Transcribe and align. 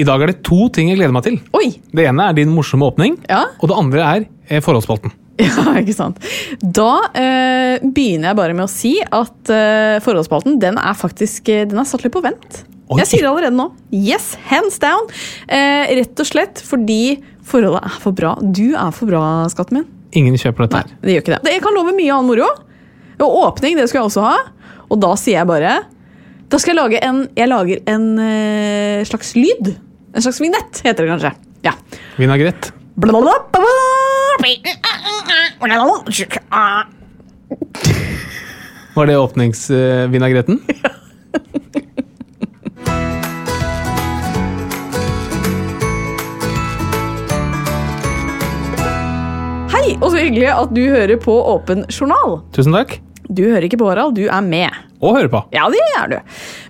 I 0.00 0.04
dag 0.08 0.22
er 0.24 0.30
det 0.32 0.38
to 0.46 0.68
ting 0.72 0.88
jeg 0.88 0.96
gleder 1.00 1.12
meg 1.12 1.26
til. 1.26 1.36
Oi! 1.58 1.66
Det 1.92 2.06
ene 2.08 2.30
er 2.30 2.36
din 2.38 2.52
morsomme 2.54 2.86
åpning, 2.88 3.18
Ja. 3.28 3.42
og 3.60 3.68
det 3.68 3.76
andre 3.76 4.04
er 4.06 4.24
eh, 4.48 4.62
forholdsspalten. 4.64 5.12
Ja, 5.40 5.72
ikke 5.80 5.94
sant. 5.96 6.18
Da 6.60 6.88
eh, 7.16 7.78
begynner 7.80 8.30
jeg 8.30 8.36
bare 8.36 8.52
med 8.56 8.66
å 8.66 8.70
si 8.72 8.90
at 9.00 9.48
eh, 9.52 9.96
forholdsspalten 10.04 10.58
den 10.60 10.76
er 10.80 10.96
faktisk 10.98 11.48
eh, 11.48 11.62
den 11.68 11.80
er 11.80 11.86
satt 11.88 12.04
litt 12.04 12.12
på 12.12 12.20
vent. 12.24 12.58
Oi. 12.90 12.98
Jeg 13.00 13.08
sier 13.08 13.24
det 13.24 13.30
allerede 13.30 13.56
nå. 13.56 13.68
Yes, 13.94 14.34
hands 14.50 14.76
down. 14.82 15.06
Eh, 15.48 15.94
rett 16.00 16.20
og 16.20 16.28
slett 16.28 16.60
fordi 16.66 17.20
forholdet 17.46 17.86
er 17.88 17.96
for 18.02 18.16
bra. 18.18 18.34
Du 18.42 18.74
er 18.74 18.92
for 18.92 19.08
bra, 19.08 19.22
skatten 19.52 19.78
min. 19.80 19.86
Ingen 20.18 20.36
kjøper 20.42 20.66
dette 20.66 20.82
her. 20.82 20.92
Det 21.06 21.14
gjør 21.16 21.24
ikke 21.24 21.36
det. 21.38 21.54
Jeg 21.56 21.64
kan 21.64 21.76
love 21.78 21.94
mye 21.96 22.12
annen 22.18 22.28
moro. 22.34 22.50
Og 23.20 23.38
åpning, 23.46 23.78
det 23.80 23.86
skal 23.88 24.02
jeg 24.02 24.10
også 24.10 24.26
ha. 24.26 24.34
Og 24.90 25.00
da 25.00 25.14
sier 25.20 25.38
jeg 25.38 25.48
bare 25.48 25.76
Da 26.50 26.58
skal 26.58 26.72
jeg 26.74 26.78
lage 26.80 27.00
en 27.06 27.18
Jeg 27.38 27.46
lager 27.52 27.80
en 27.92 28.06
eh, 28.24 29.04
slags 29.08 29.32
lyd. 29.38 29.72
En 30.12 30.22
slags 30.22 30.40
vignett, 30.40 30.80
heter 30.84 31.04
det 31.04 31.10
kanskje. 31.10 31.32
Ja. 31.62 31.72
Vinagrett. 32.16 32.72
Var 38.94 39.06
det 39.06 39.16
åpningsvinagretten? 39.16 40.60
Hei, 49.70 49.94
og 50.02 50.10
så 50.10 50.18
hyggelig 50.18 50.50
at 50.52 50.74
du 50.74 50.82
hører 50.90 51.16
på 51.22 51.32
Åpen 51.54 51.86
journal. 51.88 52.40
Tusen 52.56 52.74
takk. 52.74 52.98
Du 53.30 53.44
hører 53.46 53.68
ikke 53.68 53.78
på 53.78 53.86
Harald, 53.86 54.16
du 54.18 54.24
er 54.26 54.42
med. 54.42 54.74
Og 55.00 55.14
hører 55.16 55.30
på. 55.32 55.40
Ja, 55.54 55.68
det 55.72 55.80
er 55.96 56.10
du. 56.10 56.16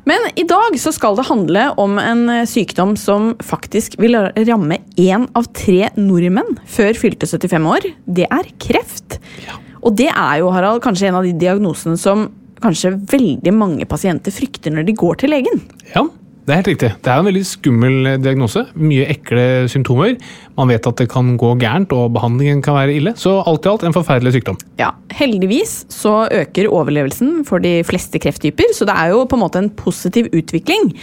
Men 0.06 0.26
i 0.38 0.44
dag 0.48 0.76
så 0.78 0.92
skal 0.94 1.16
det 1.18 1.26
handle 1.30 1.64
om 1.80 1.96
en 1.98 2.26
eh, 2.30 2.44
sykdom 2.48 2.92
som 3.00 3.32
faktisk 3.42 3.96
vil 4.02 4.18
ramme 4.18 4.78
én 5.00 5.24
av 5.38 5.48
tre 5.56 5.88
nordmenn 5.96 6.60
før 6.68 6.92
fylte 7.00 7.26
75 7.30 7.70
år. 7.72 7.88
Det 8.04 8.28
er 8.28 8.52
kreft. 8.62 9.18
Ja. 9.48 9.56
Og 9.80 9.96
det 9.96 10.10
er 10.12 10.42
jo, 10.42 10.52
Harald, 10.52 10.82
kanskje 10.84 11.08
en 11.08 11.18
av 11.18 11.26
de 11.26 11.32
diagnosene 11.40 11.96
som 11.98 12.28
kanskje 12.60 12.92
veldig 13.08 13.52
mange 13.56 13.88
pasienter 13.88 14.34
frykter 14.34 14.74
når 14.74 14.84
de 14.90 14.98
går 15.00 15.22
til 15.22 15.32
legen. 15.32 15.62
Ja, 15.94 16.04
det 16.46 16.52
er 16.54 16.60
helt 16.62 16.70
riktig. 16.72 16.88
Det 17.04 17.10
er 17.12 17.20
en 17.20 17.26
veldig 17.28 17.42
skummel 17.46 18.08
diagnose. 18.24 18.62
Mye 18.74 19.04
ekle 19.12 19.44
symptomer. 19.70 20.16
Man 20.56 20.70
vet 20.72 20.86
at 20.88 21.02
det 21.02 21.08
kan 21.12 21.34
gå 21.38 21.52
gærent, 21.60 21.92
og 21.92 22.14
behandlingen 22.16 22.62
kan 22.64 22.78
være 22.78 22.96
ille. 22.96 23.12
Så 23.20 23.36
alt 23.44 23.66
i 23.66 23.70
alt 23.70 23.84
en 23.86 23.94
forferdelig 23.94 24.32
sykdom. 24.38 24.58
Ja, 24.80 24.94
Heldigvis 25.14 25.84
så 25.92 26.24
øker 26.32 26.70
overlevelsen 26.72 27.44
for 27.48 27.62
de 27.62 27.80
fleste 27.86 28.18
krefttyper, 28.22 28.72
så 28.74 28.88
det 28.88 28.96
er 28.96 29.12
jo 29.12 29.26
på 29.28 29.38
en 29.38 29.44
måte 29.44 29.60
en 29.62 29.70
positiv 29.70 30.30
utvikling. 30.32 30.94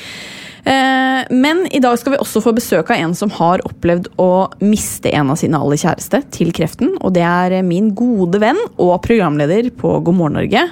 Eh, 0.68 1.22
Men 1.32 1.64
i 1.72 1.80
dag 1.80 1.96
skal 2.00 2.16
vi 2.16 2.20
også 2.24 2.42
få 2.44 2.52
besøk 2.58 2.90
av 2.92 2.98
en 2.98 3.14
som 3.16 3.32
har 3.38 3.64
opplevd 3.68 4.10
å 4.20 4.50
miste 4.66 5.14
en 5.16 5.32
av 5.32 5.40
sine 5.40 5.60
aller 5.60 5.80
kjæreste 5.80 6.24
til 6.34 6.52
kreften. 6.52 6.98
Og 7.00 7.14
det 7.16 7.24
er 7.24 7.62
min 7.64 7.94
gode 7.96 8.42
venn 8.44 8.60
og 8.76 8.98
programleder 9.06 9.70
på 9.72 10.00
God 10.04 10.18
morgen 10.18 10.42
Norge, 10.42 10.66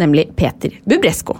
nemlig 0.00 0.30
Peter 0.38 0.72
Bubresko. 0.88 1.36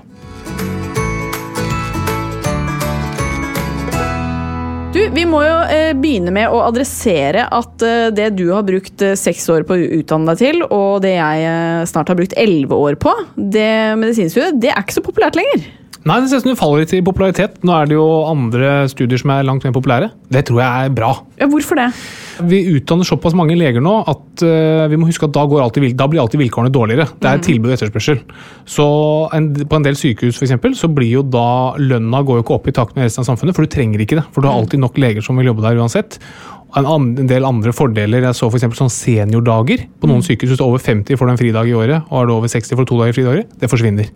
Du, 4.97 5.03
Vi 5.13 5.27
må 5.29 5.43
jo 5.45 5.57
eh, 5.69 5.91
begynne 5.93 6.33
med 6.33 6.49
å 6.49 6.63
adressere 6.65 7.43
at 7.53 7.83
eh, 7.85 8.07
det 8.17 8.31
du 8.39 8.47
har 8.49 8.65
brukt 8.65 9.03
eh, 9.05 9.13
seks 9.19 9.45
år 9.53 9.67
på 9.69 9.77
å 9.77 9.89
utdanne 9.99 10.33
deg 10.33 10.41
til, 10.41 10.63
og 10.73 11.03
det 11.05 11.13
jeg 11.19 11.43
eh, 11.45 11.83
snart 11.91 12.09
har 12.09 12.17
brukt 12.17 12.37
elleve 12.41 12.79
år 12.81 12.97
på, 13.03 13.13
det 13.37 13.69
medisinstudiet, 14.01 14.57
det 14.63 14.73
er 14.73 14.81
ikke 14.81 14.97
så 14.97 15.05
populært 15.05 15.37
lenger. 15.37 15.67
Nei, 16.07 16.21
det 16.23 16.31
ser 16.31 16.39
ut 16.39 16.45
som 16.45 16.53
det 16.53 16.61
faller 16.61 16.85
litt 16.85 16.93
i 16.95 17.03
popularitet. 17.03 17.57
Nå 17.67 17.73
er 17.75 17.89
det 17.91 17.97
jo 17.97 18.05
andre 18.29 18.71
studier 18.91 19.19
som 19.19 19.33
er 19.35 19.47
langt 19.47 19.65
mer 19.67 19.75
populære. 19.75 20.13
Det 20.31 20.45
tror 20.47 20.61
jeg 20.63 20.87
er 20.87 20.95
bra. 20.95 21.11
Ja, 21.41 21.49
Hvorfor 21.51 21.79
det? 21.81 21.89
Vi 22.47 22.61
utdanner 22.77 23.09
såpass 23.09 23.35
mange 23.35 23.57
leger 23.57 23.83
nå 23.83 23.95
at 24.05 24.43
uh, 24.45 24.85
vi 24.93 24.99
må 25.01 25.09
huske 25.09 25.27
at 25.27 25.33
da, 25.35 25.43
går 25.49 25.65
alltid, 25.65 25.89
da 25.99 26.07
blir 26.11 26.21
alltid 26.23 26.45
vilkårene 26.45 26.71
dårligere. 26.71 27.09
Det 27.19 27.31
er 27.31 27.43
tilbud 27.43 27.73
og 27.73 27.75
etterspørsel. 27.79 28.21
Så 28.71 28.87
en, 29.35 29.49
på 29.57 29.81
en 29.81 29.87
del 29.87 29.99
sykehus 29.99 30.39
for 30.39 30.47
eksempel, 30.47 30.77
så 30.79 30.91
blir 30.93 31.11
jo 31.11 31.25
da 31.27 31.75
lønna 31.81 32.23
går 32.23 32.39
jo 32.39 32.47
ikke 32.47 32.59
opp 32.61 32.71
i 32.71 32.77
takt 32.77 32.95
med 32.95 33.09
resten 33.09 33.25
av 33.25 33.31
samfunnet, 33.33 33.57
for 33.57 33.67
du 33.67 33.73
trenger 33.73 34.05
ikke 34.05 34.21
det. 34.21 34.29
For 34.31 34.45
du 34.45 34.51
har 34.51 34.61
alltid 34.61 34.85
nok 34.85 35.01
leger 35.03 35.27
som 35.27 35.41
vil 35.41 35.51
jobbe 35.51 35.67
der 35.67 35.83
uansett. 35.83 36.21
En, 36.77 36.87
an, 36.87 37.13
en 37.19 37.31
del 37.31 37.47
andre 37.49 37.73
fordeler. 37.75 38.29
Jeg 38.29 38.37
så 38.37 38.53
eksempel 38.53 38.79
sånn 38.79 38.93
seniordager. 38.93 39.89
På 39.99 40.11
noen 40.11 40.23
sykehus 40.23 40.55
hvis 40.55 40.61
du 40.61 40.67
er 40.67 40.71
over 40.71 40.87
50 40.87 41.19
får 41.19 41.27
du 41.27 41.35
en 41.35 41.41
fridag 41.41 41.71
i 41.73 41.79
året, 41.79 42.05
og 42.13 42.21
er 42.21 42.29
du 42.29 42.37
over 42.37 42.53
60 42.53 42.77
får 42.77 42.87
du 42.87 42.93
to 42.93 43.01
dager 43.01 43.17
fridager. 43.17 43.47
Det 43.59 43.73
forsvinner. 43.73 44.13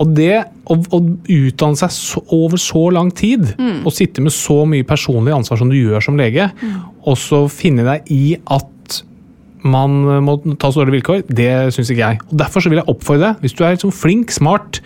Og 0.00 0.12
det 0.16 0.44
å, 0.70 0.76
å 0.78 1.00
utdanne 1.28 1.78
seg 1.78 1.92
så, 1.94 2.22
over 2.32 2.60
så 2.60 2.86
lang 2.94 3.10
tid, 3.16 3.44
og 3.82 3.92
sitte 3.94 4.24
med 4.24 4.32
så 4.32 4.62
mye 4.68 4.86
personlig 4.88 5.34
ansvar 5.36 5.60
som 5.60 5.72
du 5.72 5.76
gjør 5.76 6.04
som 6.04 6.16
lege, 6.18 6.48
og 7.02 7.18
så 7.20 7.44
finne 7.52 7.84
deg 7.86 8.08
i 8.14 8.36
at 8.46 9.02
man 9.62 10.00
må 10.26 10.36
ta 10.58 10.72
så 10.72 10.82
dårlige 10.82 10.98
vilkår, 10.98 11.22
det 11.30 11.50
syns 11.74 11.92
ikke 11.92 12.02
jeg. 12.02 12.22
Og 12.30 12.34
Derfor 12.40 12.64
så 12.64 12.72
vil 12.72 12.80
jeg 12.80 12.90
oppfordre 12.90 13.28
deg, 13.28 13.44
hvis 13.44 13.54
du 13.54 13.62
er 13.62 13.76
liksom 13.76 13.94
flink, 13.94 14.34
smart 14.34 14.80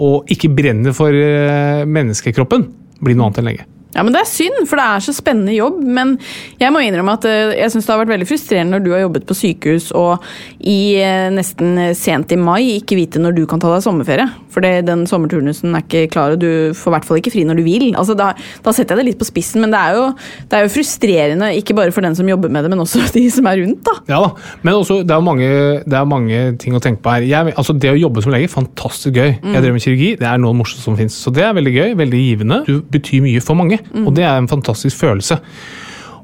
og 0.00 0.30
ikke 0.32 0.52
brenner 0.56 0.94
for 0.96 1.12
eh, 1.12 1.84
menneskekroppen, 1.84 2.64
bli 3.04 3.16
noe 3.18 3.28
annet 3.28 3.42
enn 3.42 3.50
lege. 3.50 3.66
Ja, 3.92 4.02
men 4.02 4.14
Det 4.14 4.22
er 4.22 4.28
synd, 4.30 4.62
for 4.68 4.80
det 4.80 4.86
er 4.88 5.04
så 5.04 5.12
spennende 5.16 5.54
jobb. 5.56 5.82
Men 5.84 6.14
jeg 6.60 6.72
må 6.72 6.80
innrømme 6.84 7.16
at 7.18 7.26
eh, 7.28 7.56
jeg 7.60 7.72
synes 7.74 7.88
det 7.88 7.94
har 7.94 8.02
vært 8.04 8.14
veldig 8.14 8.28
frustrerende 8.30 8.76
når 8.76 8.84
du 8.86 8.92
har 8.94 9.04
jobbet 9.04 9.26
på 9.28 9.36
sykehus 9.36 9.90
og 9.98 10.24
i 10.58 10.96
eh, 11.02 11.28
nesten 11.34 11.76
sent 11.98 12.32
i 12.32 12.38
mai 12.40 12.78
ikke 12.78 12.96
vite 12.98 13.20
når 13.22 13.36
du 13.36 13.44
kan 13.50 13.60
ta 13.62 13.72
deg 13.74 13.84
sommerferie. 13.84 14.28
For 14.52 14.64
den 14.64 15.06
sommerturnusen 15.08 15.72
er 15.76 15.84
ikke 15.84 16.06
klar, 16.12 16.34
og 16.34 16.42
du 16.42 16.72
får 16.76 16.90
i 16.90 16.94
hvert 16.96 17.06
fall 17.08 17.20
ikke 17.22 17.32
fri 17.32 17.44
når 17.48 17.60
du 17.60 17.64
vil. 17.66 17.86
Altså, 17.96 18.16
da, 18.18 18.32
da 18.64 18.74
setter 18.74 18.96
jeg 18.96 19.00
det 19.02 19.06
litt 19.12 19.20
på 19.20 19.28
spissen, 19.28 19.62
men 19.64 19.72
det 19.72 19.80
er, 19.80 19.96
jo, 19.96 20.08
det 20.50 20.58
er 20.58 20.66
jo 20.66 20.72
frustrerende, 20.74 21.48
ikke 21.60 21.76
bare 21.78 21.94
for 21.94 22.04
den 22.04 22.16
som 22.18 22.28
jobber 22.28 22.52
med 22.52 22.66
det, 22.66 22.72
men 22.72 22.82
også 22.84 23.06
de 23.16 23.24
som 23.32 23.48
er 23.48 23.62
rundt. 23.62 23.80
da. 23.88 23.96
Ja 24.12 24.20
da, 24.26 24.32
men 24.62 24.76
også, 24.76 25.00
det 25.08 25.16
er 25.16 25.24
mange, 25.24 25.48
det 25.88 25.98
er 25.98 26.08
mange 26.08 26.42
ting 26.60 26.76
å 26.76 26.82
tenke 26.84 27.00
på 27.04 27.14
her. 27.16 27.26
Jeg, 27.28 27.54
altså 27.56 27.76
det 27.76 27.92
å 27.92 27.98
jobbe 27.98 28.24
som 28.24 28.34
lege, 28.34 28.50
fantastisk 28.52 29.16
gøy. 29.16 29.32
Jeg 29.40 29.64
drev 29.64 29.76
med 29.76 29.84
kirurgi, 29.84 30.10
det 30.20 30.28
er 30.28 30.40
noe 30.42 30.56
morsomt 30.56 30.84
som 30.84 30.98
fins. 31.00 31.16
Så 31.16 31.32
det 31.34 31.44
er 31.46 31.56
veldig 31.56 31.72
gøy, 31.74 31.88
veldig 32.00 32.20
givende. 32.22 32.60
Du 32.68 32.74
betyr 32.92 33.24
mye 33.24 33.40
for 33.44 33.58
mange, 33.58 33.80
og 34.06 34.12
det 34.16 34.26
er 34.26 34.38
en 34.38 34.50
fantastisk 34.50 35.02
følelse. 35.02 35.38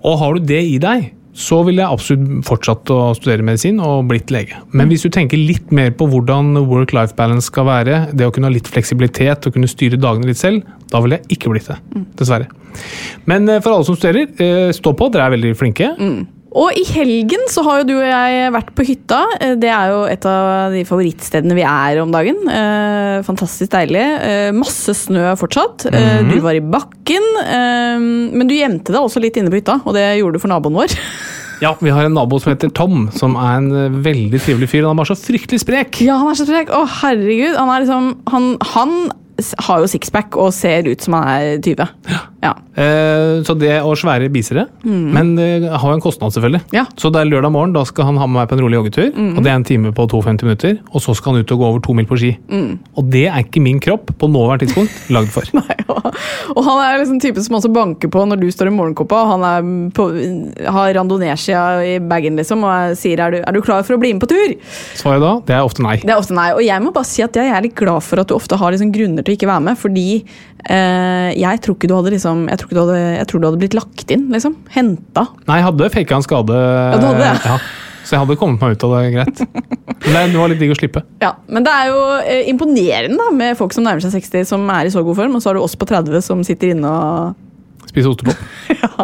Og 0.07 0.19
har 0.21 0.35
du 0.35 0.51
det 0.51 0.63
i 0.69 0.77
deg, 0.83 1.13
så 1.39 1.61
ville 1.63 1.85
jeg 1.85 1.95
absolutt 1.95 2.47
fortsatt 2.49 2.91
å 2.91 2.99
studere 3.15 3.45
medisin 3.47 3.79
og 3.85 4.09
blitt 4.11 4.33
lege. 4.35 4.59
Men 4.75 4.91
hvis 4.91 5.05
du 5.07 5.11
tenker 5.15 5.39
litt 5.39 5.71
mer 5.75 5.93
på 5.95 6.09
hvordan 6.11 6.57
work-life 6.67 7.15
balance 7.19 7.47
skal 7.53 7.69
være, 7.69 8.01
det 8.11 8.27
å 8.27 8.33
kunne 8.35 8.51
ha 8.51 8.55
litt 8.55 8.71
fleksibilitet 8.71 9.47
og 9.47 9.55
kunne 9.55 9.71
styre 9.71 10.01
dagene 10.01 10.31
litt 10.31 10.41
selv, 10.41 10.67
da 10.91 11.03
ville 11.05 11.21
jeg 11.21 11.39
ikke 11.39 11.53
blitt 11.53 11.71
det. 11.71 11.79
Dessverre. 12.19 12.51
Men 13.31 13.47
eh, 13.47 13.63
for 13.63 13.77
alle 13.77 13.87
som 13.87 13.99
studerer, 13.99 14.33
eh, 14.43 14.73
stå 14.75 14.95
på, 14.99 15.11
dere 15.15 15.29
er 15.29 15.37
veldig 15.37 15.55
flinke. 15.59 15.93
Og 16.57 16.73
i 16.81 16.85
helgen 16.89 17.43
så 17.53 17.61
har 17.67 17.83
jo 17.83 17.89
du 17.91 17.95
og 17.99 18.07
jeg 18.09 18.53
vært 18.55 18.71
på 18.77 18.85
hytta. 18.89 19.19
Eh, 19.41 19.55
Det 19.61 19.69
er 19.69 19.91
jo 19.93 19.99
et 20.09 20.25
av 20.27 20.73
de 20.73 20.85
favorittstedene 20.89 21.55
vi 21.59 21.65
er 21.69 22.01
om 22.01 22.11
dagen. 22.15 22.39
Eh, 22.49 23.19
fantastisk 23.27 23.71
deilig. 23.75 24.05
Eh, 24.25 24.51
masse 24.57 24.95
snø 24.97 25.35
fortsatt. 25.37 25.87
Eh, 25.93 26.23
Du 26.31 26.39
var 26.41 26.57
i 26.57 26.61
bakken. 26.65 27.27
Eh, 27.45 27.99
men 28.33 28.47
du 28.49 28.55
gjemte 28.57 28.93
deg 28.95 29.01
også 29.03 29.21
litt 29.21 29.37
inne 29.37 29.51
på 29.53 29.61
hytta, 29.61 29.81
og 29.85 29.93
det 29.95 30.07
gjorde 30.21 30.39
du 30.39 30.39
for 30.41 30.49
naboen 30.49 30.75
vår. 30.81 30.97
Ja, 31.61 31.73
Vi 31.83 31.91
har 31.91 32.05
en 32.07 32.15
nabo 32.15 32.39
som 32.39 32.53
heter 32.55 32.71
Tom, 32.71 33.09
som 33.11 33.33
er 33.35 33.57
en 33.59 34.03
veldig 34.05 34.39
trivelig 34.39 34.69
fyr. 34.71 34.85
Han 34.87 34.93
er 34.95 35.01
bare 35.03 35.11
så 35.11 35.17
fryktelig 35.19 35.59
sprek. 35.65 35.97
Ja, 36.07 36.15
han 36.21 36.29
er 36.31 36.37
så 36.39 36.45
sprek. 36.47 36.69
Å, 36.71 36.85
herregud. 37.01 37.57
Han 37.59 37.69
er 37.75 37.83
liksom 37.83 38.05
Han, 38.31 38.45
han 38.63 38.93
har 39.39 39.83
jo 39.83 39.89
sixpack 39.91 40.37
og 40.41 40.51
ser 40.55 40.89
ut 40.89 41.05
som 41.05 41.15
han 41.15 41.29
er 41.31 41.61
20. 41.63 41.87
Ja. 42.43 42.53
Eh, 42.79 43.41
så 43.47 43.55
det 43.59 43.71
å 43.83 43.93
svære 43.99 44.29
bisere. 44.35 44.67
Men 44.85 45.35
det 45.39 45.49
har 45.71 45.85
jo 45.85 45.97
en 45.97 46.03
kostnad, 46.03 46.35
selvfølgelig. 46.35 46.63
Ja. 46.75 46.85
Så 46.99 47.11
det 47.15 47.23
er 47.23 47.31
lørdag 47.31 47.53
morgen, 47.55 47.75
da 47.75 47.85
skal 47.87 48.09
han 48.11 48.19
ha 48.21 48.27
med 48.27 48.41
meg 48.41 48.51
på 48.51 48.59
en 48.59 48.63
rolig 48.65 48.79
joggetur. 48.81 49.09
Og 49.15 49.41
det 49.45 49.53
er 49.53 49.59
en 49.59 49.67
time 49.67 49.93
på 49.95 50.07
52 50.11 50.47
minutter. 50.47 50.79
Og 50.93 51.05
så 51.05 51.15
skal 51.19 51.35
han 51.35 51.47
ut 51.47 51.55
og 51.55 51.63
gå 51.63 51.69
over 51.71 51.85
to 51.87 51.95
mil 51.99 52.09
på 52.11 52.19
ski. 52.21 52.33
Og 52.99 53.11
det 53.13 53.27
er 53.31 53.45
ikke 53.45 53.63
min 53.63 53.81
kropp 53.83 54.13
på 54.19 54.31
nåværende 54.31 54.67
tidspunkt 54.67 55.11
lagd 55.15 55.31
for. 55.35 55.47
Nei, 55.59 55.79
og, 55.91 56.11
og 56.55 56.61
han 56.67 56.83
er 56.85 56.99
liksom 57.03 57.23
typen 57.23 57.47
som 57.47 57.59
også 57.59 57.71
banker 57.75 58.11
på 58.13 58.25
når 58.29 58.43
du 58.43 58.49
står 58.55 58.73
i 58.73 58.75
morgenkåpa. 58.75 59.23
og 59.23 59.33
Han 59.35 59.47
er 59.49 59.71
på, 59.95 60.09
har 60.79 60.95
randonee-skia 60.99 61.65
i 61.95 61.97
bagen 62.03 62.39
liksom, 62.39 62.67
og 62.67 62.99
sier 62.99 63.23
er 63.23 63.35
du, 63.35 63.41
er 63.43 63.55
du 63.55 63.63
klar 63.65 63.87
for 63.87 63.99
å 63.99 64.03
bli 64.03 64.15
med 64.17 64.25
på 64.25 64.31
tur. 64.35 64.55
Svaret 64.99 65.23
da, 65.25 65.35
det 65.47 65.59
er 65.59 65.67
ofte 65.67 65.87
nei. 65.87 65.97
Det 66.03 66.11
er 66.11 66.19
ofte 66.19 66.37
nei. 66.39 66.51
Og 66.57 66.63
jeg 66.67 66.85
må 66.85 66.95
bare 66.95 67.09
si 67.09 67.23
at 67.25 67.39
jeg 67.39 67.55
er 67.55 67.67
litt 67.67 67.77
glad 67.79 68.03
for 68.07 68.23
at 68.23 68.31
du 68.31 68.37
ofte 68.39 68.59
har 68.59 68.75
liksom 68.75 68.93
grunner 68.95 69.27
til 69.29 69.35
å 69.35 69.39
ikke 69.39 69.51
være 69.51 69.65
med. 69.69 69.81
Fordi 69.81 70.07
eh, 70.19 71.29
jeg 71.39 71.65
tror 71.65 71.77
ikke 71.77 71.91
du 71.91 71.97
hadde 71.99 72.15
liksom 72.15 72.47
Jeg 72.51 72.63
tror, 72.63 72.73
du 72.73 72.81
hadde, 72.83 73.03
jeg 73.19 73.29
tror 73.31 73.43
du 73.43 73.49
hadde 73.51 73.61
blitt 73.65 73.77
lagt 73.79 74.15
inn. 74.15 74.29
liksom. 74.35 74.57
Henta. 74.75 75.29
Nei, 75.49 75.61
jeg 75.61 75.69
hadde 75.69 75.93
faka 75.95 76.19
en 76.19 76.27
skade. 76.27 76.63
du 76.99 77.07
hadde 77.09 77.21
det? 77.23 77.35
Ja, 77.45 77.59
så 78.09 78.17
jeg 78.17 78.25
hadde 78.25 78.39
kommet 78.41 78.63
meg 78.65 78.77
ut 78.77 78.87
av 78.89 78.95
det 78.97 79.11
greit. 79.13 79.43
Men 80.09 80.33
det, 80.33 80.39
var 80.39 80.49
litt 80.49 80.63
digg 80.63 80.73
å 80.73 80.79
slippe. 80.79 81.03
Ja, 81.21 81.35
Men 81.51 81.67
det 81.67 81.75
er 81.75 81.91
jo 81.91 81.99
eh, 82.23 82.47
imponerende 82.49 83.19
da, 83.21 83.29
med 83.35 83.59
folk 83.59 83.75
som 83.77 83.85
nærmer 83.85 84.05
seg 84.05 84.17
60 84.17 84.49
som 84.49 84.65
er 84.73 84.89
i 84.89 84.95
så 84.95 85.05
god 85.05 85.19
form. 85.19 85.37
Og 85.37 85.45
så 85.45 85.53
har 85.53 85.59
du 85.59 85.65
oss 85.67 85.77
på 85.77 85.89
30 85.89 86.25
som 86.25 86.47
sitter 86.47 86.73
inne 86.73 86.89
og 86.89 87.45
Spise 87.89 88.11
ostepop. 88.11 88.37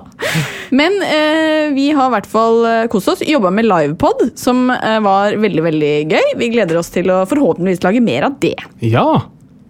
Men 0.80 0.98
eh, 1.02 1.72
vi 1.72 1.88
har 1.96 2.10
i 2.10 2.14
hvert 2.16 2.28
fall 2.28 2.64
eh, 2.68 2.86
kost 2.92 3.08
oss. 3.08 3.22
Jobba 3.24 3.52
med 3.54 3.64
livepod, 3.68 4.26
som 4.38 4.66
eh, 4.74 4.98
var 5.04 5.38
veldig 5.40 5.64
veldig 5.64 5.94
gøy. 6.12 6.34
Vi 6.40 6.50
gleder 6.52 6.80
oss 6.80 6.92
til 6.92 7.08
å 7.12 7.22
forhåpentligvis 7.30 7.84
lage 7.86 8.02
mer 8.04 8.28
av 8.28 8.36
det. 8.42 8.56
Ja! 8.84 9.06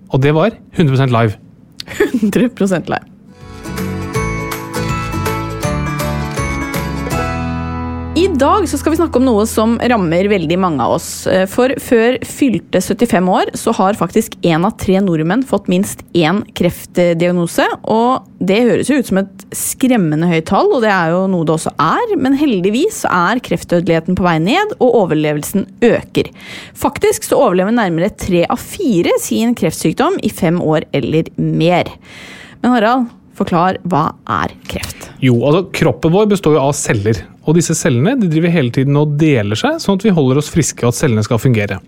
Og 0.09 0.23
det 0.23 0.35
var 0.35 0.51
100% 0.79 1.13
live. 1.15 1.33
100% 1.89 2.89
live. 2.89 3.14
Dag 8.41 8.67
skal 8.69 8.93
vi 8.93 8.99
snakke 8.99 9.21
om 9.21 9.27
noe 9.27 9.45
som 9.49 9.75
rammer 9.79 10.27
veldig 10.31 10.57
mange 10.59 10.83
av 10.85 10.95
oss. 10.97 11.27
Eh, 11.31 11.45
For 11.51 11.73
før 11.83 12.17
fylte 12.27 12.81
75 12.83 13.29
år 13.31 13.53
så 13.59 13.75
har 13.77 13.99
faktisk 13.99 14.37
én 14.43 14.65
av 14.67 14.77
tre 14.81 15.01
nordmenn 15.05 15.45
fått 15.47 15.69
minst 15.71 16.03
én 16.17 16.43
kreftdiagnose. 16.57 17.67
Og 17.85 18.27
det 18.41 18.61
høres 18.65 18.91
jo 18.91 18.99
ut 18.99 19.11
som 19.11 19.21
et 19.23 19.45
skremmende 19.55 20.29
høyt 20.31 20.49
tall, 20.51 20.73
og 20.75 20.83
det 20.85 20.93
er 20.93 21.15
jo 21.15 21.25
noe 21.31 21.47
det 21.47 21.57
også 21.57 21.75
er. 21.81 22.15
Men 22.21 22.39
heldigvis 22.41 23.03
er 23.11 23.43
kreftdødeligheten 23.45 24.19
på 24.19 24.27
vei 24.27 24.39
ned, 24.43 24.77
og 24.81 25.01
overlevelsen 25.05 25.69
øker. 25.85 26.31
Faktisk 26.75 27.29
så 27.29 27.41
overlever 27.41 27.77
nærmere 27.77 28.13
tre 28.15 28.47
av 28.49 28.63
fire 28.63 29.15
sin 29.23 29.55
kreftsykdom 29.59 30.19
i 30.25 30.33
fem 30.33 30.63
år 30.63 30.89
eller 30.97 31.29
mer. 31.37 31.93
Men 32.63 32.79
Harald, 32.79 33.13
forklar 33.39 33.81
hva 33.91 34.07
er 34.43 34.55
kreft? 34.71 35.11
Jo, 35.25 35.37
altså 35.47 35.67
Kroppen 35.75 36.15
vår 36.15 36.31
består 36.35 36.57
jo 36.57 36.63
av 36.63 36.75
celler. 36.79 37.25
Og 37.45 37.59
disse 37.59 37.77
cellene 37.77 38.17
de 38.21 38.31
driver 38.31 38.53
hele 38.55 38.73
tiden 38.75 38.97
og 39.01 39.19
deler 39.21 39.59
seg, 39.59 39.81
sånn 39.83 39.99
at 39.99 40.07
vi 40.07 40.15
holder 40.15 40.41
oss 40.41 40.53
friske 40.53 40.85
og 40.85 40.93
at 40.93 41.01
cellene 41.01 41.25
skal 41.27 41.43
fungere. 41.43 41.81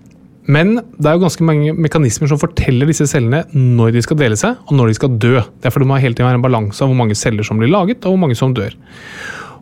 Men 0.46 0.76
det 0.78 1.08
er 1.08 1.16
jo 1.16 1.25
ganske 1.25 1.46
mange 1.46 1.72
mekanismer 1.75 2.31
som 2.31 2.38
forteller 2.38 2.87
disse 2.87 3.08
cellene 3.10 3.43
når 3.54 3.96
de 3.96 4.02
skal 4.04 4.20
dele 4.20 4.38
seg, 4.38 4.60
og 4.69 4.78
når 4.78 4.93
de 4.93 4.98
skal 4.98 5.16
dø. 5.22 5.40
Derfor 5.64 5.82
det 5.82 5.88
må 5.90 5.98
hele 5.98 6.14
tiden 6.14 6.28
være 6.28 6.38
en 6.38 6.46
balanse 6.46 6.84
av 6.84 6.93
hvor 6.93 7.00
mange 7.00 7.19
celler 7.19 7.46
som 7.46 7.58
blir 7.58 7.72
laget, 7.72 8.04
og 8.04 8.14
hvor 8.14 8.22
mange 8.22 8.38
som 8.38 8.54
dør. 8.54 8.76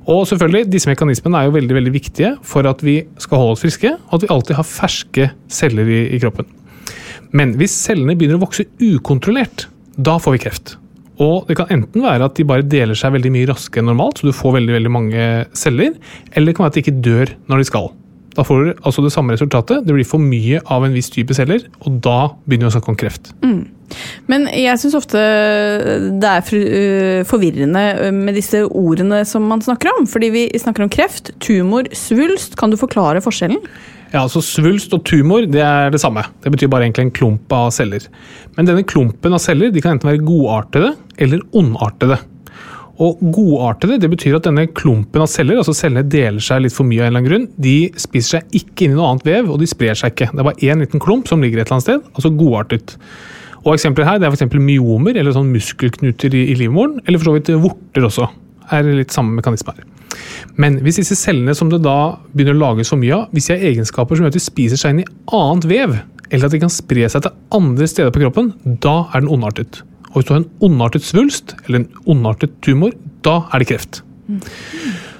Og 0.04 0.26
selvfølgelig, 0.28 0.68
Disse 0.68 0.90
mekanismene 0.90 1.40
er 1.40 1.48
jo 1.48 1.54
veldig 1.54 1.78
veldig 1.78 1.94
viktige 1.94 2.34
for 2.44 2.68
at 2.68 2.84
vi 2.84 2.98
skal 3.22 3.40
holde 3.40 3.56
oss 3.56 3.64
friske, 3.64 3.94
og 4.10 4.18
at 4.18 4.26
vi 4.26 4.32
alltid 4.34 4.58
har 4.58 4.68
ferske 4.68 5.30
celler 5.48 5.88
i, 5.88 6.00
i 6.12 6.20
kroppen. 6.20 6.50
Men 7.34 7.56
hvis 7.58 7.72
cellene 7.86 8.16
begynner 8.18 8.36
å 8.36 8.44
vokse 8.44 8.68
ukontrollert, 8.82 9.70
da 9.96 10.18
får 10.20 10.36
vi 10.36 10.42
kreft. 10.44 10.76
Og 11.22 11.48
det 11.48 11.58
kan 11.58 11.70
enten 11.70 12.02
være 12.02 12.26
at 12.26 12.38
de 12.38 12.46
bare 12.48 12.66
deler 12.66 12.98
seg 12.98 13.14
veldig 13.14 13.30
mye 13.34 13.50
raskere 13.52 13.84
enn 13.84 13.92
normalt, 13.92 14.18
så 14.18 14.30
du 14.30 14.34
får 14.34 14.56
veldig, 14.58 14.74
veldig 14.78 14.94
mange 14.94 15.26
celler, 15.54 15.94
eller 16.32 16.50
det 16.50 16.56
kan 16.56 16.66
være 16.66 16.74
at 16.74 16.78
de 16.78 16.82
ikke 16.84 17.04
dør 17.04 17.36
når 17.50 17.62
de 17.62 17.68
skal. 17.70 17.92
Da 18.34 18.42
får 18.42 18.64
du 18.64 18.70
altså 18.82 19.04
det 19.04 19.12
samme 19.14 19.34
resultatet. 19.36 19.84
Det 19.86 19.94
blir 19.94 20.06
for 20.08 20.22
mye 20.22 20.58
av 20.74 20.82
en 20.86 20.94
viss 20.96 21.10
type 21.14 21.36
celler, 21.36 21.68
og 21.86 22.00
da 22.02 22.18
begynner 22.42 22.66
vi 22.66 22.72
å 22.72 22.74
snakke 22.74 22.90
om 22.90 22.98
kreft. 22.98 23.30
Men 24.26 24.48
jeg 24.50 24.80
syns 24.80 24.96
ofte 24.98 25.20
det 26.18 26.30
er 26.30 26.58
øh, 26.58 27.20
forvirrende 27.28 27.84
øh, 28.08 28.14
med 28.16 28.34
disse 28.40 28.64
ordene 28.66 29.22
som 29.28 29.46
man 29.46 29.62
snakker 29.62 29.92
om. 29.94 30.08
Fordi 30.10 30.32
vi 30.34 30.44
snakker 30.58 30.86
om 30.86 30.90
kreft, 30.90 31.30
tumor, 31.38 31.86
svulst. 31.94 32.58
Kan 32.58 32.74
du 32.74 32.80
forklare 32.80 33.22
forskjellen? 33.22 33.62
Ja, 34.14 34.20
altså 34.22 34.38
Svulst 34.46 34.92
og 34.94 35.02
tumor 35.08 35.42
det 35.50 35.58
er 35.58 35.90
det 35.90 35.98
samme. 35.98 36.22
Det 36.44 36.52
betyr 36.54 36.68
bare 36.70 36.86
egentlig 36.86 37.08
en 37.08 37.16
klump 37.16 37.50
av 37.54 37.72
celler. 37.74 38.04
Men 38.54 38.68
denne 38.68 38.84
klumpen 38.86 39.34
av 39.34 39.42
celler 39.42 39.72
de 39.74 39.82
kan 39.82 39.96
enten 39.96 40.06
være 40.06 40.22
godartede 40.22 40.92
eller 41.18 41.42
ondartede. 41.50 42.20
Og 43.02 43.18
godartede 43.34 43.96
det 43.98 44.12
betyr 44.12 44.36
at 44.38 44.46
denne 44.46 44.68
klumpen 44.70 45.24
av 45.24 45.26
celler, 45.32 45.58
altså 45.58 45.74
cellene 45.74 46.06
deler 46.06 46.38
seg 46.46 46.62
litt 46.62 46.76
for 46.76 46.86
mye 46.86 47.02
av 47.02 47.08
en 47.08 47.10
eller 47.10 47.24
annen 47.24 47.30
grunn, 47.32 47.48
de 47.58 47.74
spiser 47.98 48.36
seg 48.36 48.54
ikke 48.60 48.86
inn 48.86 48.94
i 48.94 48.98
noe 49.00 49.08
annet 49.10 49.26
vev, 49.26 49.50
og 49.50 49.58
de 49.58 49.66
sprer 49.66 49.98
seg 49.98 50.14
ikke. 50.14 50.28
Det 50.30 50.44
er 50.44 50.46
bare 50.46 50.70
én 50.70 50.84
liten 50.84 51.02
klump 51.02 51.26
som 51.26 51.42
ligger 51.42 51.58
et 51.58 51.66
eller 51.66 51.80
annet 51.80 51.88
sted, 51.88 52.06
altså 52.14 52.30
godartet. 52.38 52.94
Og 53.64 53.72
eksempler 53.74 54.06
her 54.06 54.22
det 54.22 54.30
er 54.30 54.36
for 54.38 54.62
myomer, 54.62 55.18
eller 55.18 55.34
sånn 55.34 55.50
muskelknuter 55.50 56.38
i, 56.38 56.44
i 56.52 56.56
livmoren, 56.60 57.00
eller 57.02 57.18
for 57.18 57.32
så 57.32 57.36
vidt 57.40 57.50
vorter 57.66 58.06
også. 58.12 58.30
er 58.70 58.94
litt 58.94 59.16
samme 59.16 59.40
mekanisme 59.40 59.74
her. 59.74 59.90
Men 60.60 60.78
hvis 60.84 61.00
disse 61.00 61.16
cellene 61.18 61.54
som 61.56 61.70
det 61.72 61.82
da 61.84 62.16
begynner 62.32 62.56
å 62.56 62.62
lages 62.62 62.92
for 62.92 63.00
mye 63.00 63.16
av, 63.16 63.30
hvis 63.34 63.48
de 63.48 63.56
har 63.56 63.66
egenskaper 63.70 64.18
som 64.18 64.26
gjør 64.26 64.34
at 64.34 64.38
de 64.38 64.44
spiser 64.44 64.80
seg 64.80 64.94
inn 64.94 65.02
i 65.04 65.08
annet 65.34 65.68
vev, 65.70 65.96
eller 66.30 66.48
at 66.48 66.54
de 66.54 66.62
kan 66.62 66.72
spre 66.72 67.08
seg 67.10 67.24
til 67.24 67.34
andre 67.54 67.88
steder 67.90 68.14
på 68.14 68.24
kroppen, 68.24 68.52
da 68.84 69.04
er 69.12 69.22
den 69.22 69.32
ondartet. 69.34 69.82
Og 70.12 70.20
hvis 70.20 70.28
du 70.28 70.34
har 70.34 70.42
en 70.42 70.50
ondartet 70.68 71.06
svulst, 71.06 71.56
eller 71.64 71.82
en 71.82 71.88
ondartet 72.14 72.54
tumor, 72.64 72.94
da 73.26 73.40
er 73.52 73.62
det 73.62 73.70
kreft. 73.72 74.02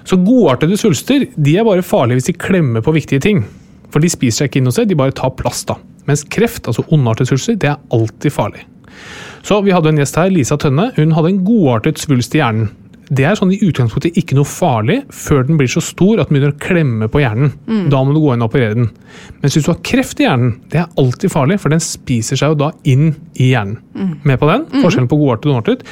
Så 0.05 0.19
godartede 0.21 0.77
svulster 0.81 1.27
de 1.35 1.57
er 1.57 1.67
bare 1.67 1.85
farlige 1.85 2.21
hvis 2.21 2.31
de 2.31 2.37
klemmer 2.37 2.85
på 2.85 2.95
viktige 2.95 3.23
ting. 3.25 3.43
For 3.93 4.03
de 4.03 4.11
spiser 4.13 4.45
seg 4.45 4.51
ikke 4.51 4.61
inn 4.61 4.71
hos 4.71 4.79
deg, 4.81 4.91
de 4.91 4.99
bare 4.99 5.15
tar 5.17 5.35
plass. 5.39 5.65
da. 5.69 5.79
Mens 6.09 6.25
kreft, 6.29 6.69
altså 6.69 6.85
ondartet 6.93 7.31
svulster, 7.31 7.57
det 7.57 7.73
er 7.73 7.83
alltid 7.95 8.35
farlig. 8.35 8.65
Så 9.45 9.61
vi 9.65 9.75
hadde 9.75 9.93
en 9.93 10.01
gjest 10.01 10.17
her, 10.17 10.33
Lisa 10.33 10.57
Tønne. 10.61 10.91
Hun 10.97 11.13
hadde 11.17 11.33
en 11.33 11.45
godartet 11.45 12.01
svulst 12.01 12.35
i 12.37 12.41
hjernen. 12.41 12.71
Det 13.13 13.25
er 13.29 13.37
sånn 13.37 13.53
i 13.53 13.59
utgangspunktet 13.61 14.17
ikke 14.17 14.37
noe 14.39 14.49
farlig 14.49 15.03
før 15.13 15.43
den 15.49 15.59
blir 15.61 15.69
så 15.69 15.83
stor 15.85 16.23
at 16.23 16.31
den 16.31 16.39
begynner 16.39 16.55
å 16.55 16.61
klemme 16.63 17.09
på 17.13 17.21
hjernen. 17.21 17.53
Da 17.93 18.01
må 18.05 18.15
du 18.15 18.21
gå 18.23 18.33
inn 18.35 18.45
og 18.45 18.49
operere 18.49 18.79
den. 18.79 18.91
Mens 19.43 19.57
hvis 19.59 19.67
du 19.67 19.73
har 19.73 19.81
kreft 19.85 20.21
i 20.21 20.25
hjernen, 20.25 20.55
det 20.73 20.81
er 20.81 21.01
alltid 21.01 21.33
farlig, 21.33 21.59
for 21.61 21.75
den 21.75 21.83
spiser 21.85 22.41
seg 22.41 22.55
jo 22.55 22.61
da 22.65 22.71
inn 22.89 23.11
i 23.37 23.51
hjernen. 23.53 23.77
Med 24.25 24.41
på 24.41 24.49
den? 24.49 24.65
Forskjellen 24.81 25.11
på 25.11 25.19
godartet 25.21 25.47
og 25.47 25.53
donartet. 25.53 25.85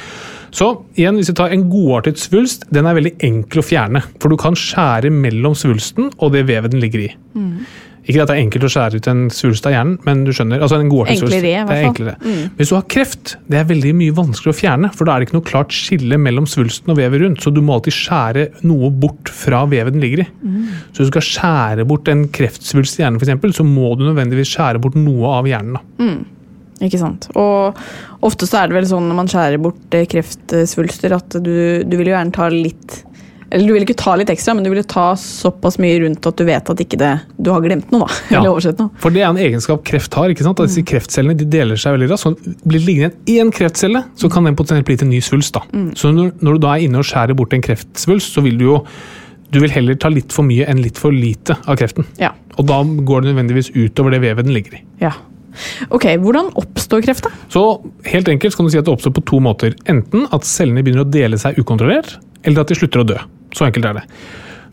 Så 0.53 0.67
igjen, 0.95 1.15
hvis 1.17 1.31
vi 1.31 1.37
tar 1.37 1.53
en 1.53 1.69
godartet 1.69 2.19
svulst, 2.21 2.67
den 2.73 2.85
er 2.85 2.93
veldig 2.97 3.15
enkel 3.25 3.61
å 3.61 3.65
fjerne. 3.65 4.03
For 4.21 4.29
du 4.29 4.37
kan 4.37 4.53
skjære 4.57 5.09
mellom 5.13 5.55
svulsten 5.57 6.11
og 6.17 6.33
det 6.35 6.45
vevet 6.49 6.71
den 6.73 6.81
ligger 6.83 7.07
i. 7.07 7.09
Ikke 8.03 8.19
at 8.23 8.27
det 8.27 8.35
er 8.35 8.41
enkelt 8.43 8.65
å 8.67 8.69
skjære 8.73 8.99
ut 8.99 9.07
en 9.07 9.21
svulst 9.31 9.67
av 9.69 9.71
hjernen, 9.71 9.93
men 10.03 10.23
du 10.27 10.31
skjønner. 10.35 10.59
altså 10.59 10.75
en 10.81 10.89
godartet 10.91 11.21
svulst. 11.21 11.37
Enklere, 11.37 11.47
i 11.47 11.53
hvert 11.63 11.69
Det 11.69 11.77
er 11.77 11.83
fall. 11.83 11.93
enklere. 11.93 12.49
Hvis 12.57 12.69
du 12.69 12.75
har 12.75 12.83
kreft, 12.91 13.35
det 13.47 13.59
er 13.61 13.69
veldig 13.69 13.93
mye 13.95 14.15
vanskeligere 14.17 14.55
å 14.55 14.59
fjerne, 14.59 14.89
for 14.93 15.05
da 15.07 15.15
er 15.15 15.19
det 15.23 15.29
ikke 15.29 15.37
noe 15.37 15.47
klart 15.47 15.71
skille 15.77 16.19
mellom 16.19 16.45
svulsten 16.51 16.91
og 16.91 16.97
vevet 16.99 17.23
rundt, 17.23 17.39
så 17.45 17.53
du 17.55 17.61
må 17.63 17.77
alltid 17.77 17.95
skjære 17.95 18.45
noe 18.67 18.89
bort 18.91 19.31
fra 19.31 19.63
vevet 19.71 19.95
den 19.95 20.03
ligger 20.03 20.25
i. 20.25 20.27
Så 20.91 20.99
hvis 20.99 21.07
du 21.07 21.13
skal 21.13 21.27
skjære 21.29 21.87
bort 21.87 22.11
en 22.11 22.27
kreftsvulst 22.27 22.99
i 22.99 23.03
hjernen, 23.05 23.21
eksempel, 23.23 23.55
så 23.55 23.63
må 23.63 23.95
du 23.95 24.03
nødvendigvis 24.03 24.51
skjære 24.51 24.81
bort 24.83 24.95
noe 24.99 25.37
av 25.39 25.47
hjernen. 25.47 25.79
Da. 25.79 26.09
Ikke 26.83 26.99
sant? 26.99 27.29
Og 27.39 27.77
ofte 28.27 28.43
så 28.49 28.59
er 28.63 28.67
det 28.67 28.75
vel 28.81 28.87
sånn 28.89 29.05
når 29.07 29.15
man 29.15 29.29
skjærer 29.31 29.61
bort 29.63 29.95
eh, 29.95 30.03
kreftsvulster, 30.11 31.13
at 31.15 31.37
du, 31.39 31.53
du 31.87 31.95
vil 31.95 32.09
jo 32.11 32.15
gjerne 32.17 32.35
ta 32.35 32.49
litt 32.51 33.03
Eller 33.53 33.69
du 33.69 33.73
vil 33.75 33.83
ikke 33.85 33.95
ta 34.01 34.15
litt 34.17 34.31
ekstra, 34.33 34.55
men 34.57 34.65
du 34.65 34.71
vil 34.73 34.81
ta 34.89 35.11
såpass 35.19 35.77
mye 35.81 35.99
rundt 36.01 36.25
at 36.25 36.39
du 36.39 36.43
vet 36.47 36.71
at 36.73 36.79
ikke 36.81 36.97
det, 36.97 37.11
du 37.37 37.51
har 37.53 37.61
glemt 37.61 37.91
noe, 37.93 38.07
da. 38.07 38.19
Ja. 38.33 38.39
Eller 38.39 38.49
oversett 38.55 38.79
noe. 38.81 38.89
For 39.03 39.13
det 39.13 39.21
er 39.21 39.29
en 39.29 39.37
egenskap 39.37 39.83
kreft 39.85 40.17
har. 40.17 40.33
ikke 40.33 40.45
sant? 40.47 40.59
At 40.63 40.71
disse 40.71 40.81
kreftcellene 40.89 41.37
de 41.37 41.45
deler 41.53 41.77
seg 41.77 41.93
veldig 41.99 42.07
raskt. 42.11 42.25
Så 42.25 42.55
blir 42.65 42.79
det 42.81 42.87
liggende 42.87 43.11
igjen 43.29 43.51
én 43.51 43.53
kreftcelle, 43.53 44.01
så 44.17 44.29
kan 44.33 44.47
den 44.49 44.57
potensielt 44.57 44.87
bli 44.89 44.95
til 44.97 45.07
en 45.07 45.13
ny 45.13 45.19
svulst. 45.21 45.53
da. 45.59 45.61
Så 45.99 46.09
når, 46.15 46.31
når 46.41 46.57
du 46.57 46.63
da 46.65 46.71
er 46.77 46.87
inne 46.87 47.03
og 47.03 47.05
skjærer 47.05 47.37
bort 47.37 47.53
en 47.53 47.61
kreftsvulst, 47.65 48.33
så 48.33 48.41
vil 48.45 48.57
du 48.57 48.65
jo 48.71 48.79
Du 49.53 49.59
vil 49.61 49.69
heller 49.69 49.93
ta 50.01 50.09
litt 50.09 50.33
for 50.33 50.41
mye 50.49 50.65
enn 50.65 50.79
litt 50.81 50.97
for 50.97 51.13
lite 51.13 51.53
av 51.69 51.77
kreften. 51.77 52.07
Ja. 52.17 52.31
Og 52.57 52.65
da 52.65 52.79
går 52.81 53.21
det 53.21 53.35
nødvendigvis 53.35 53.69
utover 53.75 54.15
det 54.15 54.23
vevet 54.23 54.47
den 54.49 54.55
ligger 54.57 54.79
i. 54.79 54.81
ja. 55.05 55.11
Ok, 55.93 56.07
hvordan 56.17 56.47
oppstår 56.57 57.03
kreft, 57.05 57.27
da? 57.27 57.29
Så 57.53 57.61
helt 58.09 58.25
enkelt 58.31 58.55
kan 58.57 58.65
du 58.65 58.71
si 58.73 58.79
at 58.79 58.87
det 58.87 58.93
oppstår 58.95 59.13
på 59.13 59.21
to 59.29 59.37
måter. 59.45 59.75
Enten 59.85 60.23
at 60.33 60.47
cellene 60.49 60.81
begynner 60.81 61.05
å 61.05 61.11
dele 61.13 61.37
seg 61.37 61.59
ukontrollert, 61.61 62.15
eller 62.41 62.63
at 62.63 62.71
de 62.73 62.77
slutter 62.79 63.03
å 63.03 63.05
dø. 63.11 63.19
Så 63.53 63.67
enkelt 63.67 63.85
er 63.89 64.01
det. 64.01 64.07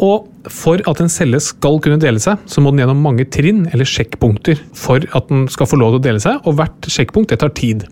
Og 0.00 0.28
for 0.48 0.80
at 0.88 1.00
en 1.02 1.12
celle 1.12 1.40
skal 1.44 1.76
kunne 1.84 2.00
dele 2.00 2.20
seg, 2.22 2.40
så 2.48 2.62
må 2.64 2.72
den 2.72 2.80
gjennom 2.82 3.02
mange 3.04 3.26
trinn 3.28 3.66
eller 3.68 3.88
sjekkpunkter 3.88 4.62
for 4.76 5.04
at 5.16 5.28
den 5.28 5.46
skal 5.52 5.68
få 5.68 5.78
lov 5.80 5.94
til 5.94 6.00
å 6.00 6.06
dele 6.08 6.22
seg, 6.24 6.40
og 6.48 6.56
hvert 6.56 6.88
sjekkpunkt 6.88 7.34
det 7.34 7.42
tar 7.42 7.52
tid. 7.56 7.84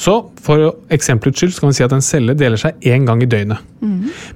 Så 0.00 0.14
for 0.40 0.72
eksempelets 0.92 1.38
skyld 1.38 1.54
så 1.54 1.62
kan 1.62 1.70
vi 1.70 1.78
si 1.78 1.84
at 1.84 1.94
en 1.94 2.04
celle 2.04 2.34
deler 2.38 2.58
seg 2.60 2.82
én 2.88 3.04
gang 3.06 3.22
i 3.22 3.28
døgnet. 3.30 3.60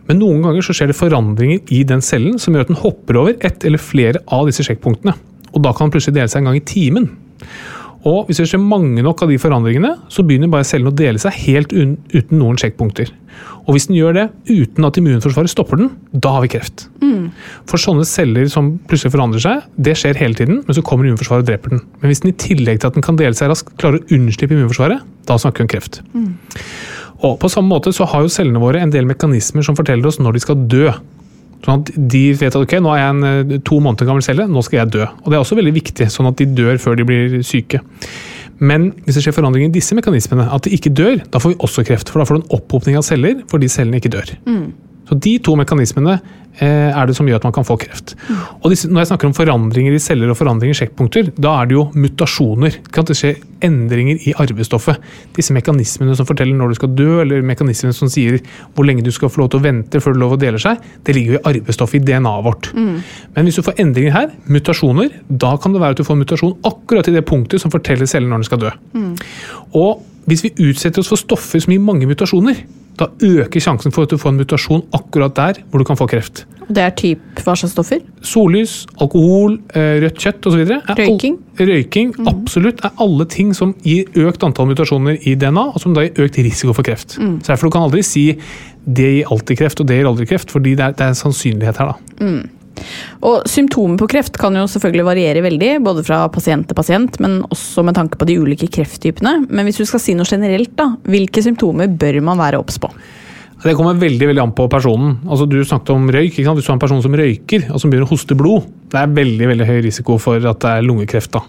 Men 0.07 0.21
noen 0.21 0.43
ganger 0.45 0.67
så 0.67 0.77
skjer 0.77 0.93
det 0.93 0.99
forandringer 0.99 1.73
i 1.73 1.83
den 1.89 2.05
cellen 2.05 2.39
som 2.39 2.55
gjør 2.55 2.67
at 2.67 2.73
den 2.75 2.83
hopper 2.83 3.21
over 3.23 3.39
ett 3.41 3.65
eller 3.65 3.81
flere 3.81 4.21
av 4.29 4.47
disse 4.51 4.67
sjekkpunktene. 4.67 5.17
Og 5.55 5.63
da 5.65 5.73
kan 5.73 5.89
den 5.89 5.95
plutselig 5.97 6.19
dele 6.19 6.29
seg 6.29 6.43
en 6.43 6.51
gang 6.51 6.61
i 6.61 6.67
timen. 6.69 7.09
Og 8.05 8.29
hvis 8.29 8.41
det 8.41 8.51
skjer 8.51 8.61
mange 8.61 9.03
nok 9.05 9.23
av 9.25 9.31
de 9.33 9.41
forandringene, 9.41 9.95
så 10.13 10.25
begynner 10.27 10.51
bare 10.53 10.67
cellen 10.69 10.91
å 10.91 10.97
dele 10.97 11.21
seg 11.23 11.37
helt 11.47 11.73
uten 11.73 12.37
noen 12.37 12.59
sjekkpunkter. 12.61 13.09
Og 13.65 13.73
hvis 13.75 13.89
den 13.89 13.97
gjør 13.97 14.13
det 14.19 14.25
uten 14.51 14.85
at 14.85 14.99
immunforsvaret 15.01 15.49
stopper 15.51 15.81
den, 15.81 15.89
da 16.13 16.35
har 16.37 16.45
vi 16.45 16.51
kreft. 16.53 16.85
For 17.71 17.81
sånne 17.81 18.05
celler 18.05 18.51
som 18.53 18.75
plutselig 18.91 19.15
forandrer 19.15 19.41
seg, 19.41 19.65
det 19.81 19.97
skjer 19.97 20.21
hele 20.21 20.37
tiden, 20.37 20.61
men 20.67 20.77
så 20.77 20.85
kommer 20.85 21.09
immunforsvaret 21.09 21.47
og 21.47 21.49
dreper 21.49 21.73
den. 21.73 21.81
Men 22.03 22.13
hvis 22.13 22.21
den 22.21 22.35
i 22.35 22.37
tillegg 22.45 22.83
til 22.83 22.93
at 22.93 22.99
den 22.99 23.07
kan 23.07 23.17
dele 23.17 23.33
seg 23.39 23.49
raskt, 23.49 23.73
klarer 23.81 24.03
å 24.03 24.19
unnslippe 24.19 24.53
immunforsvaret, 24.53 25.01
da 25.25 25.39
snakker 25.41 25.65
vi 25.65 25.69
om 25.69 25.73
kreft. 25.73 26.03
Og 27.25 27.39
på 27.41 27.49
samme 27.49 27.73
måte 27.73 27.95
så 27.97 28.05
har 28.11 28.27
jo 28.27 28.33
cellene 28.33 28.61
våre 28.61 28.85
en 28.85 28.93
del 28.93 29.09
mekanismer 29.09 29.65
som 29.65 29.79
forteller 29.79 30.11
oss 30.11 30.21
når 30.21 30.37
de 30.37 30.45
skal 30.45 30.67
dø. 30.69 30.91
Sånn 31.65 31.81
at 31.81 31.91
De 31.97 32.23
vet 32.37 32.53
at 32.53 32.61
ok, 32.61 32.77
nå 32.85 32.93
er 32.93 33.01
jeg 33.01 33.15
en 33.15 33.27
eh, 33.31 33.59
to 33.65 33.81
måneder 33.81 34.09
gammel 34.09 34.25
celle, 34.27 34.47
nå 34.51 34.63
skal 34.67 34.83
jeg 34.83 34.95
dø. 34.99 35.09
Og 35.25 35.31
Det 35.31 35.39
er 35.39 35.43
også 35.43 35.59
veldig 35.59 35.75
viktig, 35.79 36.09
sånn 36.13 36.29
at 36.31 36.41
de 36.41 36.49
dør 36.59 36.81
før 36.83 36.99
de 37.01 37.09
blir 37.09 37.39
syke. 37.47 37.81
Men 38.63 38.93
hvis 39.05 39.17
det 39.19 39.25
skjer 39.25 39.35
forandringer 39.35 39.73
i 39.73 39.75
disse 39.75 39.97
mekanismene, 39.99 40.47
at 40.55 40.67
de 40.67 40.75
ikke 40.77 40.93
dør, 40.95 41.17
da 41.33 41.41
får 41.43 41.55
vi 41.55 41.63
også 41.67 41.85
kreft. 41.89 42.13
For 42.13 42.21
da 42.21 42.29
får 42.29 42.39
du 42.39 42.43
en 42.45 42.59
opphopning 42.59 42.99
av 43.01 43.07
celler 43.07 43.41
fordi 43.51 43.71
cellene 43.73 43.99
ikke 44.03 44.13
dør. 44.15 44.35
Så 45.09 45.19
De 45.21 45.37
to 45.45 45.55
mekanismene 45.59 46.15
eh, 46.63 46.91
er 46.91 47.09
det 47.09 47.17
som 47.17 47.29
gjør 47.29 47.41
at 47.41 47.47
man 47.49 47.55
kan 47.57 47.67
få 47.67 47.77
kreft. 47.81 48.15
Og 48.63 48.71
disse, 48.73 48.89
Når 48.89 49.03
jeg 49.03 49.11
snakker 49.13 49.29
om 49.29 49.35
forandringer 49.37 49.97
i 49.97 50.01
celler 50.03 50.31
og 50.33 50.39
forandringer 50.39 50.75
i 50.75 50.79
sjekkpunkter, 50.79 51.33
da 51.37 51.57
er 51.61 51.69
det 51.69 51.77
jo 51.77 51.85
mutasjoner. 51.99 52.79
Kan 52.95 53.09
det 53.09 53.17
skje 53.19 53.35
endringer 53.65 54.21
i 54.29 54.35
arvestoffet? 54.41 55.03
Disse 55.37 55.57
mekanismene 55.57 56.17
som 56.17 56.29
forteller 56.29 56.57
når 56.57 56.73
du 56.73 56.79
skal 56.81 56.95
dø, 56.97 57.11
eller 57.25 57.45
mekanismene 57.47 57.97
som 57.97 58.11
sier 58.13 58.41
hvor 58.75 58.89
lenge 58.89 59.05
du 59.05 59.13
skal 59.15 59.33
få 59.33 59.45
lov 59.45 59.53
til 59.53 59.63
å 59.63 59.67
vente 59.67 60.01
før 60.01 60.17
du 60.17 60.23
lov 60.25 60.37
å 60.39 60.41
dele 60.41 60.61
seg, 60.63 60.81
det 61.05 61.17
ligger 61.17 61.37
jo 61.37 61.43
i 61.43 61.45
arvestoffet 61.53 62.01
i 62.01 62.05
DNA-et 62.09 62.49
vårt. 62.49 62.73
Men 63.35 63.45
hvis 63.45 63.61
du 63.61 63.67
får 63.67 63.79
endringer 63.85 64.17
her, 64.17 64.33
mutasjoner, 64.49 65.13
da 65.29 65.55
kan 65.61 65.75
det 65.75 65.85
være 65.85 65.99
at 65.99 66.03
du 66.03 66.07
får 66.09 66.19
en 66.19 66.25
mutasjon 66.25 66.57
akkurat 66.65 67.09
i 67.09 67.17
det 67.19 67.27
punktet 67.29 67.63
som 67.63 67.73
forteller 67.73 68.09
cellen 68.09 68.33
når 68.33 68.45
den 68.45 68.51
skal 68.51 68.65
dø. 68.65 68.75
Og 69.75 70.03
hvis 70.29 70.45
vi 70.47 70.55
utsetter 70.71 71.03
oss 71.03 71.13
for 71.13 71.21
stoffer 71.21 71.63
som 71.63 71.75
gir 71.75 71.83
mange 71.83 72.09
mutasjoner, 72.09 72.65
da 72.99 73.09
øker 73.27 73.63
sjansen 73.63 73.93
for 73.95 74.07
at 74.07 74.13
du 74.13 74.21
får 74.21 74.31
en 74.31 74.39
mutasjon 74.39 74.85
akkurat 74.95 75.35
der 75.35 75.63
hvor 75.71 75.83
du 75.83 75.87
kan 75.89 75.99
få 75.99 76.07
kreft. 76.11 76.45
Det 76.65 76.81
er 76.81 76.93
typ 76.97 77.43
hva 77.43 77.57
slags 77.59 77.75
stoffer? 77.75 78.01
Sollys, 78.25 78.87
alkohol, 79.03 79.59
eh, 79.75 79.99
rødt 80.05 80.21
kjøtt 80.23 80.47
osv. 80.49 80.63
Røyking? 80.97 81.37
Røyking, 81.59 82.15
absolutt, 82.31 82.81
er 82.87 82.95
alle 83.05 83.27
ting 83.29 83.53
som 83.57 83.75
gir 83.85 84.09
økt 84.25 84.47
antall 84.47 84.71
mutasjoner 84.71 85.19
i 85.29 85.35
DNA, 85.35 85.67
og 85.75 85.83
som 85.83 85.97
da 85.97 86.07
gir 86.07 86.25
økt 86.25 86.39
risiko 86.41 86.73
for 86.73 86.87
kreft. 86.87 87.19
Så 87.19 87.51
derfor 87.51 87.69
du 87.69 87.75
kan 87.77 87.89
aldri 87.89 88.05
si 88.07 88.31
det 88.85 89.11
gir 89.19 89.33
alltid 89.33 89.59
kreft 89.59 89.81
og 89.81 89.89
det 89.89 90.01
gir 90.01 90.09
aldri 90.09 90.27
kreft, 90.29 90.51
fordi 90.53 90.75
det 90.79 90.85
er, 90.87 90.97
det 90.97 91.05
er 91.05 91.13
en 91.13 91.21
sannsynlighet 91.21 91.83
her. 91.83 91.93
da. 91.93 92.25
Og 93.25 93.49
Symptomer 93.51 93.99
på 94.01 94.09
kreft 94.11 94.39
kan 94.41 94.57
jo 94.59 94.67
selvfølgelig 94.71 95.07
variere 95.07 95.45
veldig, 95.45 95.73
både 95.85 96.05
fra 96.07 96.25
pasient 96.33 96.69
til 96.69 96.79
pasient, 96.79 97.19
men 97.23 97.43
også 97.49 97.85
med 97.87 97.97
tanke 97.99 98.21
på 98.21 98.29
de 98.29 98.39
ulike 98.43 98.71
krefttypene. 98.73 99.45
Men 99.49 99.69
hvis 99.69 99.81
du 99.81 99.87
skal 99.89 100.03
si 100.03 100.17
noe 100.17 100.29
generelt, 100.29 100.75
da, 100.79 100.93
hvilke 101.09 101.45
symptomer 101.45 101.91
bør 101.91 102.21
man 102.25 102.43
være 102.43 102.61
obs 102.63 102.81
på? 102.83 102.91
Det 103.65 103.73
kommer 103.79 103.97
veldig 103.97 104.27
veldig 104.29 104.43
an 104.43 104.53
på 104.53 104.67
personen. 104.69 105.15
Altså 105.25 105.47
Du 105.49 105.57
snakket 105.65 105.95
om 105.95 106.11
røyk. 106.13 106.35
ikke 106.35 106.45
sant? 106.45 106.59
Hvis 106.59 106.67
du 106.67 106.73
har 106.73 106.77
en 106.77 106.83
person 106.83 107.03
som 107.03 107.15
røyker 107.17 107.71
og 107.71 107.81
som 107.81 107.91
begynner 107.91 108.05
å 108.05 108.13
hoste 108.13 108.37
blod, 108.37 108.67
det 108.93 109.01
er 109.01 109.15
veldig 109.17 109.49
veldig 109.55 109.69
høy 109.71 109.79
risiko 109.87 110.19
for 110.21 110.37
at 110.37 110.61
det 110.61 110.73
er 110.73 110.85
lungekreft. 110.85 111.33
da. 111.33 111.41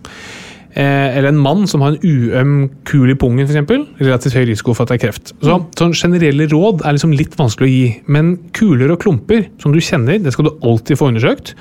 Eh, 0.76 1.18
eller 1.18 1.30
en 1.32 1.40
mann 1.40 1.64
som 1.72 1.86
har 1.86 1.94
en 1.94 2.04
uøm 2.04 2.56
kul 2.88 3.14
i 3.14 3.16
pungen, 3.16 3.48
f.eks. 3.48 3.86
Relativt 4.02 4.36
høy 4.36 4.44
risiko 4.50 4.74
for 4.76 4.84
at 4.84 4.92
det 4.92 4.98
er 4.98 5.04
kreft. 5.06 5.32
Så 5.40 5.60
sånn 5.80 5.96
Generelle 5.96 6.50
råd 6.52 6.84
er 6.84 6.98
liksom 6.98 7.14
litt 7.16 7.38
vanskelig 7.40 7.70
å 7.70 7.72
gi, 7.72 7.86
men 8.12 8.34
kuler 8.58 8.92
og 8.92 9.00
klumper 9.06 9.46
som 9.64 9.72
du 9.72 9.80
kjenner, 9.80 10.20
det 10.20 10.36
skal 10.36 10.50
du 10.50 10.58
alltid 10.68 11.00
få 11.00 11.14
undersøkt. 11.14 11.54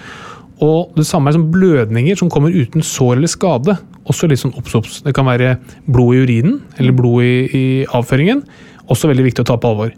Og 0.65 0.99
det 0.99 1.07
samme 1.07 1.31
er 1.31 1.37
som 1.37 1.47
blødninger 1.55 2.19
som 2.19 2.31
kommer 2.31 2.55
uten 2.55 2.83
sår 2.83 3.21
eller 3.21 3.31
skade. 3.31 3.79
Også 4.11 4.27
litt 4.31 4.43
sånn 4.43 4.55
obs-obs. 4.59 5.01
Det 5.07 5.15
kan 5.15 5.27
være 5.31 5.57
blod 5.87 6.15
i 6.15 6.27
urinen 6.27 6.59
eller 6.79 6.99
blod 6.99 7.23
i, 7.23 7.35
i 7.55 7.65
avføringen. 7.87 8.43
Også 8.91 9.11
veldig 9.11 9.29
viktig 9.31 9.45
å 9.45 9.49
ta 9.53 9.59
på 9.61 9.71
alvor. 9.71 9.95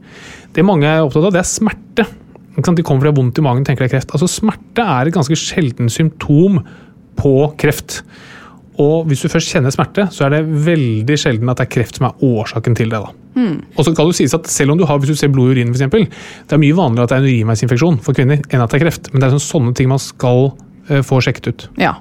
Det 0.56 0.64
mange 0.64 0.88
er 0.88 1.04
opptatt 1.04 1.24
av, 1.24 1.34
det 1.34 1.42
er 1.42 1.48
smerte. 1.48 2.06
De 2.56 2.84
kommer 2.84 3.08
fra 3.08 3.16
vondt 3.16 3.40
i 3.40 3.44
magen 3.44 3.64
tenker 3.64 3.84
det 3.84 3.90
er 3.90 3.96
kreft. 3.98 4.12
Altså 4.16 4.28
Smerte 4.32 4.84
er 4.84 5.08
et 5.08 5.16
ganske 5.16 5.36
sjelden 5.36 5.92
symptom 5.92 6.62
på 7.16 7.34
kreft. 7.60 8.02
Og 8.82 9.06
hvis 9.08 9.24
du 9.24 9.30
først 9.32 9.52
kjenner 9.52 9.72
smerte, 9.74 10.08
så 10.12 10.26
er 10.26 10.36
det 10.36 10.42
veldig 10.66 11.16
sjelden 11.20 11.52
at 11.52 11.60
det 11.60 11.68
er 11.68 11.74
kreft 11.78 12.00
som 12.00 12.10
er 12.10 12.26
årsaken 12.26 12.76
til 12.76 12.92
det. 12.92 13.00
da. 13.00 13.12
Og 13.76 13.84
så 13.84 13.92
kan 13.92 14.08
du 14.08 14.16
sies 14.16 14.34
at 14.36 14.48
selv 14.48 14.72
om 14.72 14.80
du 14.80 14.86
har 14.88 14.98
hvis 15.00 15.12
du 15.12 15.18
ser 15.18 15.32
blod 15.32 15.52
i 15.52 15.58
urinen, 15.58 15.74
eksempel, 15.74 16.06
det 16.08 16.56
er 16.56 16.62
mye 16.62 16.76
vanligere 16.76 17.04
at 17.04 17.12
det 17.12 17.18
er 17.18 17.24
en 17.24 17.30
urinveisinfeksjon 17.30 18.00
for 18.04 18.16
kvinner 18.16 18.40
enn 18.40 18.64
at 18.64 18.72
det 18.72 18.80
er 18.80 18.86
kreft. 18.86 19.12
Men 19.12 19.20
det 19.20 19.28
er 19.28 19.36
sånn, 19.36 19.46
sånne 19.46 19.76
ting 19.76 19.90
man 19.92 20.02
skal 20.02 20.50
uh, 20.52 21.00
få 21.06 21.20
sjekket 21.24 21.50
ut. 21.52 21.70
Ja. 21.80 21.98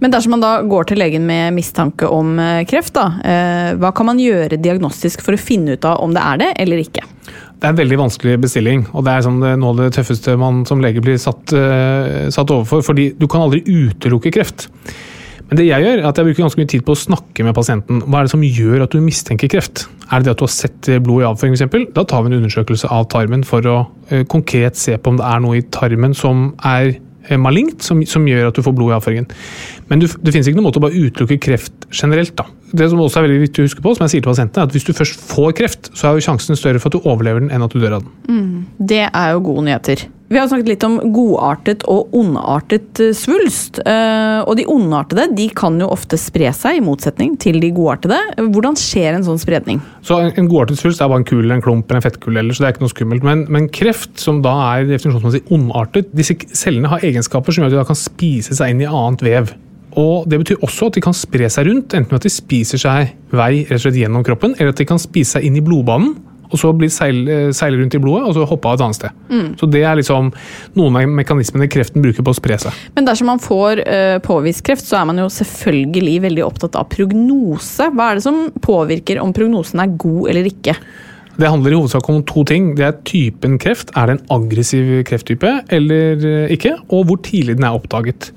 Men 0.00 0.12
dersom 0.14 0.32
man 0.32 0.44
da 0.44 0.52
går 0.64 0.86
til 0.88 1.00
legen 1.02 1.26
med 1.28 1.52
mistanke 1.52 2.06
om 2.08 2.38
eh, 2.40 2.62
kreft, 2.70 2.94
da, 2.96 3.10
eh, 3.20 3.72
hva 3.76 3.90
kan 3.92 4.06
man 4.08 4.20
gjøre 4.22 4.56
diagnostisk 4.62 5.20
for 5.26 5.36
å 5.36 5.40
finne 5.40 5.74
ut 5.76 5.84
av 5.84 6.00
om 6.00 6.14
det 6.14 6.22
er 6.22 6.38
det 6.40 6.48
eller 6.62 6.80
ikke? 6.80 7.02
Det 7.26 7.66
er 7.66 7.74
en 7.74 7.80
veldig 7.82 7.98
vanskelig 8.00 8.38
bestilling, 8.40 8.86
og 8.94 9.04
det 9.04 9.12
er 9.12 9.26
sånn 9.26 9.42
det, 9.42 9.50
noe 9.60 9.74
av 9.74 9.82
det 9.82 9.90
tøffeste 9.98 10.38
man 10.40 10.62
som 10.70 10.80
lege 10.80 11.02
blir 11.04 11.18
satt, 11.20 11.52
satt 12.32 12.54
overfor. 12.54 12.86
fordi 12.86 13.10
du 13.18 13.26
kan 13.28 13.44
aldri 13.44 13.64
utelukke 13.66 14.32
kreft. 14.32 14.68
Men 15.46 15.60
det 15.60 15.68
jeg 15.68 15.84
gjør, 15.84 16.00
er 16.00 16.08
at 16.08 16.18
jeg 16.18 16.26
bruker 16.26 16.42
ganske 16.42 16.60
mye 16.60 16.70
tid 16.72 16.84
på 16.86 16.94
å 16.96 16.98
snakke 16.98 17.44
med 17.46 17.54
pasienten. 17.54 18.00
Hva 18.02 18.20
er 18.20 18.26
det 18.26 18.32
som 18.32 18.42
gjør 18.42 18.82
at 18.82 18.94
du 18.94 19.02
mistenker 19.04 19.50
kreft? 19.52 19.84
Er 20.10 20.22
det 20.22 20.26
det 20.26 20.34
at 20.34 20.40
du 20.42 20.46
har 20.46 20.54
sett 20.54 20.90
blod 21.06 21.22
i 21.22 21.28
avføring 21.28 21.54
f.eks.? 21.54 21.90
Da 21.94 22.02
tar 22.08 22.24
vi 22.24 22.32
en 22.32 22.38
undersøkelse 22.40 22.90
av 22.90 23.06
tarmen 23.14 23.44
for 23.46 23.70
å 23.70 23.76
eh, 24.10 24.24
konkret 24.30 24.78
se 24.80 24.96
på 24.98 25.12
om 25.12 25.20
det 25.20 25.26
er 25.28 25.44
noe 25.44 25.60
i 25.60 25.66
tarmen 25.74 26.16
som 26.18 26.48
er 26.66 26.96
eh, 26.96 27.38
malignt, 27.38 27.78
som, 27.86 28.02
som 28.10 28.26
gjør 28.26 28.50
at 28.50 28.58
du 28.58 28.64
får 28.66 28.74
blod 28.74 28.90
i 28.90 28.96
avføringen. 28.98 29.30
Men 29.86 30.02
du, 30.02 30.08
det 30.10 30.34
finnes 30.34 30.50
ikke 30.50 30.58
noen 30.58 30.68
måte 30.72 30.82
å 30.82 30.86
bare 30.88 30.98
utelukke 30.98 31.38
kreft 31.46 31.86
generelt. 31.94 32.34
da. 32.42 32.48
Det 32.72 32.88
som 32.90 32.98
også 33.00 33.20
er 33.20 33.28
veldig 33.28 33.42
viktig 33.44 33.62
å 33.62 33.68
huske 33.68 33.84
på, 33.84 33.94
som 33.94 34.06
jeg 34.06 34.16
sier 34.16 34.24
til 34.24 34.32
pasientene, 34.32 34.64
er 34.64 34.66
at 34.70 34.74
hvis 34.74 34.86
du 34.88 34.92
først 34.96 35.22
får 35.30 35.54
kreft, 35.60 35.90
så 35.94 36.08
er 36.10 36.18
jo 36.18 36.26
sjansen 36.26 36.58
større 36.58 36.82
for 36.82 36.90
at 36.90 36.98
du 36.98 37.06
overlever 37.08 37.44
den 37.44 37.52
enn 37.54 37.62
at 37.62 37.72
du 37.72 37.78
dør 37.82 38.00
av 38.00 38.06
den. 38.06 38.66
Det 38.78 39.04
er 39.06 39.32
jo 39.36 39.42
gode 39.46 39.66
nyheter. 39.68 40.06
Vi 40.26 40.40
har 40.40 40.48
snakket 40.50 40.66
litt 40.72 40.82
om 40.82 40.96
godartet 41.14 41.84
og 41.86 42.10
ondartet 42.18 42.98
eh, 42.98 43.12
svulst. 43.14 43.78
eh, 43.86 44.40
Og 44.42 44.56
de 44.58 44.64
ondartede 44.66 45.28
de 45.38 45.44
kan 45.54 45.76
jo 45.78 45.86
ofte 45.94 46.18
spre 46.18 46.50
seg, 46.50 46.80
i 46.80 46.82
motsetning 46.82 47.36
til 47.38 47.60
de 47.62 47.70
godartede. 47.70 48.18
Hvordan 48.50 48.74
skjer 48.74 49.14
en 49.14 49.26
sånn 49.28 49.38
spredning? 49.38 49.78
Så 50.02 50.18
En, 50.18 50.32
en 50.34 50.48
godartet 50.50 50.80
svulst 50.80 50.98
er 51.00 51.12
bare 51.12 51.22
en 51.22 51.28
kul, 51.28 51.46
en 51.46 51.62
klump 51.62 51.86
eller 51.86 52.00
en 52.02 52.06
fettkule, 52.08 52.40
ellers, 52.42 52.58
så 52.58 52.64
det 52.64 52.68
er 52.72 52.74
ikke 52.74 52.86
noe 52.88 52.94
skummelt. 52.96 53.22
Men, 53.28 53.44
men 53.54 53.68
kreft, 53.70 54.16
som 54.18 54.42
da 54.42 54.56
er 54.72 54.90
definisjonsmessig 54.90 55.44
ondartet, 55.54 56.10
disse 56.16 56.34
cellene 56.58 56.90
har 56.90 57.06
egenskaper 57.06 57.54
som 57.54 57.62
gjør 57.62 57.70
at 57.70 57.76
de 57.76 57.80
da 57.84 57.86
kan 57.92 58.00
spise 58.02 58.58
seg 58.58 58.74
inn 58.74 58.82
i 58.82 58.90
annet 58.90 59.22
vev. 59.22 59.54
Og 59.96 60.28
Det 60.28 60.38
betyr 60.42 60.64
også 60.64 60.90
at 60.90 60.98
de 60.98 61.04
kan 61.04 61.16
spre 61.16 61.48
seg 61.52 61.70
rundt, 61.70 61.94
enten 61.96 62.12
ved 62.12 62.20
at 62.20 62.28
de 62.28 62.32
spiser 62.32 62.80
seg 62.80 63.14
vei 63.32 63.52
rett 63.64 63.78
og 63.78 63.84
slett 63.86 64.00
gjennom 64.02 64.24
kroppen, 64.26 64.56
eller 64.58 64.74
at 64.74 64.80
de 64.80 64.88
kan 64.88 65.00
spise 65.00 65.36
seg 65.38 65.46
inn 65.48 65.56
i 65.56 65.64
blodbanen, 65.64 66.16
og 66.46 66.60
så 66.60 66.70
bli 66.76 66.88
seil, 66.92 67.24
eh, 67.28 67.48
seile 67.56 67.80
rundt 67.80 67.96
i 67.96 68.00
blodet, 68.02 68.28
og 68.28 68.36
så 68.36 68.44
hoppe 68.46 68.68
av 68.68 68.76
et 68.76 68.84
annet 68.84 68.98
sted. 68.98 69.10
Så 69.58 69.70
Det 69.70 69.82
er 69.82 69.96
liksom 69.96 70.32
noen 70.76 70.96
av 70.96 71.08
mekanismene 71.08 71.68
kreften 71.68 72.04
bruker 72.04 72.22
på 72.22 72.30
å 72.30 72.38
spre 72.38 72.58
seg. 72.58 72.72
Men 72.94 73.08
dersom 73.08 73.26
man 73.26 73.42
får 73.42 73.82
uh, 73.82 74.18
påvist 74.22 74.62
kreft, 74.62 74.86
så 74.86 75.00
er 75.00 75.08
man 75.10 75.18
jo 75.18 75.26
selvfølgelig 75.26 76.22
veldig 76.22 76.44
opptatt 76.46 76.76
av 76.78 76.88
prognose. 76.92 77.90
Hva 77.90 78.10
er 78.10 78.14
det 78.14 78.22
som 78.22 78.50
påvirker 78.62 79.20
om 79.20 79.32
prognosen 79.32 79.82
er 79.82 79.96
god 79.98 80.30
eller 80.30 80.46
ikke? 80.46 80.76
Det 81.36 81.50
handler 81.50 81.74
i 81.74 81.76
hovedsak 81.76 82.08
om 82.08 82.22
to 82.24 82.44
ting. 82.48 82.70
Det 82.78 82.86
er 82.86 82.96
typen 83.04 83.58
kreft. 83.60 83.90
Er 83.96 84.06
det 84.06 84.16
en 84.16 84.26
aggressiv 84.38 85.02
krefttype 85.08 85.50
eller 85.68 86.24
eh, 86.24 86.54
ikke? 86.54 86.78
Og 86.88 87.10
hvor 87.10 87.20
tidlig 87.26 87.58
den 87.58 87.66
er 87.68 87.76
oppdaget. 87.76 88.30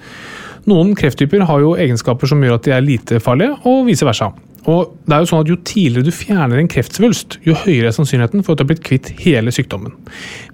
Noen 0.70 0.94
krefttyper 0.98 1.48
har 1.50 1.64
jo 1.64 1.74
egenskaper 1.80 2.30
som 2.30 2.44
gjør 2.44 2.60
at 2.60 2.68
de 2.68 2.76
er 2.76 2.86
lite 2.86 3.20
farlige, 3.24 3.56
og 3.66 3.88
vice 3.88 4.06
versa. 4.06 4.30
Og 4.70 4.92
det 5.08 5.16
er 5.16 5.24
Jo 5.24 5.30
sånn 5.30 5.44
at 5.46 5.50
jo 5.50 5.58
tidligere 5.66 6.06
du 6.06 6.14
fjerner 6.14 6.60
en 6.60 6.70
kreftsvulst, 6.70 7.40
jo 7.48 7.56
høyere 7.64 7.90
er 7.90 7.96
sannsynligheten 7.96 8.44
for 8.44 8.54
at 8.54 8.60
du 8.60 8.66
har 8.66 8.70
blitt 8.74 8.84
kvitt 8.86 9.10
hele 9.24 9.54
sykdommen. 9.56 9.96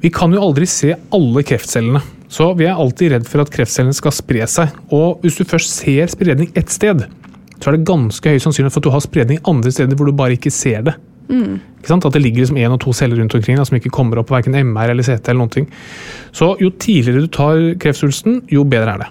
Vi 0.03 0.11
kan 0.13 0.31
jo 0.31 0.43
aldri 0.45 0.67
se 0.69 0.93
alle 1.15 1.43
kreftcellene, 1.43 2.01
så 2.31 2.51
vi 2.55 2.69
er 2.69 2.79
alltid 2.79 3.11
redd 3.15 3.27
for 3.27 3.43
at 3.43 3.51
kreftcellene 3.51 3.97
skal 3.97 4.13
spre 4.15 4.45
seg. 4.47 4.77
Og 4.93 5.25
hvis 5.25 5.39
du 5.39 5.43
først 5.49 5.73
ser 5.81 6.13
spredning 6.13 6.53
ett 6.55 6.71
sted, 6.71 7.03
så 7.59 7.71
er 7.71 7.77
det 7.77 7.89
ganske 7.89 8.29
høy 8.29 8.39
sannsynlighet 8.39 8.75
for 8.75 8.83
at 8.83 8.87
du 8.87 8.93
har 8.93 9.03
spredning 9.03 9.43
andre 9.49 9.73
steder 9.73 9.97
hvor 9.97 10.07
du 10.07 10.15
bare 10.15 10.37
ikke 10.37 10.53
ser 10.53 10.85
det. 10.85 10.95
Ikke 11.81 11.89
sant? 11.89 12.05
At 12.05 12.13
det 12.13 12.21
ligger 12.21 12.43
liksom 12.43 12.59
én 12.61 12.73
og 12.73 12.79
to 12.83 12.93
celler 12.93 13.17
rundt 13.19 13.35
omkring 13.35 13.57
da, 13.57 13.65
som 13.65 13.77
ikke 13.79 13.93
kommer 13.93 14.21
opp 14.21 14.29
på 14.29 14.37
verken 14.37 14.55
MR 14.55 14.93
eller 14.93 15.03
CT. 15.03 15.31
eller 15.31 15.41
noen 15.41 15.53
ting. 15.53 15.69
Så 16.35 16.53
jo 16.61 16.69
tidligere 16.69 17.25
du 17.25 17.31
tar 17.33 17.61
kreftsvulsten, 17.81 18.43
jo 18.51 18.63
bedre 18.69 18.95
er 18.95 19.05
det. 19.05 19.09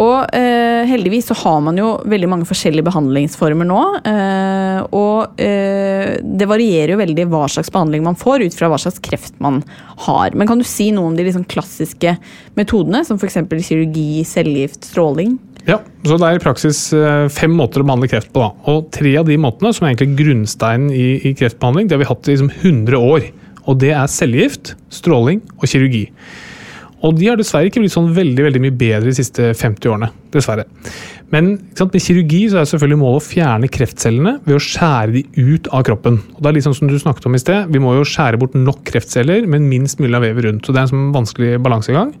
Og 0.00 0.24
eh, 0.32 0.86
heldigvis 0.88 1.28
så 1.28 1.36
har 1.42 1.58
man 1.64 1.76
jo 1.76 1.90
veldig 2.08 2.28
mange 2.32 2.46
forskjellige 2.48 2.86
behandlingsformer 2.86 3.68
nå. 3.68 3.80
Eh, 4.08 4.78
og 4.96 5.40
eh, 5.42 6.14
det 6.24 6.48
varierer 6.48 6.94
jo 6.94 7.00
veldig 7.02 7.26
hva 7.32 7.44
slags 7.52 7.68
behandling 7.74 8.06
man 8.06 8.16
får, 8.16 8.46
ut 8.46 8.56
fra 8.56 8.70
hva 8.72 8.80
slags 8.80 9.02
kreft 9.04 9.36
man 9.44 9.60
har. 10.06 10.32
Men 10.32 10.48
kan 10.48 10.62
du 10.62 10.66
si 10.68 10.88
noe 10.96 11.10
om 11.10 11.18
de 11.18 11.26
liksom 11.28 11.44
klassiske 11.50 12.16
metodene, 12.56 13.04
som 13.04 13.20
f.eks. 13.20 13.42
kirurgi, 13.68 14.24
cellegift, 14.28 14.88
stråling? 14.88 15.36
Ja, 15.68 15.78
så 16.02 16.16
Det 16.18 16.26
er 16.26 16.40
i 16.40 16.42
praksis 16.42 16.80
eh, 16.96 17.28
fem 17.30 17.52
måter 17.54 17.84
å 17.84 17.86
behandle 17.86 18.08
kreft 18.10 18.32
på. 18.32 18.42
da. 18.42 18.50
Og 18.72 18.88
Tre 18.96 19.12
av 19.20 19.28
de 19.28 19.36
måtene, 19.38 19.74
som 19.76 19.86
er 19.86 19.92
egentlig 19.92 20.24
grunnsteinen 20.24 20.88
i, 20.88 21.20
i 21.20 21.34
kreftbehandling, 21.38 21.90
det 21.90 21.98
har 21.98 22.02
vi 22.02 22.10
hatt 22.10 22.30
i 22.30 22.34
liksom 22.34 22.50
100 22.62 22.98
år. 23.12 23.28
Og 23.68 23.78
Det 23.78 23.92
er 23.92 24.08
cellegift, 24.10 24.72
stråling 24.90 25.44
og 25.60 25.68
kirurgi. 25.68 26.06
Og 27.02 27.16
de 27.18 27.28
har 27.28 27.38
dessverre 27.38 27.66
ikke 27.70 27.82
blitt 27.82 27.94
sånn 27.94 28.12
veldig 28.14 28.46
veldig 28.46 28.62
mye 28.62 28.74
bedre 28.78 29.10
de 29.10 29.16
siste 29.18 29.50
50 29.58 29.90
årene. 29.90 30.10
dessverre. 30.32 30.64
Men 31.32 31.58
med 31.76 32.00
kirurgi 32.00 32.46
så 32.48 32.60
er 32.60 32.68
selvfølgelig 32.68 33.00
målet 33.00 33.20
å 33.20 33.26
fjerne 33.26 33.68
kreftcellene 33.68 34.32
ved 34.46 34.56
å 34.56 34.62
skjære 34.62 35.12
de 35.12 35.22
ut 35.36 35.68
av 35.72 35.84
kroppen. 35.84 36.20
Og 36.36 36.40
det 36.40 36.48
er 36.48 36.56
litt 36.56 36.66
sånn 36.66 36.76
som 36.76 36.88
du 36.88 36.98
snakket 36.98 37.26
om 37.26 37.34
i 37.34 37.42
sted, 37.42 37.68
Vi 37.72 37.78
må 37.78 37.96
jo 37.96 38.04
skjære 38.04 38.38
bort 38.38 38.54
nok 38.54 38.84
kreftceller, 38.84 39.46
men 39.46 39.68
minst 39.68 40.00
mulig 40.00 40.14
av 40.14 40.22
vevet 40.22 40.44
rundt. 40.44 40.64
Så 40.64 40.72
Det 40.72 40.80
er 40.80 40.86
en 40.88 40.94
sånn 40.94 41.12
vanskelig 41.12 41.62
balansegang. 41.62 42.14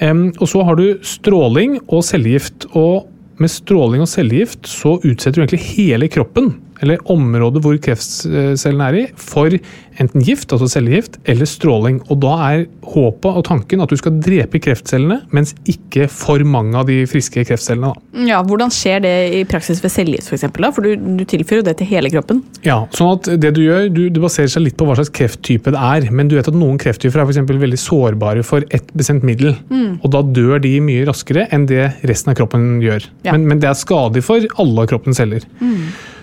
Um, 0.00 0.32
og 0.40 0.48
så 0.48 0.64
har 0.64 0.76
du 0.76 0.98
stråling 1.00 1.80
og 1.88 2.02
cellegift. 2.02 2.66
og 2.74 3.08
med 3.40 3.50
stråling 3.50 4.02
og 4.04 4.10
cellegift 4.10 4.68
så 4.70 4.98
utsetter 5.02 5.40
du 5.40 5.42
egentlig 5.42 5.74
hele 5.74 6.08
kroppen, 6.12 6.52
eller 6.82 7.00
området 7.12 7.62
hvor 7.64 7.78
kreftcellene 7.82 8.88
er 8.90 8.98
i, 8.98 9.06
for 9.18 9.54
enten 10.00 10.24
gift, 10.24 10.52
altså 10.54 10.68
cellegift, 10.72 11.18
eller 11.28 11.48
stråling. 11.48 12.00
Og 12.10 12.20
da 12.22 12.32
er 12.48 12.64
håpet 12.94 13.38
og 13.38 13.44
tanken 13.46 13.82
at 13.84 13.92
du 13.92 13.98
skal 14.00 14.16
drepe 14.24 14.60
kreftcellene, 14.62 15.20
mens 15.34 15.54
ikke 15.68 16.08
for 16.10 16.42
mange 16.48 16.76
av 16.78 16.88
de 16.88 17.02
friske 17.10 17.44
kreftcellene. 17.48 17.92
Da. 17.92 18.24
Ja, 18.28 18.40
Hvordan 18.46 18.72
skjer 18.74 19.02
det 19.04 19.14
i 19.36 19.42
praksis 19.48 19.82
ved 19.84 19.92
cellegift, 19.94 20.30
f.eks.? 20.30 20.48
For 20.72 20.84
du, 20.84 20.94
du 21.20 21.24
tilfører 21.28 21.62
jo 21.62 21.66
det 21.70 21.76
til 21.80 21.90
hele 21.92 22.10
kroppen. 22.12 22.42
Ja, 22.66 22.82
sånn 22.96 23.14
at 23.16 23.30
det 23.42 23.54
du 23.56 23.62
gjør, 23.64 23.88
du, 23.92 24.02
du 24.12 24.22
baserer 24.22 24.50
seg 24.52 24.66
litt 24.66 24.78
på 24.80 24.88
hva 24.88 24.96
slags 24.98 25.12
krefttype 25.14 25.74
det 25.74 25.82
er. 25.92 26.08
Men 26.14 26.30
du 26.30 26.36
vet 26.38 26.50
at 26.50 26.58
noen 26.58 26.80
krefttyper 26.82 27.20
er 27.20 27.26
for 27.26 27.34
eksempel 27.34 27.60
veldig 27.62 27.80
sårbare 27.80 28.46
for 28.46 28.66
ett 28.74 28.90
bestemt 28.98 29.26
middel. 29.26 29.54
Og 30.02 30.08
da 30.14 30.24
dør 30.24 30.62
de 30.62 30.76
mye 30.84 31.06
raskere 31.08 31.46
enn 31.52 31.68
det 31.70 31.92
resten 32.08 32.32
av 32.32 32.38
kroppen 32.40 32.80
gjør. 32.82 33.06
Ja. 33.26 33.36
Men, 33.36 33.46
men 33.50 33.62
det 33.62 33.70
er 33.70 33.78
skadelig 33.78 34.24
for 34.26 34.44
alle 34.62 34.84
av 34.86 34.90
kroppens 34.92 35.20
celler. 35.20 35.46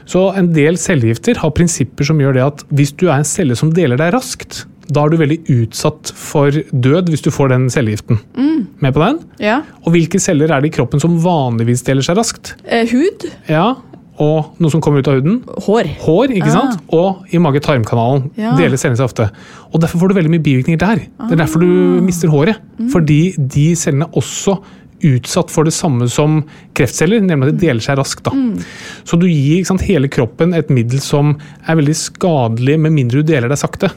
Så 0.10 0.26
en 0.40 0.50
del 0.56 0.80
cellegifter 0.82 1.38
har 1.44 1.54
prinsipper 1.56 2.08
som 2.08 2.20
gjør 2.22 2.38
det 2.38 2.46
at 2.48 2.64
hvis 2.74 2.96
du 2.98 3.08
er 3.10 3.20
en 3.20 3.28
celle 3.28 3.58
som 3.60 3.74
deler 3.76 4.00
deg 4.00 4.14
raskt, 4.16 4.64
da 4.90 5.04
er 5.06 5.14
du 5.14 5.20
veldig 5.22 5.38
utsatt 5.54 6.10
for 6.18 6.56
død 6.74 7.12
hvis 7.14 7.22
du 7.26 7.30
får 7.34 7.52
den 7.54 7.68
cellegiften. 7.70 8.18
Med 8.82 8.96
på 8.96 9.04
den? 9.04 9.20
Ja. 9.44 9.60
Og 9.86 9.94
hvilke 9.94 10.22
celler 10.22 10.50
er 10.50 10.64
det 10.64 10.72
i 10.72 10.76
kroppen 10.80 11.04
som 11.04 11.20
vanligvis 11.22 11.86
deler 11.86 12.06
seg 12.06 12.18
raskt? 12.18 12.56
Eh, 12.66 12.90
hud. 12.90 13.28
Ja, 13.52 13.76
og 14.20 14.58
noe 14.60 14.72
som 14.74 14.82
kommer 14.84 15.00
ut 15.00 15.08
av 15.08 15.16
huden? 15.20 15.38
Hår. 15.64 15.88
Hår, 16.04 16.34
ikke 16.36 16.52
sant? 16.52 16.82
Og 16.96 17.30
i 17.32 17.40
mage-tarmkanalen. 17.40 18.26
Ja. 18.40 18.52
Deler 18.60 18.80
cellene 18.80 19.00
seg 19.00 19.08
ofte. 19.08 19.30
Og 19.72 19.80
Derfor 19.80 20.02
får 20.02 20.12
du 20.12 20.18
veldig 20.18 20.34
mye 20.34 20.44
bivirkninger 20.44 20.82
der. 20.82 21.06
Det 21.22 21.38
er 21.38 21.40
derfor 21.46 21.64
du 21.64 22.02
mister 22.04 22.32
håret. 22.34 22.60
Fordi 22.92 23.22
de 23.38 23.70
cellene 23.80 24.10
også 24.20 24.58
utsatt 25.06 25.52
for 25.54 25.68
det 25.68 25.74
samme 25.76 26.08
som 26.12 26.42
kreftceller, 26.78 27.22
nemlig 27.24 27.54
at 27.54 27.58
de 27.58 27.68
deler 27.68 27.84
seg 27.84 27.98
raskt. 28.00 28.26
Da. 28.28 28.34
Så 29.08 29.20
du 29.20 29.28
gir 29.30 29.64
sant, 29.68 29.84
hele 29.88 30.10
kroppen 30.12 30.54
et 30.58 30.72
middel 30.74 31.02
som 31.04 31.36
er 31.66 31.80
veldig 31.80 31.96
skadelig 31.98 32.78
med 32.80 32.96
mindre 32.96 33.24
du 33.24 33.32
deler 33.32 33.52
deg 33.52 33.62
sakte. 33.62 33.92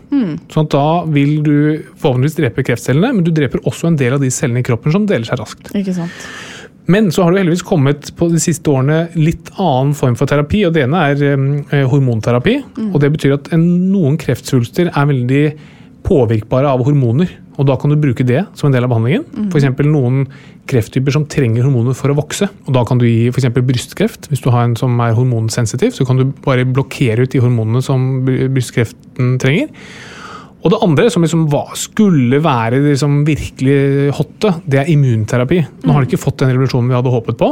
Sånn 0.52 0.68
at 0.68 0.74
da 0.74 0.86
vil 1.10 1.38
du 1.44 1.56
forhåpentligvis 1.98 2.38
drepe 2.38 2.66
kreftcellene, 2.66 3.12
men 3.18 3.26
du 3.26 3.32
dreper 3.34 3.64
også 3.68 3.90
en 3.90 4.00
del 4.00 4.16
av 4.16 4.24
de 4.24 4.30
cellene 4.32 4.62
i 4.62 4.66
kroppen 4.66 4.94
som 4.94 5.06
deler 5.08 5.28
seg 5.28 5.42
raskt. 5.42 5.74
Ikke 5.78 5.96
sant. 5.96 6.24
Men 6.90 7.12
så 7.14 7.22
har 7.22 7.32
det 7.32 7.44
heldigvis 7.44 7.62
kommet 7.62 8.10
på 8.18 8.26
de 8.32 8.40
siste 8.42 8.70
årene 8.70 9.04
litt 9.14 9.52
annen 9.54 9.92
form 9.94 10.16
for 10.18 10.30
terapi. 10.30 10.64
og 10.66 10.74
Det 10.74 10.82
ene 10.86 11.04
er 11.12 11.22
eh, 11.28 11.84
hormonterapi. 11.88 12.56
og 12.90 12.98
Det 13.02 13.12
betyr 13.14 13.36
at 13.36 13.52
en, 13.54 13.66
noen 13.92 14.18
kreftsvulster 14.18 14.90
er 14.90 15.08
veldig 15.12 15.44
påvirkbare 16.06 16.68
av 16.70 16.84
hormoner. 16.86 17.30
og 17.58 17.66
Da 17.66 17.76
kan 17.76 17.90
du 17.90 17.96
bruke 17.96 18.24
det 18.26 18.46
som 18.54 18.68
en 18.68 18.72
del 18.72 18.84
av 18.84 18.90
behandlingen. 18.90 19.50
For 19.52 19.58
F.eks. 19.58 19.84
noen 19.86 20.26
krefttyper 20.66 21.12
som 21.12 21.26
trenger 21.26 21.62
hormoner 21.66 21.94
for 21.94 22.10
å 22.10 22.16
vokse. 22.16 22.48
og 22.66 22.72
Da 22.74 22.84
kan 22.84 22.98
du 22.98 23.06
gi 23.06 23.28
f.eks. 23.28 23.50
brystkreft. 23.52 24.28
Hvis 24.28 24.42
du 24.42 24.50
har 24.50 24.64
en 24.64 24.76
som 24.76 24.98
er 25.00 25.14
hormonsensitiv, 25.14 25.92
så 25.92 26.06
kan 26.06 26.16
du 26.16 26.32
bare 26.44 26.64
blokkere 26.64 27.22
ut 27.22 27.30
de 27.30 27.40
hormonene 27.40 27.82
som 27.82 28.24
brystkreften 28.24 29.38
trenger. 29.38 29.68
Og 30.62 30.70
det 30.70 30.78
andre, 30.84 31.08
som 31.10 31.24
liksom 31.24 31.48
skulle 31.74 32.38
være 32.42 32.78
liksom 32.84 33.24
virkelig 33.26 34.12
hotte, 34.14 34.54
det 34.64 34.78
er 34.78 34.90
immunterapi. 34.92 35.58
Nå 35.82 35.92
har 35.92 36.04
de 36.04 36.10
ikke 36.10 36.22
fått 36.22 36.38
den 36.38 36.52
revolusjonen 36.54 36.88
vi 36.88 36.94
hadde 36.94 37.10
håpet 37.10 37.38
på. 37.40 37.48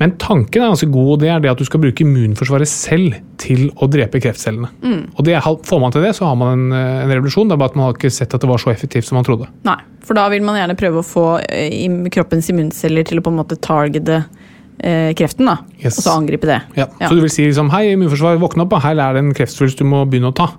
Men 0.00 0.14
tanken 0.18 0.62
er 0.62 0.72
ganske 0.72 0.88
god, 0.90 1.10
og 1.14 1.20
det 1.22 1.28
er 1.30 1.42
det 1.44 1.50
at 1.52 1.60
du 1.60 1.66
skal 1.68 1.82
bruke 1.82 2.02
immunforsvaret 2.04 2.70
selv 2.70 3.18
til 3.42 3.68
å 3.76 3.86
drepe 3.90 4.20
kreftcellene. 4.22 4.70
Og 5.12 5.24
det, 5.26 5.36
Får 5.68 5.82
man 5.82 5.94
til 5.94 6.04
det, 6.06 6.14
så 6.18 6.26
har 6.26 6.38
man 6.38 6.54
en, 6.56 6.76
en 7.04 7.12
revolusjon. 7.12 7.50
Det 7.50 7.56
er 7.56 7.60
bare 7.62 7.74
at 7.74 7.78
man 7.78 7.88
har 7.88 7.98
ikke 7.98 8.10
sett 8.10 8.34
at 8.34 8.42
det 8.42 8.50
var 8.50 8.62
så 8.62 8.72
effektivt 8.72 9.06
som 9.08 9.20
man 9.20 9.26
trodde. 9.28 9.50
Nei, 9.68 9.78
for 10.02 10.18
da 10.18 10.26
vil 10.32 10.42
man 10.46 10.58
gjerne 10.58 10.78
prøve 10.78 11.02
å 11.02 11.06
få 11.06 11.26
eh, 11.44 11.86
kroppens 12.14 12.50
immunceller 12.50 13.06
til 13.08 13.20
å 13.20 13.26
på 13.26 13.32
en 13.34 13.38
måte 13.42 13.60
targete 13.62 14.22
eh, 14.22 15.12
kreften, 15.18 15.50
da. 15.52 15.58
Yes. 15.78 16.00
Og 16.00 16.06
så 16.08 16.16
angripe 16.16 16.50
det. 16.50 16.60
Ja. 16.78 16.88
Så 17.04 17.14
du 17.14 17.22
vil 17.22 17.32
si 17.32 17.46
liksom, 17.46 17.70
hei, 17.74 17.90
immunforsvar, 17.94 18.40
våkne 18.42 18.66
opp, 18.66 18.78
her 18.82 18.96
er 18.96 19.18
det 19.18 19.26
en 19.26 19.34
kreftsvulst 19.36 19.82
du 19.82 19.86
må 19.88 20.04
begynne 20.08 20.32
å 20.32 20.38
ta. 20.42 20.50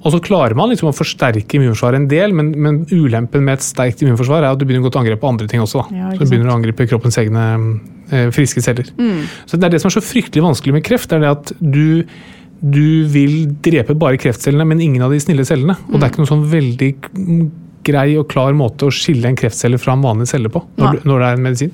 Og 0.00 0.14
så 0.14 0.20
klarer 0.24 0.56
man 0.56 0.70
liksom 0.72 0.88
å 0.88 0.96
forsterke 0.96 1.58
immunforsvaret 1.58 2.00
en 2.00 2.08
del, 2.08 2.32
men, 2.36 2.54
men 2.56 2.82
ulempen 2.88 3.44
med 3.44 3.58
et 3.58 3.64
sterkt 3.66 4.00
immunforsvar 4.00 4.44
er 4.44 4.54
at 4.54 4.60
du 4.60 4.64
begynner 4.64 4.86
å 4.86 4.88
gå 4.88 4.94
til 4.94 5.02
angrep 5.02 5.20
på 5.20 5.28
andre 5.28 5.48
ting 5.50 5.60
også. 5.60 5.84
Ja, 5.92 6.12
så 6.14 6.24
du 6.24 6.30
begynner 6.30 6.52
å 6.52 6.56
angripe 6.56 6.86
kroppens 6.88 7.20
egne 7.20 7.42
eh, 7.52 7.66
friske 8.34 8.62
celler. 8.64 8.90
Så 9.46 9.56
det 9.58 9.64
er 9.68 9.74
det 9.76 9.80
som 9.82 9.88
er 9.90 9.96
så 10.00 10.02
fryktelig 10.04 10.42
vanskelig 10.44 10.72
med 10.78 10.84
kreft, 10.86 11.08
det 11.10 11.18
er 11.20 11.24
det 11.26 11.30
at 11.36 11.52
du, 11.60 12.04
du 12.60 13.06
vil 13.08 13.34
drepe 13.64 13.94
bare 13.98 14.18
kreftcellene, 14.20 14.66
men 14.66 14.80
ingen 14.84 15.02
av 15.06 15.10
de 15.14 15.20
snille 15.22 15.44
cellene. 15.48 15.76
Og 15.90 15.98
det 15.98 16.04
er 16.08 16.12
ikke 16.12 16.22
noen 16.24 16.32
sånn 16.34 16.46
veldig 16.50 16.90
grei 17.82 18.10
og 18.20 18.26
klar 18.28 18.52
måte 18.52 18.84
å 18.84 18.92
skille 18.92 19.24
en 19.30 19.36
kreftcelle 19.40 19.78
fra 19.80 19.94
en 19.96 20.02
vanlig 20.04 20.26
celle 20.28 20.50
på 20.52 20.60
når, 20.76 20.98
du- 20.98 21.06
når 21.08 21.18
det 21.22 21.28
er 21.30 21.38
en 21.38 21.44
medisin. 21.46 21.70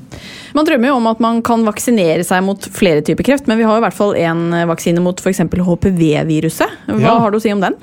Man 0.54 0.64
drømmer 0.68 0.86
jo 0.92 0.98
om 1.00 1.06
at 1.10 1.18
man 1.24 1.40
kan 1.42 1.64
vaksinere 1.66 2.22
seg 2.24 2.44
mot 2.46 2.62
flere 2.70 3.02
typer 3.02 3.26
kreft, 3.26 3.48
men 3.50 3.58
vi 3.58 3.64
har 3.66 3.74
jo 3.74 3.82
i 3.82 3.86
hvert 3.88 3.96
fall 3.96 4.14
én 4.14 4.44
vaksine 4.70 5.02
mot 5.02 5.18
f.eks. 5.18 5.40
HPV-viruset. 5.66 6.70
Hva 6.86 7.00
Ja. 7.00 7.18
har 7.18 7.30
du 7.34 7.38
å 7.38 7.42
si 7.42 7.50
om 7.52 7.60
den? 7.60 7.74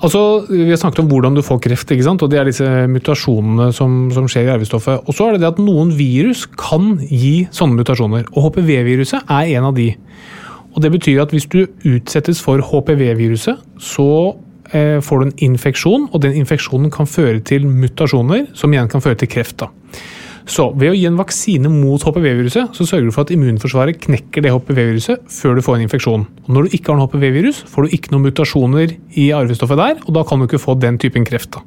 Altså, 0.00 0.46
Vi 0.48 0.70
har 0.70 0.78
snakket 0.80 1.02
om 1.02 1.08
hvordan 1.10 1.34
du 1.36 1.42
får 1.44 1.60
kreft, 1.60 1.90
ikke 1.92 2.06
sant? 2.06 2.22
og 2.22 2.30
det 2.32 2.38
er 2.40 2.48
disse 2.48 2.66
mutasjonene 2.88 3.70
som, 3.76 4.10
som 4.14 4.28
skjer 4.30 4.48
i 4.48 4.52
arvestoffet. 4.54 5.04
Og 5.04 5.16
så 5.16 5.28
er 5.28 5.36
det 5.36 5.42
det 5.42 5.50
at 5.52 5.60
noen 5.60 5.92
virus 5.96 6.46
kan 6.48 6.94
gi 7.04 7.48
sånne 7.52 7.82
mutasjoner, 7.82 8.24
og 8.32 8.48
HPV-viruset 8.48 9.28
er 9.28 9.50
en 9.58 9.68
av 9.68 9.74
de. 9.76 9.90
Og 10.72 10.80
Det 10.82 10.92
betyr 10.94 11.20
at 11.20 11.34
hvis 11.34 11.48
du 11.50 11.66
utsettes 11.84 12.40
for 12.40 12.62
HPV-viruset, 12.64 13.60
så 13.76 14.08
eh, 14.72 15.00
får 15.04 15.20
du 15.20 15.26
en 15.26 15.36
infeksjon, 15.50 16.08
og 16.12 16.22
den 16.24 16.38
infeksjonen 16.40 16.92
kan 16.94 17.10
føre 17.10 17.42
til 17.44 17.66
mutasjoner, 17.68 18.46
som 18.54 18.72
igjen 18.72 18.88
kan 18.88 19.04
føre 19.04 19.20
til 19.20 19.28
kreft. 19.28 19.58
da. 19.60 19.68
Så 20.50 20.66
ved 20.74 20.90
å 20.90 20.96
gi 20.98 21.04
en 21.06 21.18
vaksine 21.20 21.70
mot 21.70 22.02
HPV-viruset, 22.02 22.74
så 22.74 22.86
sørger 22.88 23.06
du 23.06 23.14
for 23.14 23.26
at 23.26 23.30
immunforsvaret 23.34 24.00
knekker 24.02 24.42
det 24.42 24.50
HPV-viruset 24.50 25.28
før 25.30 25.54
du 25.56 25.62
får 25.62 25.78
en 25.78 25.84
infeksjon. 25.86 26.24
Og 26.48 26.50
når 26.56 26.66
du 26.66 26.74
ikke 26.74 26.90
har 26.90 26.98
noe 26.98 27.06
HPV-virus, 27.06 27.62
får 27.70 27.86
du 27.86 27.94
ikke 27.94 28.14
noen 28.14 28.26
mutasjoner 28.26 28.96
i 29.20 29.28
arvestoffet 29.36 29.78
der, 29.78 30.00
og 30.02 30.16
da 30.16 30.26
kan 30.26 30.42
du 30.42 30.48
ikke 30.48 30.62
få 30.62 30.74
den 30.82 30.98
typen 30.98 31.28
kreft. 31.28 31.54
da. 31.54 31.62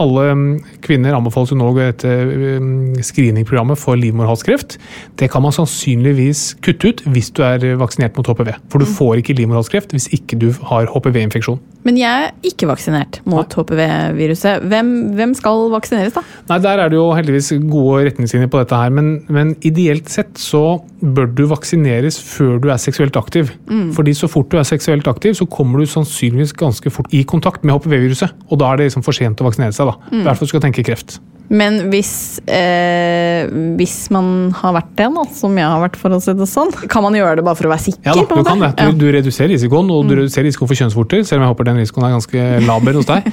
Alle 0.00 0.28
mm, 0.32 0.46
kvinner 0.84 1.16
anbefales 1.16 1.52
jo 1.52 1.58
nå 1.60 1.68
å 1.70 1.74
gå 1.76 1.88
mm, 1.92 3.02
screeningprogrammet 3.04 3.80
for 3.80 3.98
livmorhalskreft. 4.00 4.78
Det 5.20 5.28
kan 5.32 5.44
man 5.44 5.54
sannsynligvis 5.56 6.44
kutte 6.64 6.92
ut 6.92 7.04
hvis 7.12 7.32
du 7.36 7.42
er 7.46 7.66
vaksinert 7.80 8.16
mot 8.16 8.28
HPV. 8.28 8.54
For 8.72 8.82
du 8.82 8.88
får 8.88 9.20
ikke 9.20 9.36
livmorhalskreft 9.40 9.92
hvis 9.96 10.08
ikke 10.16 10.40
du 10.40 10.50
har 10.70 10.88
HPV-infeksjon. 10.92 11.60
Men 11.82 11.98
jeg 11.98 12.26
er 12.28 12.46
ikke 12.46 12.68
vaksinert 12.70 13.18
mot 13.26 13.54
HPV-viruset. 13.58 14.62
Hvem, 14.70 14.90
hvem 15.18 15.32
skal 15.34 15.64
vaksineres, 15.72 16.14
da? 16.14 16.22
Nei, 16.50 16.58
Der 16.62 16.78
er 16.78 16.92
det 16.92 16.98
jo 16.98 17.08
heldigvis 17.16 17.50
gode 17.70 18.04
retningslinjer 18.06 18.50
på 18.52 18.60
dette 18.62 18.78
her, 18.78 18.92
men, 18.94 19.12
men 19.32 19.56
ideelt 19.66 20.10
sett 20.12 20.38
så 20.38 20.78
bør 21.02 21.26
du 21.34 21.42
vaksineres 21.50 22.20
før 22.22 22.60
du 22.62 22.68
er 22.70 22.78
seksuelt 22.78 23.18
aktiv. 23.18 23.50
Fordi 23.96 24.14
så 24.14 24.30
fort 24.30 24.52
du 24.52 24.60
er 24.60 24.68
seksuelt 24.68 25.08
aktiv, 25.10 25.34
så 25.34 25.48
kommer 25.50 25.82
du 25.82 25.90
sannsynligvis 25.90 26.54
ganske 26.58 26.92
fort 26.94 27.10
i 27.10 27.24
kontakt 27.26 27.66
med 27.66 27.74
HPV-viruset. 27.74 28.36
Og 28.50 28.62
da 28.62 28.70
er 28.70 28.78
det 28.78 28.90
liksom 28.90 29.06
for 29.06 29.18
sent 29.18 29.42
å 29.42 29.48
vaksinere 29.48 29.74
seg, 29.74 29.81
da. 29.88 29.96
I 30.12 30.22
hvert 30.26 30.38
fall 30.38 30.48
skal 30.48 30.60
tenke 30.64 30.84
kreft. 30.86 31.20
Men 31.48 31.78
hvis, 31.92 32.40
eh, 32.46 33.48
hvis 33.78 33.96
man 34.14 34.52
har 34.56 34.76
vært 34.78 34.92
det, 34.96 35.08
nå, 35.12 35.24
som 35.36 35.56
jeg 35.58 35.68
har 35.68 35.82
vært, 35.82 35.98
for 36.00 36.14
å 36.14 36.20
si 36.22 36.34
det 36.38 36.48
sånn, 36.48 36.72
kan 36.88 37.04
man 37.04 37.16
gjøre 37.18 37.40
det 37.40 37.46
bare 37.46 37.58
for 37.58 37.68
å 37.68 37.72
være 37.74 37.86
sikker? 37.88 38.06
Ja 38.08 38.14
da, 38.16 38.24
du 38.24 38.46
kan 38.46 38.62
det. 38.62 38.70
Du, 38.78 39.02
du 39.02 39.12
reduserer 39.12 39.52
risikoen, 39.52 39.90
og 39.92 40.08
du 40.08 40.16
reduserer 40.20 40.48
risikoen 40.48 40.70
for 40.70 40.80
kjønnsvorter, 40.80 41.26
selv 41.28 41.42
om 41.42 41.46
jeg 41.46 41.54
håper 41.54 41.68
den 41.68 41.82
risikoen 41.82 42.08
er 42.08 42.14
ganske 42.16 42.46
laber 42.68 43.00
hos 43.00 43.10
deg. 43.10 43.28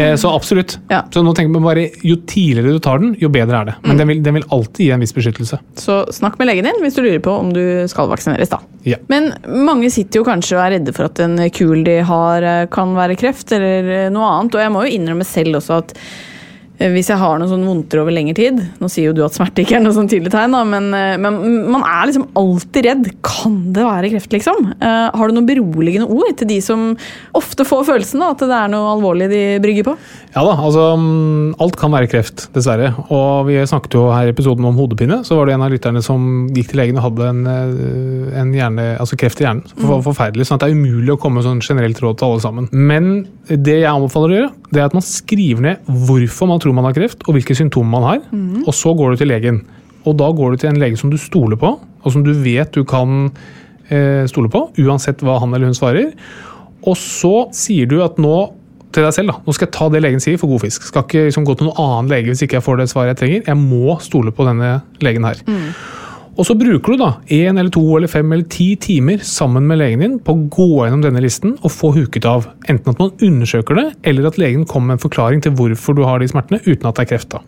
Eh, 0.00 0.14
så 0.16 0.30
absolutt. 0.32 0.78
Ja. 0.88 1.02
Så 1.12 1.20
nå 1.20 1.34
tenker 1.36 1.52
man 1.52 1.64
bare, 1.66 1.82
Jo 2.06 2.14
tidligere 2.24 2.72
du 2.72 2.78
tar 2.80 3.02
den, 3.02 3.10
jo 3.20 3.28
bedre 3.28 3.58
er 3.58 3.68
det. 3.68 3.74
Men 3.84 3.98
den, 4.00 4.08
vil, 4.08 4.22
den 4.24 4.38
vil 4.38 4.46
alltid 4.54 4.86
gi 4.86 4.90
en 4.94 5.02
viss 5.02 5.12
beskyttelse. 5.12 5.58
Så 5.76 5.96
snakk 6.14 6.38
med 6.40 6.48
legen 6.48 6.64
din 6.64 6.80
hvis 6.80 6.96
du 6.96 7.02
lurer 7.02 7.20
på 7.20 7.34
om 7.36 7.50
du 7.52 7.60
skal 7.90 8.08
vaksineres, 8.08 8.48
da. 8.48 8.62
Ja. 8.86 8.96
Men 9.12 9.32
mange 9.44 9.90
sitter 9.92 10.22
jo 10.22 10.28
kanskje 10.30 10.56
og 10.56 10.62
er 10.64 10.76
redde 10.78 10.94
for 10.96 11.10
at 11.10 11.20
en 11.20 11.36
kul 11.52 11.84
de 11.84 11.98
har, 12.06 12.46
eh, 12.46 12.66
kan 12.72 12.94
være 12.96 13.18
kreft, 13.20 13.52
eller 13.52 13.92
eh, 13.98 14.10
noe 14.14 14.30
annet. 14.38 14.56
Og 14.56 14.64
jeg 14.64 14.72
må 14.72 14.86
jo 14.86 14.94
innrømme 14.96 15.26
selv 15.28 15.60
også 15.60 15.82
at 15.82 15.96
hvis 16.88 17.10
jeg 17.12 17.20
har 17.20 17.36
noen 17.36 17.50
sånn 17.50 17.66
vondter 17.68 18.00
over 18.00 18.14
lengre 18.14 18.32
tid 18.38 18.60
Nå 18.80 18.88
sier 18.88 19.10
jo 19.10 19.16
du 19.16 19.20
at 19.26 19.34
smerte 19.36 19.60
ikke 19.60 19.76
er 19.76 19.82
noe 19.84 19.92
sånn 19.92 20.08
tydelig 20.08 20.32
tegn, 20.32 20.54
da, 20.56 20.62
men, 20.64 20.88
eh, 20.96 21.18
men 21.20 21.36
man 21.68 21.84
er 21.84 22.08
liksom 22.08 22.28
alltid 22.38 22.86
redd. 22.86 23.08
Kan 23.26 23.58
det 23.74 23.84
være 23.84 24.10
kreft, 24.14 24.32
liksom? 24.32 24.70
Uh, 24.80 25.10
har 25.12 25.28
du 25.28 25.36
noen 25.36 25.48
beroligende 25.48 26.08
ord 26.08 26.32
til 26.40 26.48
de 26.48 26.58
som 26.64 26.94
ofte 27.36 27.66
får 27.68 27.84
følelsen 27.90 28.22
da, 28.22 28.30
at 28.32 28.44
det 28.44 28.56
er 28.56 28.72
noe 28.72 28.94
alvorlig 28.94 29.28
de 29.32 29.42
brygger 29.62 29.90
på? 29.90 29.96
Ja 30.34 30.44
da, 30.46 30.54
altså 30.56 30.86
mm, 30.96 31.60
alt 31.62 31.76
kan 31.80 31.92
være 31.92 32.08
kreft, 32.10 32.46
dessverre. 32.54 32.92
Og 33.10 33.48
vi 33.50 33.58
snakket 33.66 33.98
jo 33.98 34.06
her 34.14 34.30
i 34.30 34.34
episoden 34.34 34.66
om 34.68 34.78
hodepine. 34.78 35.20
Så 35.26 35.36
var 35.36 35.48
det 35.48 35.56
en 35.56 35.66
av 35.66 35.72
lytterne 35.74 36.02
som 36.04 36.48
gikk 36.54 36.72
til 36.72 36.80
legen 36.80 37.00
og 37.00 37.08
hadde 37.08 37.28
en, 37.32 37.42
eh, 37.50 38.40
en 38.40 38.54
hjerne, 38.56 38.86
altså 39.02 39.18
kreft 39.20 39.42
i 39.42 39.46
hjernen. 39.46 39.66
For, 39.74 40.00
Forferdelig. 40.06 40.46
sånn 40.48 40.60
at 40.60 40.64
det 40.64 40.70
er 40.70 40.78
umulig 40.78 41.14
å 41.14 41.20
komme 41.20 41.40
med 41.40 41.48
sånn 41.48 41.64
generelt 41.64 42.00
råd 42.02 42.20
til 42.20 42.30
alle 42.30 42.44
sammen. 42.44 42.70
Men 42.72 43.10
det 43.50 43.80
jeg 43.82 43.90
anbefaler 43.90 44.32
å 44.32 44.38
gjøre, 44.38 44.52
det 44.70 44.80
er 44.80 44.86
at 44.86 44.96
man 44.96 45.06
skriver 45.06 45.66
ned 45.66 45.90
hvorfor 45.90 46.50
man 46.50 46.62
tror 46.62 46.69
man 46.76 46.86
har 46.88 46.96
kreft, 46.96 47.24
og 47.26 47.36
hvilke 47.36 47.56
symptomer 47.56 47.90
man 47.90 48.06
har. 48.08 48.20
Og 48.66 48.74
så 48.76 48.94
går 48.96 49.12
du 49.12 49.16
til 49.22 49.30
legen. 49.32 49.62
Og 50.06 50.16
da 50.16 50.30
går 50.32 50.52
du 50.54 50.62
til 50.62 50.70
en 50.70 50.80
lege 50.80 50.96
som 50.96 51.10
du 51.12 51.18
stoler 51.20 51.58
på, 51.60 51.74
og 51.80 52.12
som 52.12 52.24
du 52.24 52.32
vet 52.32 52.72
du 52.72 52.84
kan 52.88 53.30
eh, 53.90 54.24
stole 54.30 54.48
på, 54.52 54.70
uansett 54.80 55.20
hva 55.26 55.38
han 55.42 55.52
eller 55.54 55.68
hun 55.68 55.76
svarer. 55.76 56.12
Og 56.88 56.96
så 56.96 57.50
sier 57.52 57.90
du 57.90 57.98
at 58.04 58.16
nå 58.18 58.52
til 58.90 59.04
deg 59.06 59.14
selv 59.14 59.30
da, 59.30 59.36
nå 59.46 59.54
skal 59.54 59.68
jeg 59.68 59.74
ta 59.76 59.86
det 59.92 60.00
legen 60.02 60.22
sier 60.22 60.38
for 60.40 60.50
god 60.50 60.64
fisk. 60.64 60.82
Skal 60.88 61.04
ikke 61.06 61.28
liksom 61.28 61.44
gå 61.46 61.54
til 61.58 61.68
noen 61.68 61.78
annen 61.78 62.10
lege 62.10 62.32
hvis 62.32 62.42
ikke 62.42 62.58
jeg 62.58 62.66
får 62.66 62.80
det 62.80 62.88
svaret 62.90 63.12
jeg 63.12 63.20
trenger. 63.20 63.44
Jeg 63.46 63.60
må 63.60 63.98
stole 64.02 64.32
på 64.34 64.46
denne 64.48 64.80
legen 65.04 65.26
her. 65.28 65.42
Og 66.38 66.46
så 66.46 66.54
bruker 66.56 66.94
du 66.94 67.00
da 67.00 67.10
én 67.34 67.58
eller 67.58 67.72
to 67.74 67.82
eller 67.96 68.10
fem 68.10 68.30
eller 68.32 68.46
ti 68.50 68.72
timer 68.80 69.24
sammen 69.26 69.66
med 69.68 69.80
legen 69.80 70.04
din 70.04 70.18
på 70.24 70.34
å 70.36 70.44
gå 70.52 70.68
gjennom 70.84 71.02
denne 71.04 71.22
listen 71.24 71.56
og 71.58 71.74
få 71.74 71.90
huket 71.96 72.28
av. 72.28 72.46
Enten 72.70 72.94
at 72.94 73.02
man 73.02 73.12
undersøker 73.18 73.76
det, 73.76 73.88
eller 74.08 74.30
at 74.30 74.38
legen 74.40 74.66
kommer 74.68 74.92
med 74.92 75.00
en 75.00 75.06
forklaring 75.08 75.42
til 75.44 75.56
hvorfor 75.58 75.98
du 75.98 76.04
har 76.06 76.22
de 76.22 76.30
smertene 76.30 76.62
uten 76.66 76.86
at 76.88 76.96
det 76.96 77.06
er 77.06 77.10
kreft. 77.14 77.34
da. 77.34 77.42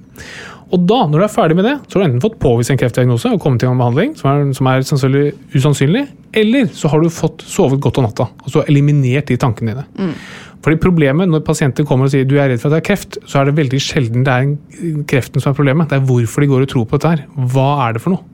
Og 0.72 0.84
da, 0.88 1.02
når 1.04 1.20
du 1.20 1.24
er 1.26 1.32
ferdig 1.32 1.56
med 1.58 1.66
det, 1.68 1.74
så 1.86 1.98
har 1.98 2.04
du 2.04 2.08
enten 2.08 2.22
fått 2.24 2.38
påvist 2.40 2.72
en 2.72 2.78
kreftdiagnose 2.80 3.34
og 3.34 3.42
kommet 3.44 3.64
i 3.64 3.68
gang 3.68 3.80
behandling, 3.80 4.14
som 4.16 4.30
er, 4.30 4.46
som 4.56 4.70
er 4.70 4.86
sannsynlig 4.88 5.24
usannsynlig, 5.52 6.06
eller 6.40 6.70
så 6.72 6.88
har 6.88 7.02
du 7.02 7.12
fått 7.12 7.44
sovet 7.44 7.82
godt 7.84 8.00
om 8.00 8.08
natta. 8.08 8.30
Altså 8.40 8.64
eliminert 8.64 9.28
de 9.28 9.36
tankene 9.40 9.74
dine. 9.74 10.14
Fordi 10.62 10.78
problemet 10.78 11.28
Når 11.28 11.42
pasienter 11.42 11.84
kommer 11.84 12.06
og 12.06 12.12
sier 12.12 12.24
du 12.24 12.36
er 12.38 12.52
redd 12.52 12.60
for 12.62 12.70
at 12.70 12.76
det 12.76 12.82
er 12.84 12.86
kreft, 12.86 13.18
så 13.26 13.40
er 13.40 13.50
det 13.50 13.56
veldig 13.58 13.80
sjelden 13.82 14.24
det 14.24 14.32
er 14.32 15.02
kreften 15.10 15.42
som 15.42 15.50
er 15.50 15.58
problemet. 15.58 15.90
Det 15.90 15.98
er 15.98 16.06
hvorfor 16.06 16.40
de 16.40 16.52
går 16.52 16.64
og 16.64 16.70
tror 16.70 16.86
på 16.86 17.00
dette 17.00 17.10
her. 17.16 17.24
Hva 17.52 17.70
er 17.88 17.96
det 17.96 18.04
for 18.04 18.14
noe? 18.14 18.31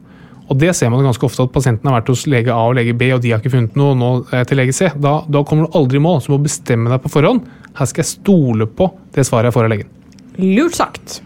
Og 0.49 0.57
det 0.57 0.73
ser 0.77 0.89
man 0.93 1.05
ganske 1.05 1.27
ofte 1.29 1.45
at 1.45 1.53
pasienten 1.53 1.91
har 1.91 1.99
vært 1.99 2.11
hos 2.13 2.25
lege 2.31 2.53
A 2.55 2.71
og 2.71 2.79
lege 2.79 2.97
B, 2.97 3.11
og 3.13 3.21
de 3.25 3.35
har 3.35 3.43
ikke 3.43 3.53
funnet 3.53 3.77
noe, 3.77 3.97
nå 3.99 4.11
jeg 4.33 4.49
til 4.49 4.61
lege 4.63 4.75
C. 4.77 4.89
Da, 4.97 5.19
da 5.29 5.45
kommer 5.45 5.69
du 5.69 5.79
aldri 5.79 6.01
i 6.01 6.05
mål, 6.05 6.23
så 6.25 6.33
må 6.33 6.41
bestemme 6.45 6.93
deg 6.93 7.03
på 7.05 7.13
forhånd. 7.13 7.45
Her 7.79 7.91
skal 7.91 8.05
jeg 8.05 8.13
stole 8.15 8.69
på 8.79 8.89
det 9.15 9.27
svaret 9.29 9.51
jeg 9.51 9.59
får 9.59 9.69
av 9.69 9.75
legen. 9.75 9.91
Lurt 10.41 10.79
sagt. 10.79 11.19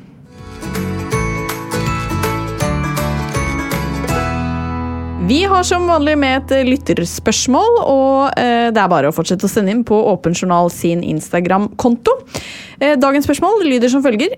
Vi 5.22 5.44
har 5.44 5.62
som 5.62 5.84
vanlig 5.86 6.16
med 6.18 6.34
et 6.40 6.52
eh, 6.56 6.66
lytterspørsmål, 6.66 7.76
og 7.86 8.40
eh, 8.40 8.72
det 8.74 8.80
er 8.82 8.90
bare 8.90 9.08
å 9.12 9.14
fortsette 9.14 9.46
å 9.46 9.50
sende 9.50 9.70
inn 9.70 9.84
på 9.86 9.94
Åpen 10.10 10.34
journal 10.34 10.66
sin 10.74 11.04
Instagram-konto. 11.06 12.16
Eh, 12.82 12.96
dagens 12.98 13.28
spørsmål 13.28 13.62
lyder 13.68 13.92
som 13.92 14.02
følger. 14.02 14.34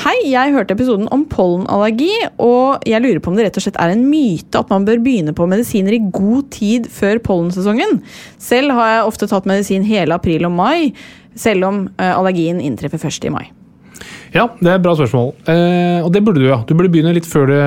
Hei, 0.00 0.16
jeg 0.32 0.54
hørte 0.56 0.72
episoden 0.74 1.10
om 1.14 1.26
pollenallergi, 1.28 2.08
og 2.42 2.86
jeg 2.88 3.04
lurer 3.04 3.20
på 3.20 3.30
om 3.30 3.36
det 3.36 3.50
rett 3.50 3.60
og 3.60 3.66
slett 3.66 3.80
er 3.84 3.92
en 3.92 4.06
myte 4.08 4.58
at 4.64 4.72
man 4.72 4.88
bør 4.88 5.02
begynne 5.04 5.36
på 5.36 5.46
medisiner 5.50 5.98
i 5.98 6.02
god 6.08 6.48
tid 6.56 6.88
før 6.90 7.20
pollensesongen. 7.28 8.00
Selv 8.40 8.74
har 8.78 8.94
jeg 8.94 9.10
ofte 9.12 9.28
tatt 9.30 9.50
medisin 9.50 9.84
hele 9.86 10.16
april 10.16 10.48
og 10.48 10.56
mai, 10.56 10.94
selv 11.36 11.68
om 11.68 11.84
allergien 12.00 12.64
inntreffer 12.64 13.02
først 13.04 13.28
i 13.28 13.34
mai. 13.36 13.44
Ja, 14.34 14.48
det 14.58 14.66
er 14.66 14.78
et 14.80 14.82
bra 14.82 14.92
spørsmål. 14.98 15.28
Eh, 15.46 16.00
og 16.02 16.08
det 16.10 16.20
burde 16.26 16.40
du, 16.42 16.48
ja. 16.48 16.56
Du 16.66 16.72
burde 16.74 16.90
begynne 16.90 17.12
litt 17.14 17.26
før, 17.30 17.46
det, 17.52 17.58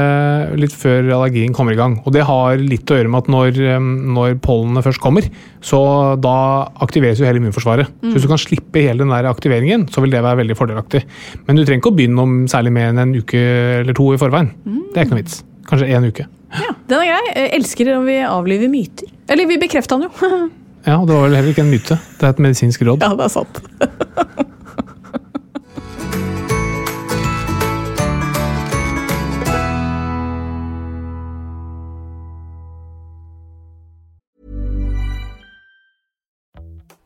litt 0.59 0.73
før 0.75 1.05
allergien 1.15 1.53
kommer 1.55 1.71
i 1.71 1.77
gang. 1.79 1.93
Og 2.03 2.11
det 2.11 2.25
har 2.27 2.59
litt 2.59 2.91
å 2.91 2.97
gjøre 2.97 3.11
med 3.13 3.23
at 3.23 3.29
når, 3.31 3.59
når 4.17 4.35
pollenene 4.43 4.83
først 4.83 4.99
kommer, 5.03 5.29
så 5.63 5.79
da 6.19 6.33
aktiveres 6.83 7.21
jo 7.21 7.27
hele 7.27 7.39
immunforsvaret. 7.39 7.87
Så 8.03 8.11
hvis 8.17 8.25
du 8.27 8.31
kan 8.33 8.41
slippe 8.43 8.83
hele 8.83 9.05
den 9.05 9.13
der 9.15 9.29
aktiveringen, 9.31 9.87
så 9.93 10.03
vil 10.03 10.11
det 10.11 10.19
være 10.25 10.41
veldig 10.41 10.57
fordelaktig. 10.59 11.05
Men 11.47 11.55
du 11.55 11.63
trenger 11.63 11.79
ikke 11.85 11.93
å 11.93 11.97
begynne 12.01 12.25
om 12.27 12.35
særlig 12.51 12.75
mer 12.75 12.91
enn 12.91 12.99
en 13.05 13.15
uke 13.15 13.45
eller 13.79 13.95
to 13.95 14.09
i 14.11 14.19
forveien. 14.19 14.51
Det 14.91 14.99
er 14.99 15.07
ikke 15.07 15.15
noe 15.15 15.23
vits. 15.23 15.39
Kanskje 15.71 15.87
én 15.95 16.09
uke. 16.11 16.27
Ja, 16.57 16.73
Den 16.91 17.01
er 17.05 17.09
grei. 17.13 17.23
Jeg 17.31 17.55
elsker 17.61 17.93
når 17.93 18.05
vi 18.11 18.19
avliver 18.27 18.71
myter. 18.75 19.07
Eller 19.31 19.47
vi 19.47 19.57
bekrefter 19.63 19.99
den 20.03 20.11
jo. 20.11 20.43
Ja, 20.87 21.01
det 21.03 21.11
var 21.11 21.25
vel 21.25 21.33
heller 21.35 21.51
ikke 21.51 21.65
en 21.65 21.71
myte. 21.73 21.97
Det 22.15 22.23
er 22.23 22.31
et 22.31 22.37
medisinsk 22.39 22.83
råd. 22.87 23.01
ja, 23.03 23.09
det 23.19 23.25
er 23.25 23.33
sant. 23.33 23.57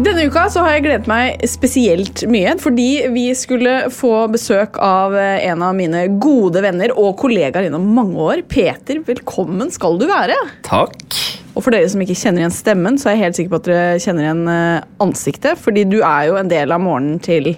Denne 0.00 0.22
uka 0.30 0.46
så 0.48 0.62
har 0.64 0.76
jeg 0.78 0.84
gledet 0.86 1.08
meg 1.10 1.42
spesielt 1.50 2.22
mye, 2.30 2.54
fordi 2.62 2.86
vi 3.12 3.26
skulle 3.36 3.90
få 3.92 4.12
besøk 4.32 4.78
av 4.80 5.12
eh, 5.18 5.42
en 5.50 5.60
av 5.66 5.74
mine 5.76 6.06
gode 6.22 6.62
venner 6.64 6.94
og 6.96 7.18
kollegaer 7.20 7.66
gjennom 7.66 7.84
mange 7.98 8.16
år. 8.30 8.42
Peter, 8.48 9.02
velkommen 9.04 9.68
skal 9.74 9.98
du 10.00 10.06
være. 10.08 10.38
Takk. 10.64 11.04
Og 11.52 11.64
for 11.66 11.74
dere 11.74 11.90
som 11.92 12.00
ikke 12.00 12.16
kjenner 12.16 12.46
igjen 12.46 12.54
stemmen, 12.56 12.96
så 13.02 13.10
er 13.10 13.18
jeg 13.18 13.24
helt 13.26 13.40
sikker 13.40 13.52
på 13.52 13.60
at 13.60 13.68
dere 13.68 14.00
kjenner 14.00 14.28
igjen 14.28 14.44
eh, 14.54 14.86
ansiktet, 15.04 15.60
fordi 15.60 15.84
du 15.92 15.98
er 16.00 16.30
jo 16.30 16.38
en 16.40 16.52
del 16.54 16.72
av 16.72 16.80
morgenen 16.86 17.20
til 17.26 17.52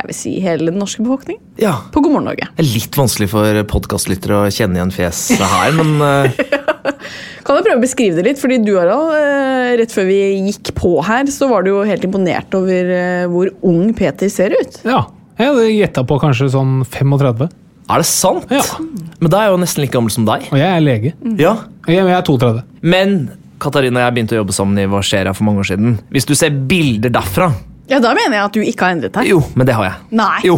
jeg 0.00 0.06
vil 0.06 0.16
si 0.16 0.30
hele 0.40 0.70
den 0.70 0.78
norske 0.80 1.02
befolkning 1.04 1.36
Ja. 1.60 1.74
på 1.92 2.00
God 2.00 2.14
morgen 2.14 2.28
Norge. 2.30 2.46
Det 2.56 2.62
er 2.62 2.68
litt 2.70 2.94
vanskelig 2.96 3.26
for 3.34 3.58
podkastlyttere 3.68 4.38
å 4.46 4.52
kjenne 4.54 4.78
igjen 4.78 4.92
fjeset 4.94 5.42
her, 5.42 5.74
men 5.76 5.90
eh, 6.06 6.38
Kan 7.46 7.58
jeg 7.58 7.66
prøve 7.66 7.78
å 7.78 7.82
beskrive 7.84 8.18
det 8.18 8.26
litt? 8.26 8.40
Fordi 8.42 8.58
du 8.64 8.74
Harald, 8.78 9.14
eh, 9.16 9.72
rett 9.80 9.94
før 9.94 10.08
vi 10.08 10.18
gikk 10.50 10.72
på 10.78 10.96
her, 11.06 11.30
så 11.32 11.48
var 11.50 11.66
du 11.66 11.72
jo 11.74 11.86
helt 11.86 12.04
imponert 12.06 12.54
over 12.58 12.92
eh, 12.96 13.24
hvor 13.30 13.52
ung 13.66 13.90
Peter 13.96 14.30
ser 14.32 14.54
ut. 14.56 14.80
Ja, 14.86 15.04
jeg 15.40 15.50
hadde 15.50 15.68
gjetta 15.72 16.06
på 16.08 16.20
kanskje 16.22 16.50
sånn 16.52 16.80
35. 16.84 17.46
er 17.90 18.02
det 18.04 18.08
sant? 18.08 18.50
Ja. 18.52 18.62
Men 19.20 19.32
da 19.32 19.40
er 19.40 19.48
jeg 19.48 19.54
jo 19.56 19.60
nesten 19.64 19.84
like 19.84 19.94
gammel 19.96 20.14
som 20.14 20.26
deg. 20.28 20.48
Og 20.52 20.58
jeg 20.60 20.68
er 20.68 20.84
lege. 20.84 21.14
Ja. 21.40 21.54
Jeg, 21.88 22.00
jeg 22.00 22.16
er 22.16 22.26
32. 22.26 22.64
Men 22.82 23.16
Katarina 23.60 24.00
og 24.00 24.06
jeg 24.06 24.16
begynte 24.16 24.36
å 24.36 24.40
jobbe 24.40 24.56
sammen 24.56 24.78
i 24.80 24.86
her 24.88 25.32
for 25.36 25.46
mange 25.48 25.64
år 25.64 25.70
siden. 25.72 25.98
Hvis 26.12 26.28
du 26.28 26.34
ser 26.38 26.50
bilder 26.50 27.12
derfra 27.12 27.50
Ja, 27.90 27.98
Da 28.00 28.14
mener 28.16 28.38
jeg 28.38 28.44
at 28.44 28.54
du 28.56 28.60
ikke 28.62 28.86
har 28.86 28.96
endret 28.96 29.16
deg. 29.16 29.28
Jo, 29.32 29.42
men 29.54 29.68
det 29.68 29.74
har 29.76 29.88
jeg. 29.90 29.98
Nei. 30.16 30.38
Jo. 30.46 30.56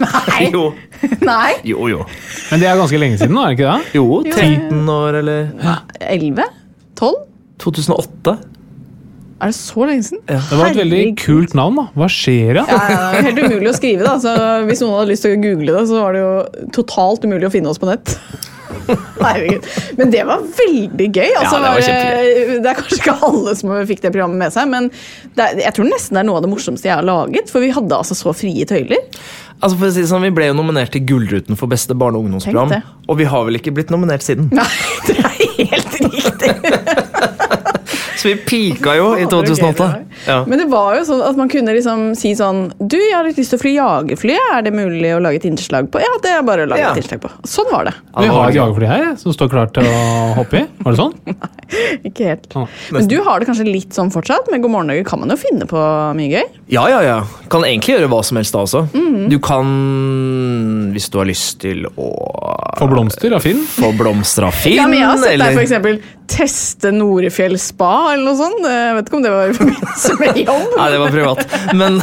Nei. 0.00 0.46
Jo, 0.52 0.62
Nei. 1.30 1.54
jo. 1.66 1.88
jo. 1.90 2.04
Men 2.50 2.62
det 2.62 2.68
er 2.70 2.78
ganske 2.80 3.00
lenge 3.00 3.18
siden, 3.20 3.34
nå, 3.36 3.42
er 3.46 3.54
det 3.54 3.58
ikke 3.58 3.72
det? 3.74 3.90
Jo, 3.98 4.06
13 4.28 4.94
år 4.94 5.18
eller 5.22 5.50
11? 6.00 6.48
12? 7.00 7.20
2008. 7.64 8.36
Er 9.40 9.48
det 9.48 9.56
så 9.56 9.86
lenge 9.88 10.04
siden? 10.04 10.20
Det 10.28 10.36
var 10.52 10.66
et 10.68 10.76
veldig 10.76 10.98
Herregud. 11.00 11.20
kult 11.22 11.54
navn, 11.56 11.78
da. 11.80 11.84
Hva 11.96 12.08
skjer 12.12 12.58
da? 12.60 12.64
Ja, 12.68 12.78
ja, 12.92 12.98
det 13.14 13.20
er 13.20 13.26
helt 13.30 13.42
umulig 13.54 13.70
å 13.70 13.76
skrive. 13.78 14.04
da 14.04 14.18
så 14.20 14.34
Hvis 14.68 14.82
noen 14.84 14.98
hadde 14.98 15.12
lyst 15.14 15.24
til 15.24 15.32
å 15.36 15.40
google 15.40 15.76
det, 15.78 15.84
så 15.88 16.02
var 16.04 16.16
det 16.16 16.20
jo 16.26 16.32
totalt 16.76 17.24
umulig 17.24 17.48
å 17.48 17.52
finne 17.54 17.72
oss 17.72 17.80
på 17.80 17.88
nett. 17.88 18.16
Herregud. 19.24 19.68
Men 19.98 20.10
det 20.14 20.22
var 20.28 20.42
veldig 20.58 21.08
gøy. 21.14 21.28
Altså, 21.40 21.58
Ja, 21.58 21.60
det 21.60 21.60
var 21.60 21.74
bare- 21.80 22.60
det 22.60 22.70
er 22.72 22.80
kanskje 22.80 22.98
ikke 23.00 23.16
alle 23.30 23.54
som 23.58 23.74
fikk 23.90 24.02
det 24.04 24.12
programmet 24.14 24.38
med 24.44 24.52
seg, 24.54 24.68
men 24.72 24.90
det 25.36 25.44
er, 25.46 25.60
jeg 25.66 25.74
tror 25.76 25.90
nesten 25.90 26.16
det 26.18 26.22
er 26.24 26.28
noe 26.30 26.40
av 26.40 26.46
det 26.46 26.50
morsomste 26.52 26.88
jeg 26.90 26.96
har 26.98 27.06
laget. 27.06 27.50
For 27.52 27.60
vi 27.64 27.70
hadde 27.76 27.96
altså 27.96 28.16
så 28.18 28.34
frie 28.36 28.66
tøyler. 28.68 29.02
Altså 29.60 29.76
for 29.76 29.90
å 29.90 29.92
si 29.92 30.00
det 30.00 30.08
sånn, 30.08 30.22
Vi 30.24 30.30
ble 30.32 30.46
jo 30.48 30.54
nominert 30.56 30.92
til 30.94 31.02
Gullruten 31.04 31.56
for 31.60 31.68
beste 31.68 31.92
barne- 31.94 32.16
og 32.16 32.24
ungdomsprogram. 32.24 32.72
Og 33.12 33.18
vi 33.20 33.26
har 33.28 33.44
vel 33.44 33.58
ikke 33.60 33.74
blitt 33.76 33.90
nominert 33.92 34.24
siden. 34.24 34.48
Nei, 34.56 34.64
det 35.06 35.18
er 35.20 35.28
helt 35.58 35.92
riktig. 36.00 36.54
Så 38.20 38.28
vi 38.28 38.34
pika 38.44 38.92
jo 38.98 39.14
i 39.16 39.24
2008. 39.32 39.86
Ja. 40.26 40.40
Men 40.46 40.60
det 40.60 40.66
var 40.68 40.98
jo 40.98 41.04
sånn 41.08 41.22
at 41.24 41.38
man 41.40 41.48
kunne 41.48 41.72
liksom 41.72 42.10
si 42.18 42.34
sånn 42.36 42.66
Du, 42.80 42.98
jeg 43.00 43.14
har 43.16 43.24
litt 43.24 43.38
lyst 43.40 43.54
til 43.54 43.60
å 43.60 43.62
fly 43.62 43.72
jagerfly. 43.78 44.36
Er 44.56 44.64
det 44.66 44.72
mulig 44.76 45.14
å 45.16 45.20
lage 45.24 45.40
et 45.40 45.46
innslag 45.48 45.88
på? 45.92 46.02
Ja, 46.04 46.10
det 46.24 46.34
er 46.36 46.42
bare 46.46 46.66
å 46.66 46.70
lage 46.74 46.82
Ja. 46.84 46.90
et 46.92 47.00
innslag 47.02 47.22
på. 47.24 47.30
Sånn 47.48 47.70
var 47.72 47.88
det. 47.88 47.94
Vi 48.20 48.28
har 48.28 48.50
et 48.50 48.58
jagerfly 48.58 48.90
her 48.90 49.06
som 49.20 49.32
står 49.32 49.50
klart 49.54 49.72
til 49.78 49.88
å 49.88 50.04
hoppe 50.36 50.60
i. 50.60 50.66
Var 50.84 50.92
det 50.96 51.00
sånn? 51.00 51.14
Nei, 51.30 52.10
Ikke 52.10 52.28
helt. 52.32 52.48
Ah, 52.58 52.66
Men 52.92 53.08
du 53.08 53.16
har 53.24 53.40
det 53.40 53.46
kanskje 53.48 53.64
litt 53.70 53.96
sånn 53.96 54.10
fortsatt? 54.12 54.50
Med 54.52 54.60
God 54.64 54.74
morgen 54.74 54.90
Norge 54.92 55.06
kan 55.08 55.20
man 55.22 55.30
jo 55.32 55.38
finne 55.40 55.66
på 55.70 55.80
mye 56.18 56.30
gøy. 56.34 56.46
Ja, 56.74 56.84
ja, 56.92 57.00
ja. 57.06 57.18
Kan 57.52 57.64
egentlig 57.64 57.96
gjøre 57.96 58.10
hva 58.12 58.20
som 58.26 58.36
helst 58.40 58.52
da 58.56 58.64
også. 58.66 58.84
Mhm. 58.92 59.28
Du 59.30 59.38
kan, 59.42 60.90
hvis 60.94 61.08
du 61.12 61.18
har 61.20 61.28
lyst 61.30 61.60
til 61.62 61.86
å 61.96 62.08
Få 62.78 62.86
blomster 62.90 63.34
av 63.36 63.44
Finn. 63.44 63.62
få 63.66 63.90
blomster 63.98 64.46
av 64.48 64.56
Finn, 64.56 64.76
Ja, 64.78 64.86
men 64.90 65.00
jeg 65.00 65.08
har 65.08 65.16
sett 65.18 65.26
deg 65.30 65.34
eller 65.38 65.56
for 65.56 65.64
eksempel 65.64 66.00
teste 66.30 66.92
Norefjell 66.94 67.56
spa 67.58 67.92
eller 68.12 68.24
noe 68.28 68.38
sånt. 68.38 68.60
Jeg 68.66 68.98
vet 68.98 69.08
ikke 69.10 69.18
om 69.18 69.24
det 69.24 69.32
var 69.34 69.50
i 69.50 69.56
forbindelse 69.56 70.18
med 70.20 70.42
jobb. 70.44 70.68
Nei, 70.76 70.90
det 70.94 71.00
var 71.02 71.14
privat. 71.16 71.56
Men, 71.80 71.98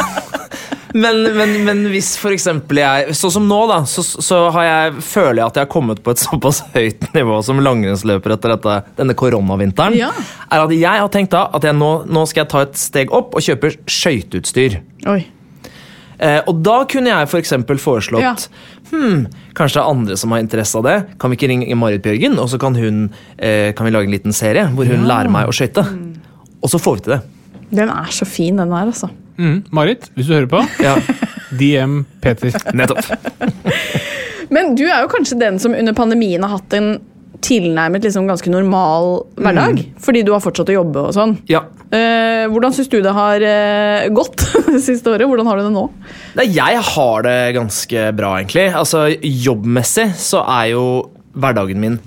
men, 0.98 1.22
men, 1.38 1.54
men 1.68 1.86
hvis 1.92 2.14
for 2.20 2.34
eksempel 2.34 2.80
jeg 2.82 3.16
Sånn 3.20 3.34
som 3.38 3.48
nå, 3.48 3.60
da, 3.70 3.80
så, 3.90 4.04
så 4.04 4.42
har 4.56 4.68
jeg, 4.68 4.98
føler 5.06 5.42
jeg 5.42 5.46
at 5.52 5.60
jeg 5.60 5.68
har 5.68 5.72
kommet 5.72 6.02
på 6.04 6.16
et 6.16 6.24
såpass 6.24 6.62
høyt 6.76 7.08
nivå 7.16 7.40
som 7.46 7.62
langrennsløper 7.64 8.36
etter 8.38 8.56
dette, 8.56 8.78
denne 9.00 9.16
koronavinteren. 9.18 9.96
Ja. 10.00 10.12
Er 10.50 10.66
at 10.66 10.76
jeg 10.76 11.04
har 11.06 11.12
tenkt 11.14 11.36
da 11.36 11.48
at 11.54 11.68
jeg 11.68 11.78
nå, 11.78 11.94
nå 12.10 12.28
skal 12.28 12.46
jeg 12.46 12.52
ta 12.56 12.66
et 12.68 12.78
steg 12.82 13.16
opp 13.16 13.38
og 13.38 13.48
kjøpe 13.48 13.76
skøyteutstyr. 13.88 14.80
Oi. 15.14 15.22
Eh, 16.20 16.40
og 16.50 16.64
da 16.66 16.80
kunne 16.90 17.12
jeg 17.12 17.30
for 17.30 17.38
eksempel 17.38 17.78
foreslått 17.78 18.24
Ja. 18.24 18.32
hmm, 18.92 19.28
Kanskje 19.54 19.78
det 19.78 19.84
er 19.84 19.90
andre 19.92 20.18
som 20.18 20.32
har 20.34 20.40
interesse 20.42 20.76
av 20.80 20.84
det. 20.88 20.96
Kan 21.22 21.30
vi 21.30 21.38
ikke 21.38 21.50
ringe 21.52 21.76
Marit 21.78 22.02
Bjørgen, 22.02 22.40
og 22.42 22.50
så 22.50 22.58
kan, 22.62 22.74
hun, 22.76 23.10
eh, 23.38 23.72
kan 23.78 23.86
vi 23.86 23.92
lage 23.94 24.10
en 24.10 24.16
liten 24.16 24.34
serie 24.34 24.66
hvor 24.74 24.86
hun 24.90 25.06
lærer 25.06 25.30
meg 25.30 25.48
å 25.50 25.54
skøyte? 25.54 25.84
Og 26.64 26.70
så 26.74 26.80
får 26.82 26.96
vi 26.98 27.02
til 27.06 27.14
det. 27.18 27.22
Den 27.70 27.90
er 27.94 28.10
så 28.16 28.26
fin, 28.26 28.56
den 28.58 28.70
der, 28.74 28.88
altså. 28.90 29.10
Mm. 29.38 29.60
Marit, 29.72 30.10
hvis 30.16 30.26
du 30.28 30.34
hører 30.34 30.48
på, 30.50 30.64
Ja, 30.82 30.96
DM 31.54 32.06
Peter. 32.22 32.50
nettopp. 32.74 33.06
Men 34.50 34.76
du 34.80 34.86
er 34.88 35.04
jo 35.04 35.10
kanskje 35.12 35.38
den 35.40 35.60
som 35.60 35.74
under 35.76 35.94
pandemien 35.94 36.42
har 36.46 36.58
hatt 36.58 36.74
en 36.78 36.96
tilnærmet 37.44 38.02
liksom 38.08 38.26
ganske 38.28 38.50
normal 38.50 39.26
hverdag. 39.38 39.84
Fordi 40.02 40.24
du 40.26 40.32
har 40.34 40.42
fortsatt 40.42 40.72
å 40.72 40.78
jobbe 40.80 41.04
og 41.10 41.14
sånn. 41.14 41.36
Ja. 41.52 41.66
Eh, 41.88 42.44
hvordan 42.52 42.74
syns 42.76 42.90
du 42.92 42.98
det 43.00 43.14
har 43.16 43.44
eh, 43.48 44.08
gått 44.12 44.44
det 44.68 44.82
siste 44.84 45.14
året? 45.14 45.28
Hvordan 45.30 45.48
har 45.48 45.60
du 45.60 45.68
det 45.70 45.74
nå? 45.76 45.86
Nei, 46.40 46.50
jeg 46.52 46.84
har 46.90 47.24
det 47.28 47.38
ganske 47.56 48.06
bra, 48.18 48.34
egentlig. 48.42 48.68
Altså, 48.76 49.08
Jobbmessig 49.24 50.10
så 50.20 50.44
er 50.44 50.74
jo 50.74 50.86
hverdagen 51.38 51.80
min 51.80 52.00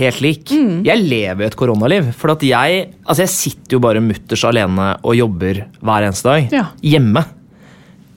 helt 0.00 0.20
lik. 0.24 0.50
Jeg 0.86 1.04
lever 1.04 1.46
et 1.46 1.58
koronaliv. 1.58 2.10
For 2.18 2.34
at 2.34 2.42
jeg, 2.46 2.86
altså 3.04 3.26
jeg 3.26 3.34
sitter 3.34 3.76
jo 3.76 3.82
bare 3.84 4.02
mutters 4.02 4.44
alene 4.48 4.94
og 5.04 5.18
jobber 5.18 5.64
hver 5.78 6.06
eneste 6.08 6.30
dag. 6.30 6.54
Ja. 6.56 6.66
Hjemme. 6.82 7.24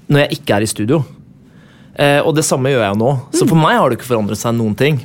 Når 0.10 0.26
jeg 0.26 0.40
ikke 0.40 0.58
er 0.58 0.66
i 0.66 0.70
studio. 0.70 1.02
Eh, 1.94 2.20
og 2.26 2.34
det 2.38 2.46
samme 2.48 2.72
gjør 2.74 2.86
jeg 2.88 2.96
jo 2.96 3.02
nå. 3.04 3.12
Så 3.38 3.46
for 3.50 3.60
meg 3.60 3.78
har 3.78 3.92
det 3.92 4.00
ikke 4.00 4.10
forandret 4.10 4.42
seg 4.42 4.56
noen 4.58 4.78
ting. 4.80 5.02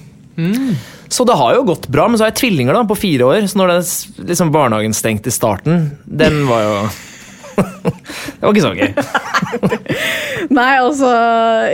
Så 1.08 1.24
det 1.26 1.36
har 1.40 1.56
jo 1.56 1.66
gått 1.66 1.88
bra, 1.90 2.06
men 2.08 2.18
så 2.18 2.26
har 2.26 2.32
jeg 2.32 2.40
tvillinger 2.42 2.76
da, 2.76 2.84
på 2.88 2.96
fire 2.98 3.28
år. 3.28 3.46
Så 3.50 3.58
når 3.60 3.72
det, 3.72 3.78
liksom 4.30 4.52
barnehagen 4.54 4.96
stengte 4.96 5.32
i 5.32 5.34
starten, 5.34 5.88
den 6.04 6.42
var 6.48 6.64
jo 6.64 6.74
Det 8.38 8.44
var 8.44 8.52
ikke 8.54 8.62
så 8.62 8.74
gøy. 8.76 8.92
Nei, 10.58 10.72
altså 10.78 11.08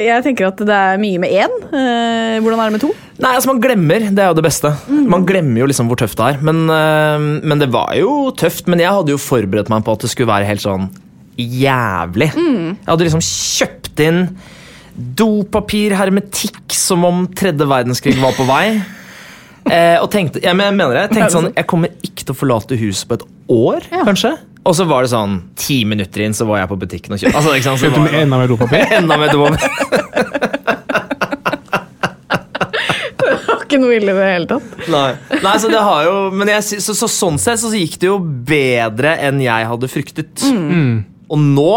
Jeg 0.00 0.24
tenker 0.24 0.48
at 0.48 0.62
det 0.64 0.78
er 0.78 1.00
mye 1.02 1.20
med 1.20 1.34
én. 1.34 1.58
Eh, 1.68 2.38
hvordan 2.40 2.62
er 2.62 2.70
det 2.70 2.76
med 2.78 2.84
to? 2.86 2.92
Nei, 3.20 3.34
altså 3.34 3.50
Man 3.52 3.60
glemmer. 3.62 4.06
Det 4.08 4.24
er 4.24 4.30
jo 4.32 4.38
det 4.38 4.46
beste. 4.46 4.72
Man 4.88 5.26
glemmer 5.28 5.60
jo 5.60 5.68
liksom 5.68 5.90
hvor 5.90 6.00
tøft 6.00 6.16
det 6.20 6.30
er. 6.32 6.40
Men, 6.48 6.64
eh, 6.72 7.28
men 7.44 7.60
det 7.60 7.68
var 7.74 7.92
jo 8.00 8.30
tøft. 8.38 8.70
Men 8.70 8.80
jeg 8.80 8.96
hadde 8.96 9.12
jo 9.12 9.20
forberedt 9.20 9.68
meg 9.72 9.84
på 9.84 9.92
at 9.98 10.06
det 10.06 10.12
skulle 10.14 10.32
være 10.32 10.48
helt 10.48 10.64
sånn 10.64 10.88
jævlig. 11.36 12.30
Jeg 12.32 12.88
hadde 12.88 13.08
liksom 13.08 13.24
kjøpt 13.28 14.04
inn 14.06 14.20
dopapir, 14.94 15.94
hermetikk, 15.98 16.62
som 16.74 17.04
om 17.06 17.24
tredje 17.34 17.66
verdenskrig 17.66 18.16
var 18.22 18.36
på 18.36 18.46
vei. 18.48 18.66
Eh, 19.64 19.96
og 19.98 20.10
tenkte, 20.12 20.42
jeg 20.44 20.54
mener 20.58 20.92
det, 20.94 21.06
tenkte 21.14 21.32
sånn, 21.32 21.52
jeg 21.56 21.66
kommer 21.70 21.94
ikke 22.04 22.26
til 22.26 22.34
å 22.34 22.38
forlate 22.38 22.76
huset 22.78 23.08
på 23.08 23.16
et 23.18 23.24
år, 23.54 23.86
kanskje. 24.06 24.34
Og 24.64 24.76
så 24.76 24.86
var 24.88 25.04
det 25.04 25.10
sånn, 25.12 25.38
ti 25.60 25.82
minutter 25.88 26.22
inn 26.24 26.36
så 26.36 26.46
var 26.48 26.62
jeg 26.62 26.70
på 26.70 26.78
butikken 26.80 27.16
og 27.16 27.20
kjøpte. 27.20 27.36
Altså, 27.36 27.56
ikke 27.56 27.66
sant? 27.68 27.80
Så 27.82 27.88
Kjøpte 27.88 28.00
det 28.00 28.04
med 28.06 28.14
var, 28.14 28.22
enda 28.24 28.40
mer 28.40 28.48
dopapir. 28.52 28.86
enda 28.96 29.18
mer 29.20 29.28
dopapir. 29.34 30.64
Det 33.14 33.28
var 33.48 33.64
ikke 33.64 33.80
noe 33.82 33.96
ille 33.96 34.12
i 34.12 34.16
det 34.16 34.28
hele 34.30 34.48
tatt. 34.48 34.72
Nei, 34.92 35.08
Nei 35.44 35.54
så 35.60 35.70
det 35.72 35.80
har 35.84 36.04
jo 36.06 36.14
Men 36.36 36.50
jeg, 36.52 36.80
så, 36.84 36.94
så, 36.96 37.08
sånn 37.10 37.38
sett 37.40 37.60
så 37.62 37.70
gikk 37.74 37.96
det 38.02 38.08
jo 38.10 38.18
bedre 38.20 39.16
enn 39.24 39.40
jeg 39.42 39.68
hadde 39.70 39.90
fryktet. 39.90 40.44
Og 40.44 41.40
nå 41.40 41.70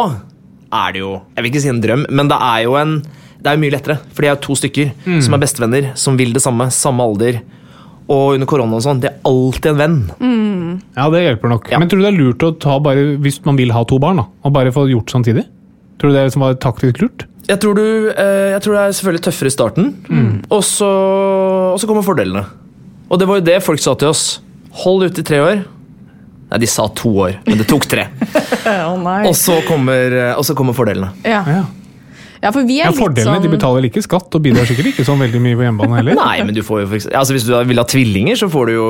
er 0.74 0.94
det 0.96 1.00
jo 1.04 1.12
Jeg 1.36 1.44
vil 1.44 1.52
ikke 1.52 1.62
si 1.64 1.70
en 1.72 1.82
drøm, 1.84 2.06
men 2.10 2.28
det 2.32 2.38
er 2.42 2.64
jo 2.66 2.76
en 2.80 2.98
Det 3.38 3.52
er 3.52 3.56
jo 3.56 3.62
mye 3.62 3.72
lettere. 3.76 4.00
For 4.12 4.22
de 4.26 4.28
er 4.28 4.36
jo 4.36 4.42
to 4.48 4.56
stykker 4.58 4.92
som 5.22 5.36
er 5.38 5.42
bestevenner, 5.44 5.92
som 5.96 6.18
vil 6.18 6.34
det 6.34 6.42
samme. 6.42 6.68
Samme 6.74 7.06
alder. 7.06 7.38
Og 8.10 8.34
under 8.34 8.48
korona 8.50 8.80
og 8.80 8.82
sånn. 8.84 9.00
det 9.04 9.12
er 9.12 9.20
alltid 9.28 9.70
en 9.72 9.78
venn. 9.78 9.98
Ja, 10.98 11.06
det 11.14 11.22
hjelper 11.22 11.52
nok. 11.52 11.70
Ja. 11.72 11.80
Men 11.80 11.90
tror 11.92 12.00
du 12.02 12.06
det 12.08 12.14
er 12.14 12.18
lurt 12.18 12.44
å 12.48 12.52
ta 12.58 12.80
bare, 12.80 13.18
hvis 13.22 13.40
man 13.46 13.58
vil 13.60 13.72
ha 13.76 13.84
to 13.88 14.00
barn, 14.00 14.18
da, 14.22 14.26
og 14.44 14.54
bare 14.56 14.72
få 14.74 14.88
gjort 14.90 15.12
samtidig? 15.14 15.44
Tror 16.00 16.12
du 16.12 16.16
det 16.18 16.26
liksom 16.30 16.46
var 16.46 16.58
taktisk 16.64 17.02
lurt? 17.04 17.26
Jeg 17.48 17.60
tror, 17.64 17.78
du, 17.78 18.10
eh, 18.12 18.52
jeg 18.56 18.62
tror 18.64 18.74
det 18.76 18.82
er 18.82 18.96
selvfølgelig 18.98 19.24
tøffere 19.28 19.52
i 19.52 19.56
starten, 19.56 19.86
og, 20.50 20.64
så, 20.68 20.90
og 21.72 21.80
så 21.80 21.88
kommer 21.88 22.04
fordelene. 22.04 22.44
Og 23.08 23.20
det 23.22 23.28
var 23.30 23.40
jo 23.40 23.46
det 23.48 23.62
folk 23.64 23.80
sa 23.80 23.94
til 23.96 24.10
oss. 24.12 24.26
Hold 24.84 25.08
ut 25.08 25.20
i 25.22 25.24
tre 25.24 25.40
år. 25.44 25.62
Nei, 26.48 26.62
de 26.64 26.68
sa 26.72 26.86
to 26.96 27.10
år, 27.26 27.42
men 27.48 27.60
det 27.60 27.66
tok 27.68 27.86
tre. 27.92 28.08
oh, 28.88 28.96
nei. 29.02 29.26
Og 29.28 29.36
så 29.36 29.60
kommer, 29.68 30.14
og 30.38 30.46
så 30.48 30.56
kommer 30.56 30.76
fordelene. 30.78 31.10
Ja. 31.28 31.42
Ja. 31.44 31.64
ja, 32.40 32.52
for 32.56 32.64
vi 32.64 32.78
er 32.80 32.86
Ja, 32.86 32.92
litt 32.94 33.02
Fordelene 33.02 33.42
de 33.42 33.50
sånn 33.50 33.56
betaler 33.58 33.88
ikke 33.90 34.04
skatt 34.06 34.38
og 34.38 34.46
bidrar 34.46 34.70
sikkert 34.70 34.94
ikke 34.94 35.04
sånn 35.08 35.20
veldig 35.26 35.42
mye 35.44 35.58
på 35.60 35.66
hjemmebane 35.66 35.98
heller. 36.00 36.16
Nei, 36.22 36.38
men 36.48 36.56
du 36.56 36.62
får 36.64 36.86
jo 36.86 36.88
for 36.94 37.00
eksempel, 37.02 37.18
altså 37.20 37.36
Hvis 37.36 37.48
du 37.50 37.52
vil 37.74 37.82
ha 37.82 37.86
tvillinger, 37.92 38.40
så 38.40 38.48
får 38.54 38.72
du 38.72 38.74
jo, 38.78 38.86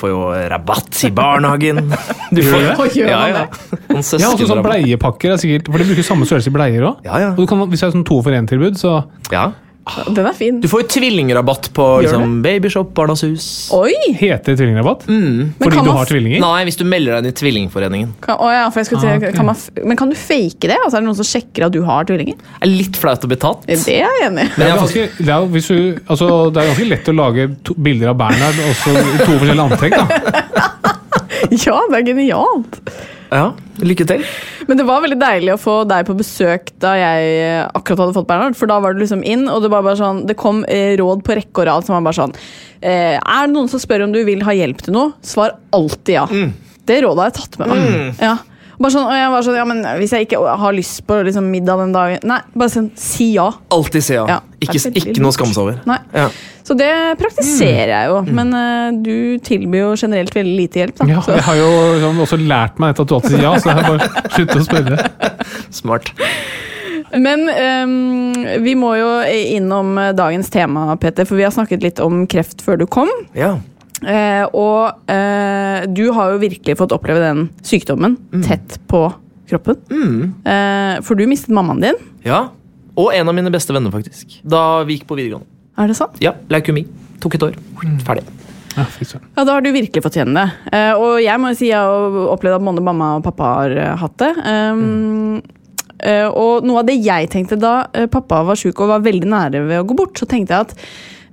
får 0.00 0.10
jo 0.10 0.24
rabatt 0.54 1.02
i 1.06 1.12
barnehagen. 1.14 1.84
Du 2.36 2.42
får, 2.42 2.64
jo? 2.98 3.04
Ja, 3.06 3.20
ja. 3.30 3.44
Noen 3.86 4.02
Ja, 4.02 4.32
også 4.32 4.48
sånn 4.50 4.64
bleiepakker 4.66 5.36
er 5.36 5.38
sikkert 5.38 5.70
For 5.70 5.78
de 5.78 5.86
bruker 5.92 6.04
samme 6.08 6.26
størrelse 6.26 6.50
i 6.50 6.56
bleier 6.56 6.88
òg. 6.88 7.06
Ja, 7.06 7.20
ja. 7.22 7.30
Og 7.38 7.46
kan, 7.46 7.62
hvis 7.70 7.84
det 7.84 7.92
er 7.92 7.94
sånn 7.94 8.06
to 8.08 8.18
for 8.26 8.34
én-tilbud, 8.34 8.80
så 8.82 8.96
Ja. 9.30 9.52
Den 10.10 10.26
er 10.26 10.34
fin. 10.34 10.56
Du 10.60 10.66
får 10.66 10.82
jo 10.82 10.86
tvillingrabatt 10.96 11.68
på 11.76 11.84
liksom, 12.02 12.40
Babyshop, 12.42 12.88
Barnas 12.96 13.22
Hus. 13.22 13.44
Oi! 13.76 13.92
Heter 14.18 14.52
det 14.52 14.56
tvillingrabatt? 14.58 15.04
Mm. 15.06 15.52
Fordi 15.60 15.76
du 15.76 15.86
man 15.86 16.00
har 16.00 16.08
tvillinger? 16.10 16.40
Nei, 16.42 16.64
hvis 16.66 16.78
du 16.80 16.82
melder 16.88 17.14
deg 17.14 17.22
inn 17.22 17.30
i 17.30 17.36
Tvillingforeningen. 17.38 18.10
Kan, 18.24 18.40
å 18.42 18.48
ja, 18.50 18.64
for 18.74 18.82
jeg 18.82 18.88
skulle 18.90 19.04
si, 19.04 19.12
Ah, 19.12 19.20
okay. 19.20 19.36
kan 19.36 19.46
man, 19.46 19.60
men 19.86 20.00
kan 20.00 20.10
du 20.10 20.16
fake 20.18 20.66
det? 20.66 20.74
Altså, 20.82 20.98
er 20.98 21.04
det 21.04 21.08
noen 21.10 21.20
som 21.20 21.28
sjekker 21.28 21.68
at 21.68 21.76
du 21.76 21.78
har 21.86 22.08
tvillinger? 22.08 22.34
Det 22.40 22.66
er 22.66 22.72
litt 22.72 22.98
flaut 22.98 23.22
å 23.28 23.30
bli 23.30 23.38
tatt. 23.46 23.62
Det 23.70 23.78
er 23.94 24.02
jeg 24.02 24.26
enig 24.26 24.48
i. 24.48 24.50
Det 24.56 24.64
det, 24.66 24.72
altså, 24.74 26.28
det 26.50 26.64
er 26.64 26.72
ganske 26.72 26.88
lett 26.90 27.12
å 27.12 27.16
lage 27.20 27.48
to, 27.62 27.78
bilder 27.86 28.10
av 28.10 28.18
Bernhard 28.24 28.58
og 28.66 28.74
så 28.82 28.96
to 29.22 29.38
forskjellige 29.38 29.68
antrekk. 29.70 30.00
da. 30.02 30.42
Ja, 31.46 31.78
det 31.92 32.00
er 32.00 32.06
genialt! 32.08 32.80
Ja, 33.30 33.52
Lykke 33.84 34.06
til. 34.08 34.22
Men 34.66 34.80
det 34.80 34.86
var 34.88 35.02
veldig 35.04 35.18
deilig 35.20 35.52
å 35.54 35.60
få 35.60 35.76
deg 35.88 36.06
på 36.08 36.16
besøk 36.18 36.72
da 36.82 36.96
jeg 36.98 37.34
eh, 37.44 37.62
akkurat 37.78 38.02
hadde 38.02 38.16
fått 38.16 38.28
Bernhard. 38.30 38.58
For 38.58 38.70
da 38.70 38.80
var 38.82 38.96
du 38.96 39.02
liksom 39.02 39.22
inn, 39.26 39.46
og 39.52 39.62
det, 39.62 39.70
var 39.72 39.86
bare 39.86 39.98
sånn, 40.00 40.24
det 40.26 40.38
kom 40.40 40.64
eh, 40.70 40.96
råd 40.98 41.22
på 41.26 41.38
rekke 41.38 41.62
og 41.62 41.68
rad 41.70 41.86
som 41.86 41.96
var 41.96 42.06
bare 42.08 42.18
sånn 42.18 42.34
eh, 42.80 43.14
Er 43.14 43.46
det 43.46 43.54
noen 43.54 43.70
som 43.70 43.82
spør 43.82 44.08
om 44.08 44.14
du 44.14 44.22
vil 44.26 44.42
ha 44.46 44.54
hjelp 44.56 44.82
til 44.86 44.96
noe, 44.96 45.14
svar 45.26 45.56
alltid 45.76 46.18
ja. 46.18 46.26
Det 46.86 47.00
rådet 47.02 47.22
har 47.22 47.32
jeg 47.32 47.38
tatt 47.40 47.58
med 47.62 47.72
meg. 47.72 48.20
Ja. 48.22 48.36
Bare 48.76 48.92
sånn, 48.92 49.06
og 49.08 49.16
jeg 49.16 49.28
var 49.32 49.44
sånn, 49.46 49.56
ja, 49.56 49.64
men 49.68 49.78
Hvis 50.00 50.12
jeg 50.12 50.26
ikke 50.26 50.40
har 50.60 50.74
lyst 50.76 51.00
på 51.08 51.16
liksom, 51.24 51.46
middag 51.52 51.80
den 51.80 51.94
dagen 51.94 52.26
Nei, 52.28 52.40
bare 52.52 52.72
sånn, 52.72 52.90
si 53.00 53.30
ja. 53.32 53.46
Alltid 53.72 54.04
si 54.04 54.12
ja. 54.18 54.26
Ja, 54.28 54.38
Ikke, 54.60 54.80
ikke 54.92 55.14
noe 55.22 55.32
å 55.32 55.36
skamme 55.36 55.56
seg 55.56 55.62
over. 55.62 55.78
Nei. 55.88 55.98
Ja. 56.16 56.26
Så 56.66 56.74
det 56.76 56.90
praktiserer 57.20 57.92
jeg 57.92 58.10
jo. 58.10 58.20
Men 58.36 58.52
uh, 58.56 58.88
du 59.04 59.38
tilbyr 59.46 59.84
jo 59.84 59.90
generelt 60.00 60.34
veldig 60.34 60.54
lite 60.58 60.80
hjelp. 60.82 60.96
Da. 60.98 61.06
Ja, 61.12 61.20
Så- 61.22 61.36
jeg 61.36 61.44
har 61.46 61.58
jo 61.60 61.68
liksom, 61.94 62.22
også 62.26 62.38
lært 62.42 62.80
meg 62.82 62.94
at 62.96 63.02
du 63.06 63.14
alltid 63.16 63.36
sier 63.36 63.44
ja, 63.46 63.52
så 63.60 63.70
jeg 63.70 63.78
har 63.78 63.90
bare 63.92 64.24
sluttet 64.34 64.56
å 64.56 64.66
spørre. 64.66 65.10
Smart. 65.80 66.10
Men 67.16 67.46
um, 67.48 68.32
vi 68.64 68.74
må 68.76 68.96
jo 68.98 69.10
innom 69.56 69.94
dagens 70.18 70.50
tema, 70.52 70.88
Peter, 71.00 71.28
for 71.28 71.38
vi 71.38 71.46
har 71.46 71.54
snakket 71.54 71.84
litt 71.86 72.02
om 72.02 72.24
kreft 72.30 72.64
før 72.66 72.80
du 72.82 72.86
kom. 72.90 73.12
Ja. 73.38 73.54
Eh, 74.06 74.44
og 74.54 75.10
eh, 75.10 75.86
du 75.90 76.04
har 76.14 76.34
jo 76.34 76.42
virkelig 76.42 76.76
fått 76.78 76.94
oppleve 76.94 77.22
den 77.24 77.48
sykdommen 77.66 78.14
tett 78.46 78.78
på 78.90 79.08
kroppen. 79.50 79.80
Eh, 80.46 81.00
for 81.06 81.18
du 81.18 81.26
mistet 81.30 81.54
mammaen 81.54 81.82
din. 81.88 82.00
ja. 82.26 82.46
Og 82.96 83.10
en 83.12 83.28
av 83.28 83.34
mine 83.36 83.50
beste 83.52 83.74
venner, 83.76 83.92
faktisk. 83.92 84.38
Da 84.40 84.80
vi 84.88 84.94
gikk 84.96 85.02
på 85.10 85.18
videregående. 85.18 85.44
Er 85.76 85.90
det 85.90 85.96
sant? 85.98 86.14
Ja, 86.24 86.30
Leukemi. 86.48 86.86
Tok 87.20 87.34
et 87.36 87.42
år. 87.44 87.58
Ferdig. 88.06 88.22
Ja. 88.72 88.86
Ja, 89.36 89.44
Da 89.44 89.52
har 89.52 89.60
du 89.60 89.68
virkelig 89.74 90.00
fått 90.04 90.16
kjenne 90.16 90.32
det. 90.46 90.72
Eh, 90.72 90.94
og 90.96 91.18
jeg 91.20 91.36
må 91.42 91.50
jo 91.52 91.58
si 91.58 91.68
jeg 91.68 91.76
har 91.76 92.16
opplevd 92.32 92.56
at 92.56 92.64
både 92.64 92.84
mamma 92.86 93.10
og 93.18 93.26
pappa 93.26 93.50
har 93.58 93.74
hatt 94.00 94.16
det. 94.22 94.30
Um, 94.48 95.42
eh, 96.00 96.24
og 96.24 96.64
noe 96.64 96.80
av 96.80 96.88
det 96.88 96.96
jeg 97.04 97.28
tenkte 97.36 97.60
da 97.60 97.74
pappa 98.08 98.40
var 98.48 98.56
sjuk 98.56 98.80
og 98.80 98.94
var 98.94 99.04
veldig 99.04 99.28
nære 99.28 99.62
ved 99.68 99.82
å 99.82 99.84
gå 99.88 99.96
bort, 100.00 100.16
så 100.16 100.24
tenkte 100.32 100.56
jeg 100.56 100.70
at 100.70 100.74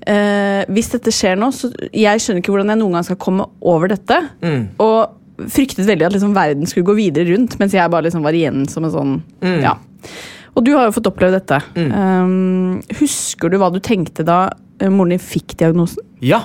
eh, 0.09 0.63
hvis 0.73 0.91
dette 0.93 1.11
skjer 1.13 1.37
nå, 1.39 1.49
så 1.55 1.69
jeg 1.95 2.21
skjønner 2.23 2.43
ikke 2.43 2.53
hvordan 2.53 2.73
jeg 2.73 2.81
noen 2.81 2.97
gang 2.97 3.05
skal 3.07 3.19
komme 3.21 3.47
over 3.61 3.91
dette. 3.93 4.19
Og 4.83 5.49
fryktet 5.49 5.87
veldig 5.89 6.05
at 6.07 6.13
liksom 6.15 6.35
verden 6.37 6.69
skulle 6.69 6.87
gå 6.91 6.95
videre 6.99 7.25
rundt, 7.33 7.57
mens 7.59 7.73
jeg 7.75 7.89
bare 7.91 8.05
liksom 8.07 8.25
var 8.25 8.35
igjen 8.37 8.65
som 8.69 8.85
en 8.87 8.93
sånn 8.93 9.13
Ja. 9.63 9.77
Og 10.53 10.61
du 10.67 10.75
har 10.75 10.85
jo 10.85 10.93
fått 10.93 11.07
oppleve 11.09 11.39
dette. 11.39 11.57
Um, 11.73 12.75
husker 12.99 13.49
du 13.49 13.55
hva 13.57 13.71
du 13.73 13.79
tenkte 13.81 14.21
da 14.27 14.43
eh, 14.77 14.91
moren 14.93 15.15
din 15.15 15.23
fikk 15.23 15.55
diagnosen? 15.57 16.05
Ja. 16.21 16.43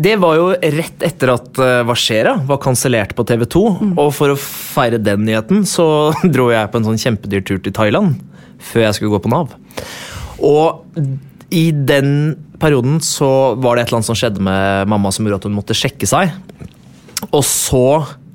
Det 0.00 0.14
var 0.22 0.38
jo 0.38 0.46
rett 0.54 1.02
etter 1.04 1.32
at 1.34 1.58
Hva 1.84 1.92
skjer 1.98 2.24
da? 2.30 2.32
var 2.48 2.60
kansellert 2.62 3.12
på 3.18 3.26
TV 3.28 3.42
2. 3.52 3.62
Og 4.00 4.08
for 4.16 4.32
å 4.32 4.38
feire 4.40 4.96
den 5.02 5.26
nyheten 5.28 5.66
så 5.68 5.84
dro 6.34 6.46
jeg 6.54 6.70
på 6.72 6.80
en 6.80 6.86
sånn 6.88 7.02
kjempedyr 7.02 7.44
tur 7.44 7.60
til 7.60 7.74
Thailand 7.76 8.16
før 8.60 8.86
jeg 8.86 8.96
skulle 8.96 9.12
gå 9.18 9.20
på 9.26 9.32
Nav. 9.32 9.52
Og 10.40 10.86
i 11.52 11.66
den 11.72 12.38
perioden 12.60 13.00
så 13.04 13.56
var 13.60 13.76
det 13.76 13.84
et 13.84 13.90
eller 13.90 14.00
annet 14.00 14.10
som 14.10 14.18
skjedde 14.18 14.42
med 14.44 14.90
mamma 14.90 15.12
som 15.14 15.26
gjorde 15.26 15.42
at 15.42 15.48
hun 15.48 15.56
måtte 15.58 15.76
sjekke 15.76 16.08
seg. 16.08 16.32
Og 17.30 17.42
så 17.46 17.84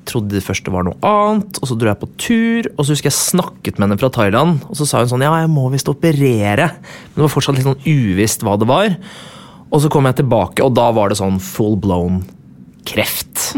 trodde 0.05 0.35
de 0.35 0.43
først 0.43 0.65
det 0.67 0.73
var 0.73 0.85
noe 0.85 0.97
annet, 1.05 1.57
og 1.61 1.69
så 1.69 1.77
dro 1.77 1.89
jeg 1.89 2.01
på 2.01 2.09
tur. 2.21 2.69
Og 2.75 2.85
så 2.85 2.93
husker 2.93 3.09
jeg 3.09 3.17
snakket 3.17 3.79
med 3.79 3.87
henne 3.87 3.99
fra 4.01 4.11
Thailand, 4.13 4.61
og 4.69 4.77
så 4.77 4.87
sa 4.87 5.01
hun 5.01 5.11
sånn 5.11 5.25
Ja, 5.25 5.33
jeg 5.41 5.51
må 5.53 5.67
visst 5.73 5.89
operere. 5.91 6.69
Men 6.77 7.17
det 7.17 7.25
var 7.25 7.33
fortsatt 7.33 7.57
litt 7.57 7.67
sånn 7.67 7.81
uvisst 7.85 8.45
hva 8.45 8.57
det 8.61 8.69
var. 8.69 8.95
Og 9.73 9.81
så 9.81 9.89
kom 9.91 10.05
jeg 10.07 10.21
tilbake, 10.21 10.63
og 10.63 10.75
da 10.77 10.91
var 10.95 11.11
det 11.11 11.19
sånn 11.19 11.41
full 11.41 11.75
blown 11.81 12.21
kreft. 12.85 13.49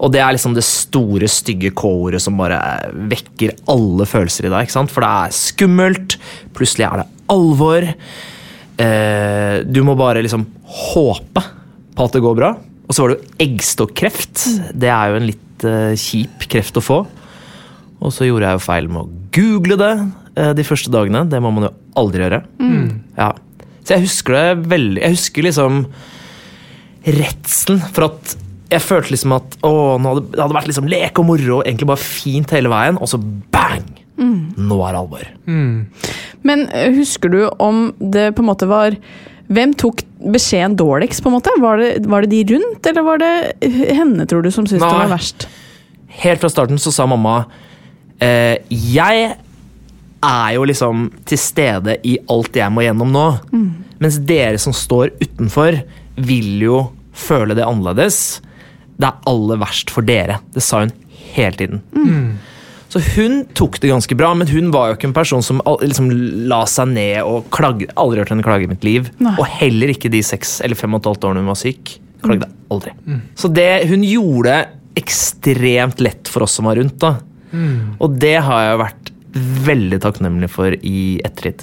Og 0.00 0.12
det 0.14 0.22
er 0.22 0.32
liksom 0.32 0.54
det 0.56 0.64
store, 0.64 1.28
stygge 1.28 1.74
K-ordet 1.76 2.22
som 2.24 2.38
bare 2.40 2.60
vekker 3.10 3.52
alle 3.68 4.06
følelser 4.08 4.46
i 4.48 4.52
deg. 4.52 4.64
ikke 4.64 4.78
sant? 4.78 4.92
For 4.94 5.04
det 5.04 5.10
er 5.10 5.34
skummelt, 5.36 6.16
plutselig 6.56 6.86
er 6.86 7.02
det 7.02 7.08
alvor. 7.34 7.90
Eh, 8.80 9.60
du 9.66 9.82
må 9.84 9.96
bare 9.98 10.22
liksom 10.24 10.46
håpe 10.64 11.42
på 11.96 12.06
at 12.06 12.16
det 12.16 12.24
går 12.24 12.38
bra. 12.38 12.54
Og 12.88 12.96
så 12.96 13.04
var 13.04 13.12
det 13.12 13.20
jo 13.20 13.46
eggstokkreft. 13.46 14.46
Det 14.74 14.90
er 14.90 15.12
jo 15.12 15.20
en 15.20 15.28
litt 15.28 15.66
eh, 15.68 15.92
kjip 16.00 16.46
kreft 16.50 16.80
å 16.80 16.84
få. 16.84 17.00
Og 18.00 18.14
så 18.14 18.26
gjorde 18.26 18.48
jeg 18.48 18.58
jo 18.58 18.64
feil 18.64 18.88
med 18.90 19.02
å 19.02 19.10
google 19.36 19.78
det 19.80 19.92
eh, 20.40 20.52
de 20.56 20.66
første 20.66 20.92
dagene. 20.92 21.26
Det 21.30 21.42
må 21.44 21.52
man 21.54 21.68
jo 21.68 21.74
aldri 22.00 22.24
gjøre. 22.24 22.42
Ja. 23.18 23.34
Så 23.84 23.96
jeg 23.96 24.04
husker 24.04 24.36
det 24.36 24.68
veldig 24.70 25.00
Jeg 25.00 25.16
husker 25.16 25.44
liksom 25.46 25.78
redselen 27.00 27.80
for 27.96 28.10
at 28.10 28.34
jeg 28.70 28.84
følte 28.84 29.14
liksom 29.14 29.32
at 29.34 29.56
å, 29.66 29.70
hadde, 29.98 30.26
det 30.30 30.42
hadde 30.42 30.54
vært 30.54 30.68
liksom 30.70 30.90
lek 30.90 31.18
og 31.18 31.26
moro 31.26 31.56
egentlig 31.64 31.88
bare 31.90 32.02
fint 32.02 32.52
hele 32.54 32.70
veien, 32.70 33.00
og 33.00 33.08
så 33.10 33.18
bang! 33.18 33.88
Nå 34.20 34.76
er 34.86 34.92
det 34.94 35.00
alvor. 35.00 35.26
Men 36.46 36.66
eh, 36.68 36.92
husker 36.96 37.32
du 37.32 37.40
om 37.58 37.90
det 37.98 38.30
på 38.36 38.44
en 38.44 38.50
måte 38.50 38.68
var 38.70 38.96
Hvem 39.50 39.72
tok 39.74 40.04
beskjeden 40.30 40.76
dårligst? 40.78 41.22
på 41.24 41.30
en 41.30 41.34
måte? 41.34 41.50
Var 41.58 41.80
det, 41.80 41.88
var 42.06 42.22
det 42.22 42.30
de 42.30 42.44
rundt, 42.54 42.86
eller 42.86 43.02
var 43.02 43.18
det 43.18 43.32
henne, 43.96 44.26
tror 44.30 44.44
du, 44.46 44.50
som 44.54 44.66
syntes 44.68 44.84
det 44.84 44.92
var 44.94 45.10
verst? 45.10 45.48
Helt 46.22 46.40
fra 46.44 46.50
starten 46.52 46.78
så 46.78 46.92
sa 46.94 47.06
mamma 47.10 47.40
eh, 48.22 48.60
Jeg 48.70 49.32
er 50.22 50.52
jo 50.54 50.68
liksom 50.68 51.08
til 51.26 51.40
stede 51.40 51.96
i 52.06 52.18
alt 52.30 52.54
jeg 52.60 52.70
må 52.70 52.84
gjennom 52.84 53.10
nå. 53.10 53.24
Mens 54.00 54.20
dere 54.28 54.58
som 54.60 54.74
står 54.76 55.16
utenfor, 55.20 55.80
vil 56.20 56.60
jo 56.62 56.78
føle 57.16 57.56
det 57.58 57.64
annerledes. 57.66 58.40
Det 59.00 59.08
er 59.08 59.18
aller 59.32 59.58
verst 59.62 59.90
for 59.90 60.04
dere. 60.06 60.38
Det 60.54 60.62
sa 60.62 60.84
hun 60.84 60.92
hele 61.34 61.56
tiden. 61.56 61.82
Så 62.90 62.98
hun 63.14 63.44
tok 63.54 63.78
det 63.82 63.92
ganske 63.92 64.16
bra, 64.18 64.32
men 64.34 64.48
hun 64.50 64.72
var 64.74 64.90
jo 64.90 64.96
ikke 64.98 65.08
en 65.12 65.14
person 65.14 65.44
som 65.46 65.60
liksom 65.78 66.08
la 66.50 66.64
seg 66.66 66.90
ned 66.90 67.20
og 67.22 67.46
klagde. 67.54 67.86
Aldri 68.00 68.24
hørt 68.24 68.32
henne 68.34 68.42
klage 68.46 68.66
i 68.66 68.70
mitt 68.72 68.86
liv. 68.86 69.10
Nei. 69.22 69.36
Og 69.38 69.46
heller 69.60 69.92
ikke 69.94 70.10
de 70.10 70.22
seks 70.26 70.56
eller 70.66 70.78
fem 70.78 70.96
og 70.96 71.04
et 71.04 71.10
halvt 71.12 71.28
årene 71.28 71.44
hun 71.44 71.52
var 71.52 71.60
syk. 71.60 71.94
Klagde 72.24 72.50
aldri. 72.74 72.92
Så 73.38 73.48
det, 73.54 73.68
hun 73.90 74.02
gjorde 74.04 74.56
ekstremt 74.98 76.02
lett 76.02 76.28
for 76.28 76.44
oss 76.46 76.58
som 76.58 76.66
var 76.66 76.80
rundt. 76.80 76.98
da. 77.02 77.14
Og 78.02 78.18
det 78.20 78.36
har 78.46 78.64
jeg 78.66 78.80
vært 78.82 79.12
veldig 79.70 80.00
takknemlig 80.02 80.50
for 80.50 80.74
i 80.74 81.20
ettertid. 81.24 81.62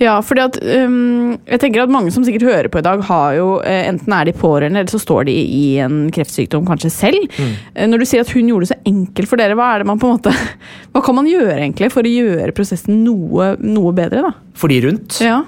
Ja, 0.00 0.14
fordi 0.24 0.42
at 0.46 0.56
um, 0.64 1.36
Jeg 1.46 1.60
tenker 1.60 1.82
at 1.84 1.92
mange 1.92 2.12
som 2.14 2.24
sikkert 2.24 2.46
hører 2.48 2.68
på 2.72 2.80
i 2.80 2.84
dag, 2.86 3.02
har 3.06 3.34
jo 3.36 3.48
eh, 3.60 3.84
enten 3.90 4.14
er 4.16 4.28
de 4.30 4.34
pårørende, 4.36 4.80
eller 4.80 4.92
så 4.92 5.00
står 5.02 5.28
de 5.28 5.34
i 5.36 5.64
en 5.84 6.02
kreftsykdom 6.14 6.64
kanskje 6.68 6.90
selv. 6.94 7.26
Eh, 7.38 7.86
Når 7.90 8.02
du 8.02 8.06
sier 8.08 8.24
at 8.24 8.32
hun 8.34 8.48
gjorde 8.48 8.66
det 8.66 8.72
så 8.72 8.80
enkelt 8.88 9.30
for 9.30 9.40
dere, 9.40 9.58
hva 9.58 9.74
er 9.74 9.82
det 9.84 9.90
man 9.92 10.00
på 10.00 10.08
en 10.08 10.16
måte 10.16 10.32
Hva 10.94 11.02
kan 11.04 11.18
man 11.18 11.28
gjøre 11.28 11.58
egentlig 11.60 11.90
for 11.92 12.06
å 12.06 12.14
gjøre 12.14 12.54
prosessen 12.56 13.02
noe, 13.04 13.52
noe 13.60 13.92
bedre, 13.96 14.24
da? 14.30 14.32
For 14.58 14.72
de 14.72 14.80
rundt. 14.88 15.20
Ja. 15.24 15.42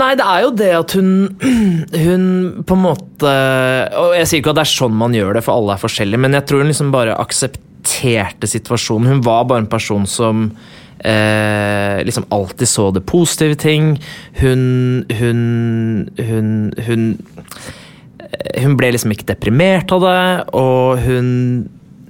Nei, 0.00 0.14
det 0.16 0.24
er 0.24 0.44
jo 0.46 0.52
det 0.56 0.70
at 0.72 0.94
hun 0.96 1.08
Hun 2.06 2.22
på 2.64 2.76
en 2.78 2.84
måte 2.86 3.32
Og 4.00 4.14
jeg 4.16 4.28
sier 4.30 4.40
ikke 4.40 4.54
at 4.54 4.62
det 4.62 4.64
er 4.64 4.70
sånn 4.72 4.94
man 4.96 5.12
gjør 5.16 5.36
det, 5.36 5.42
for 5.44 5.58
alle 5.60 5.76
er 5.76 5.82
forskjellige, 5.82 6.22
men 6.24 6.38
jeg 6.38 6.46
tror 6.48 6.62
hun 6.64 6.72
liksom 6.72 6.92
bare 6.94 7.16
aksepterte 7.20 8.48
situasjonen. 8.48 9.10
Hun 9.12 9.20
var 9.26 9.44
bare 9.50 9.64
en 9.66 9.68
person 9.70 10.06
som 10.08 10.46
eh, 11.04 12.00
liksom 12.06 12.26
alltid 12.30 12.68
så 12.68 12.90
det 12.94 13.04
positive 13.06 13.58
ting. 13.60 13.94
Hun 14.40 15.04
Hun 15.10 16.10
Hun 16.18 16.72
Hun, 16.86 17.06
hun 18.62 18.76
ble 18.78 18.92
liksom 18.94 19.12
ikke 19.12 19.28
deprimert 19.28 19.92
av 19.92 20.04
det, 20.06 20.24
og 20.56 20.98
hun 21.04 21.30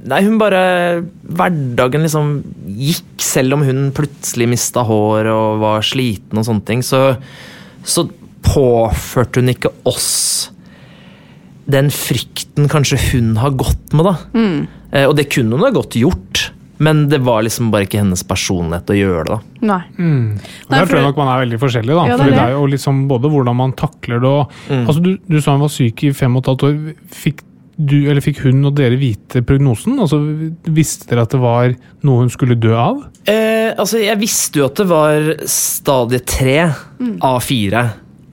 Nei, 0.03 0.19
hun 0.27 0.35
bare 0.35 0.63
Hverdagen 1.23 2.03
liksom 2.03 2.31
gikk, 2.75 3.21
selv 3.23 3.55
om 3.55 3.63
hun 3.63 3.93
plutselig 3.95 4.49
mista 4.51 4.83
hår 4.83 5.29
og 5.31 5.61
var 5.63 5.85
sliten 5.87 6.41
og 6.41 6.47
sånne 6.49 6.67
ting. 6.67 6.83
Så, 6.83 7.05
så 7.87 8.09
påførte 8.43 9.39
hun 9.39 9.53
ikke 9.53 9.71
oss 9.87 10.51
den 11.71 11.93
frykten 11.95 12.67
kanskje 12.71 12.99
hun 13.13 13.37
har 13.39 13.55
gått 13.55 13.95
med, 13.95 14.09
da. 14.09 14.17
Eh, 14.91 15.07
og 15.07 15.15
det 15.19 15.29
kunne 15.31 15.55
hun 15.55 15.63
ha 15.63 15.71
godt 15.75 15.95
gjort, 16.01 16.49
men 16.83 17.05
det 17.13 17.21
var 17.23 17.45
liksom 17.47 17.69
bare 17.73 17.87
ikke 17.87 18.01
hennes 18.03 18.25
personlighet 18.27 18.91
å 18.91 18.97
gjøre 18.99 19.23
det. 19.29 19.37
da. 19.37 19.69
Nei. 19.71 19.79
Og 19.93 20.03
Nei, 20.03 20.81
Der 20.81 20.89
tror 20.91 20.99
jeg 20.99 21.07
nok 21.07 21.21
man 21.23 21.31
er 21.35 21.41
veldig 21.45 21.61
forskjellig. 21.63 21.95
da. 21.95 22.05
Ja, 22.11 22.17
det 22.19 22.27
er 22.27 22.31
det 22.33 22.37
det. 22.39 22.43
er 22.49 22.57
jo 22.57 22.67
liksom 22.75 23.01
både 23.11 23.31
hvordan 23.33 23.57
man 23.61 23.73
takler 23.79 24.21
det 24.25 24.33
og 24.33 24.53
altså 24.83 25.03
du, 25.05 25.13
du 25.31 25.39
sa 25.41 25.55
hun 25.57 25.65
var 25.67 25.73
syk 25.75 26.05
i 26.09 26.13
fem 26.17 26.35
og 26.37 26.43
et 26.45 26.51
halvt 26.53 26.67
år. 26.69 26.79
Fikk 27.23 27.43
du, 27.83 27.95
eller 28.11 28.21
fikk 28.23 28.43
hun 28.45 28.61
og 28.69 28.75
dere 28.77 28.99
vite 29.01 29.41
prognosen? 29.49 29.97
Altså, 30.03 30.19
Visste 30.77 31.09
dere 31.09 31.25
at 31.25 31.33
det 31.33 31.41
var 31.43 31.73
noe 32.05 32.25
hun 32.27 32.31
skulle 32.31 32.59
dø 32.61 32.75
av? 32.77 33.01
Eh, 33.27 33.73
altså, 33.81 33.99
jeg 34.03 34.19
visste 34.21 34.61
jo 34.61 34.67
at 34.69 34.77
det 34.83 34.87
var 34.91 35.31
stadie 35.51 36.21
tre 36.29 36.59
av 37.25 37.41
fire. 37.43 37.87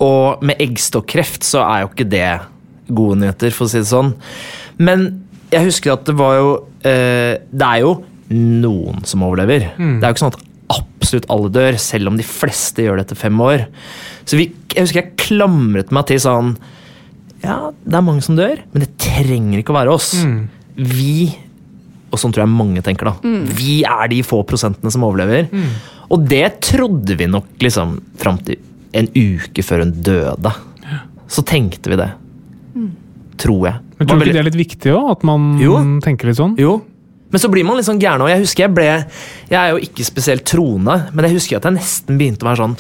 Og 0.04 0.44
med 0.46 0.60
eggstokkreft 0.64 1.44
så 1.48 1.64
er 1.66 1.82
jo 1.86 1.90
ikke 1.94 2.10
det 2.12 2.28
gode 2.90 3.20
nyheter, 3.22 3.52
for 3.56 3.66
å 3.68 3.72
si 3.72 3.82
det 3.82 3.90
sånn. 3.90 4.14
Men 4.82 5.08
jeg 5.52 5.66
husker 5.72 5.96
at 5.96 6.06
det 6.06 6.14
var 6.20 6.36
jo 6.38 6.50
eh, 6.86 7.40
Det 7.50 7.66
er 7.66 7.82
jo 7.84 7.96
noen 8.30 9.04
som 9.10 9.24
overlever. 9.26 9.70
Det 9.78 10.04
er 10.04 10.10
jo 10.10 10.16
ikke 10.16 10.24
sånn 10.26 10.34
at 10.36 10.44
absolutt 10.70 11.26
alle 11.34 11.50
dør, 11.50 11.78
selv 11.82 12.12
om 12.12 12.18
de 12.20 12.26
fleste 12.28 12.84
gjør 12.86 13.00
det 13.00 13.08
etter 13.08 13.18
fem 13.18 13.40
år. 13.42 13.64
Så 14.30 14.38
vi, 14.38 14.50
jeg 14.76 14.86
husker 14.86 15.02
jeg 15.02 15.16
klamret 15.18 15.90
meg 15.96 16.06
til 16.12 16.20
sånn 16.22 16.52
Ja, 17.42 17.72
det 17.72 17.96
er 17.98 18.04
mange 18.06 18.22
som 18.26 18.36
dør, 18.38 18.60
men 18.74 18.84
det 18.84 18.92
trenger 19.02 19.62
ikke 19.64 19.74
å 19.74 19.80
være 19.80 19.94
oss. 19.96 20.12
Vi 20.76 21.32
og 22.10 22.18
sånn 22.18 22.32
tror 22.34 22.42
jeg 22.48 22.50
mange 22.58 22.82
tenker, 22.82 23.06
da. 23.12 23.34
Vi 23.54 23.84
er 23.86 24.08
de 24.10 24.24
få 24.26 24.40
prosentene 24.50 24.90
som 24.94 25.04
overlever. 25.06 25.46
Og 26.10 26.24
det 26.30 26.56
trodde 26.66 27.14
vi 27.20 27.28
nok 27.30 27.52
liksom 27.62 28.00
fram 28.18 28.40
til 28.48 28.58
en 28.98 29.06
uke 29.14 29.62
før 29.62 29.84
hun 29.86 29.92
døde. 30.04 30.54
Så 31.30 31.44
tenkte 31.46 31.92
vi 31.94 32.00
det. 32.02 32.08
Tror 33.40 33.68
jeg. 33.70 33.78
Men 34.00 34.08
Tror 34.10 34.20
du 34.20 34.26
ikke 34.26 34.34
det 34.36 34.42
er 34.42 34.48
litt 34.50 34.58
viktig 34.60 34.94
òg? 34.98 35.12
At 35.14 35.24
man 35.28 35.46
Jo. 35.62 35.76
tenker 36.04 36.28
litt 36.32 36.40
sånn? 36.42 36.58
jo. 36.60 36.80
Men 37.30 37.42
så 37.42 37.50
blir 37.52 37.66
man 37.68 37.78
litt 37.78 37.88
sånn 37.88 38.02
gæren. 38.02 38.24
Og 38.26 38.32
jeg 38.32 38.44
husker 38.44 38.66
jeg 38.66 38.76
ble 38.76 38.88
Jeg 38.90 39.58
er 39.60 39.74
jo 39.74 39.82
ikke 39.86 40.06
spesielt 40.08 40.46
troende, 40.50 40.96
men 41.14 41.28
jeg 41.28 41.38
husker 41.38 41.60
at 41.60 41.68
jeg 41.70 41.78
nesten 41.78 42.20
begynte 42.20 42.46
å 42.46 42.52
være 42.52 42.64
sånn 42.64 42.78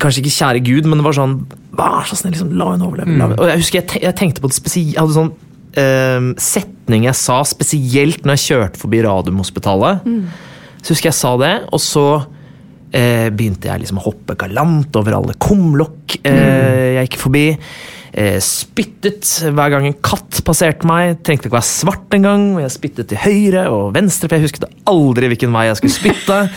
Kanskje 0.00 0.22
ikke 0.22 0.36
kjære 0.36 0.62
Gud, 0.64 0.86
men 0.88 1.00
det 1.00 1.06
var 1.06 1.16
sånn 1.16 1.38
Vær 1.74 2.06
så 2.08 2.16
snill, 2.16 2.32
liksom, 2.36 2.52
la 2.56 2.70
henne 2.72 2.86
overleve. 2.86 3.16
La. 3.18 3.32
Og 3.34 3.48
jeg 3.50 3.64
husker 3.64 3.80
jeg, 3.80 3.88
te 3.90 4.04
jeg 4.04 4.16
tenkte 4.20 4.44
på 4.44 4.50
det 4.52 4.56
spesielt 4.56 4.92
Jeg 4.94 5.02
hadde 5.02 5.16
sånn 5.16 5.32
eh, 5.80 6.28
setning 6.40 7.08
jeg 7.08 7.18
sa 7.18 7.40
spesielt 7.48 8.24
når 8.24 8.38
jeg 8.38 8.44
kjørte 8.48 8.80
forbi 8.80 9.02
Radiumhospitalet. 9.04 10.06
Så 10.84 10.94
husker 10.94 11.10
jeg 11.10 11.18
sa 11.18 11.32
det, 11.40 11.52
og 11.72 11.80
så 11.82 12.06
eh, 12.94 13.28
begynte 13.34 13.70
jeg 13.70 13.82
liksom 13.82 13.98
å 14.00 14.06
hoppe 14.06 14.36
galant 14.38 14.96
over 15.00 15.18
alle 15.18 15.36
kumlokk 15.40 16.18
eh, 16.22 17.00
jeg 17.00 17.08
gikk 17.08 17.20
forbi. 17.24 17.46
Eh, 18.14 18.36
spyttet 18.38 19.26
hver 19.50 19.72
gang 19.72 19.88
en 19.88 19.96
katt 20.06 20.38
passerte 20.46 20.86
meg. 20.86 21.16
Trengte 21.26 21.48
ikke 21.48 21.56
være 21.56 21.66
svart 21.66 22.14
engang. 22.14 22.44
Jeg 22.62 22.70
spyttet 22.70 23.08
til 23.10 23.18
høyre 23.18 23.64
og 23.74 23.88
venstre, 23.96 24.28
for 24.30 24.38
jeg 24.38 24.46
husket 24.46 24.68
aldri 24.90 25.30
hvilken 25.32 25.54
vei 25.56 25.66
jeg 25.70 25.80
skulle 25.80 25.98
spytte. 25.98 26.40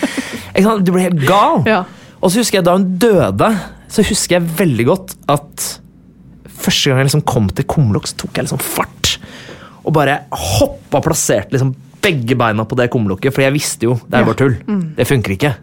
Du 0.58 0.90
ble 0.90 1.04
helt 1.04 1.22
gal. 1.22 1.60
Ja. 1.70 1.84
Og 2.18 2.32
så 2.34 2.42
husker 2.42 2.58
jeg 2.58 2.66
da 2.66 2.74
hun 2.74 2.88
døde, 2.98 3.50
så 3.94 4.02
husker 4.02 4.40
jeg 4.40 4.54
veldig 4.58 4.86
godt 4.90 5.12
at 5.30 5.66
første 6.58 6.90
gang 6.90 7.04
jeg 7.04 7.10
liksom 7.12 7.26
kom 7.30 7.50
til 7.54 7.68
kumlokk, 7.70 8.08
så 8.10 8.18
tok 8.24 8.40
jeg 8.40 8.48
liksom 8.48 8.62
fart. 8.66 9.12
Og 9.84 9.94
bare 9.94 10.24
hoppa 10.34 10.98
og 10.98 11.06
plasserte 11.06 11.54
liksom 11.54 11.76
begge 12.02 12.38
beina 12.40 12.66
på 12.66 12.78
det 12.80 12.88
kumlokket, 12.94 13.34
for 13.36 13.46
jeg 13.46 13.54
visste 13.54 13.86
jo 13.86 14.00
det 14.08 14.18
er 14.18 14.26
bare 14.26 14.40
tull. 14.40 14.58
Det 14.98 15.06
funker 15.10 15.36
ikke. 15.38 15.54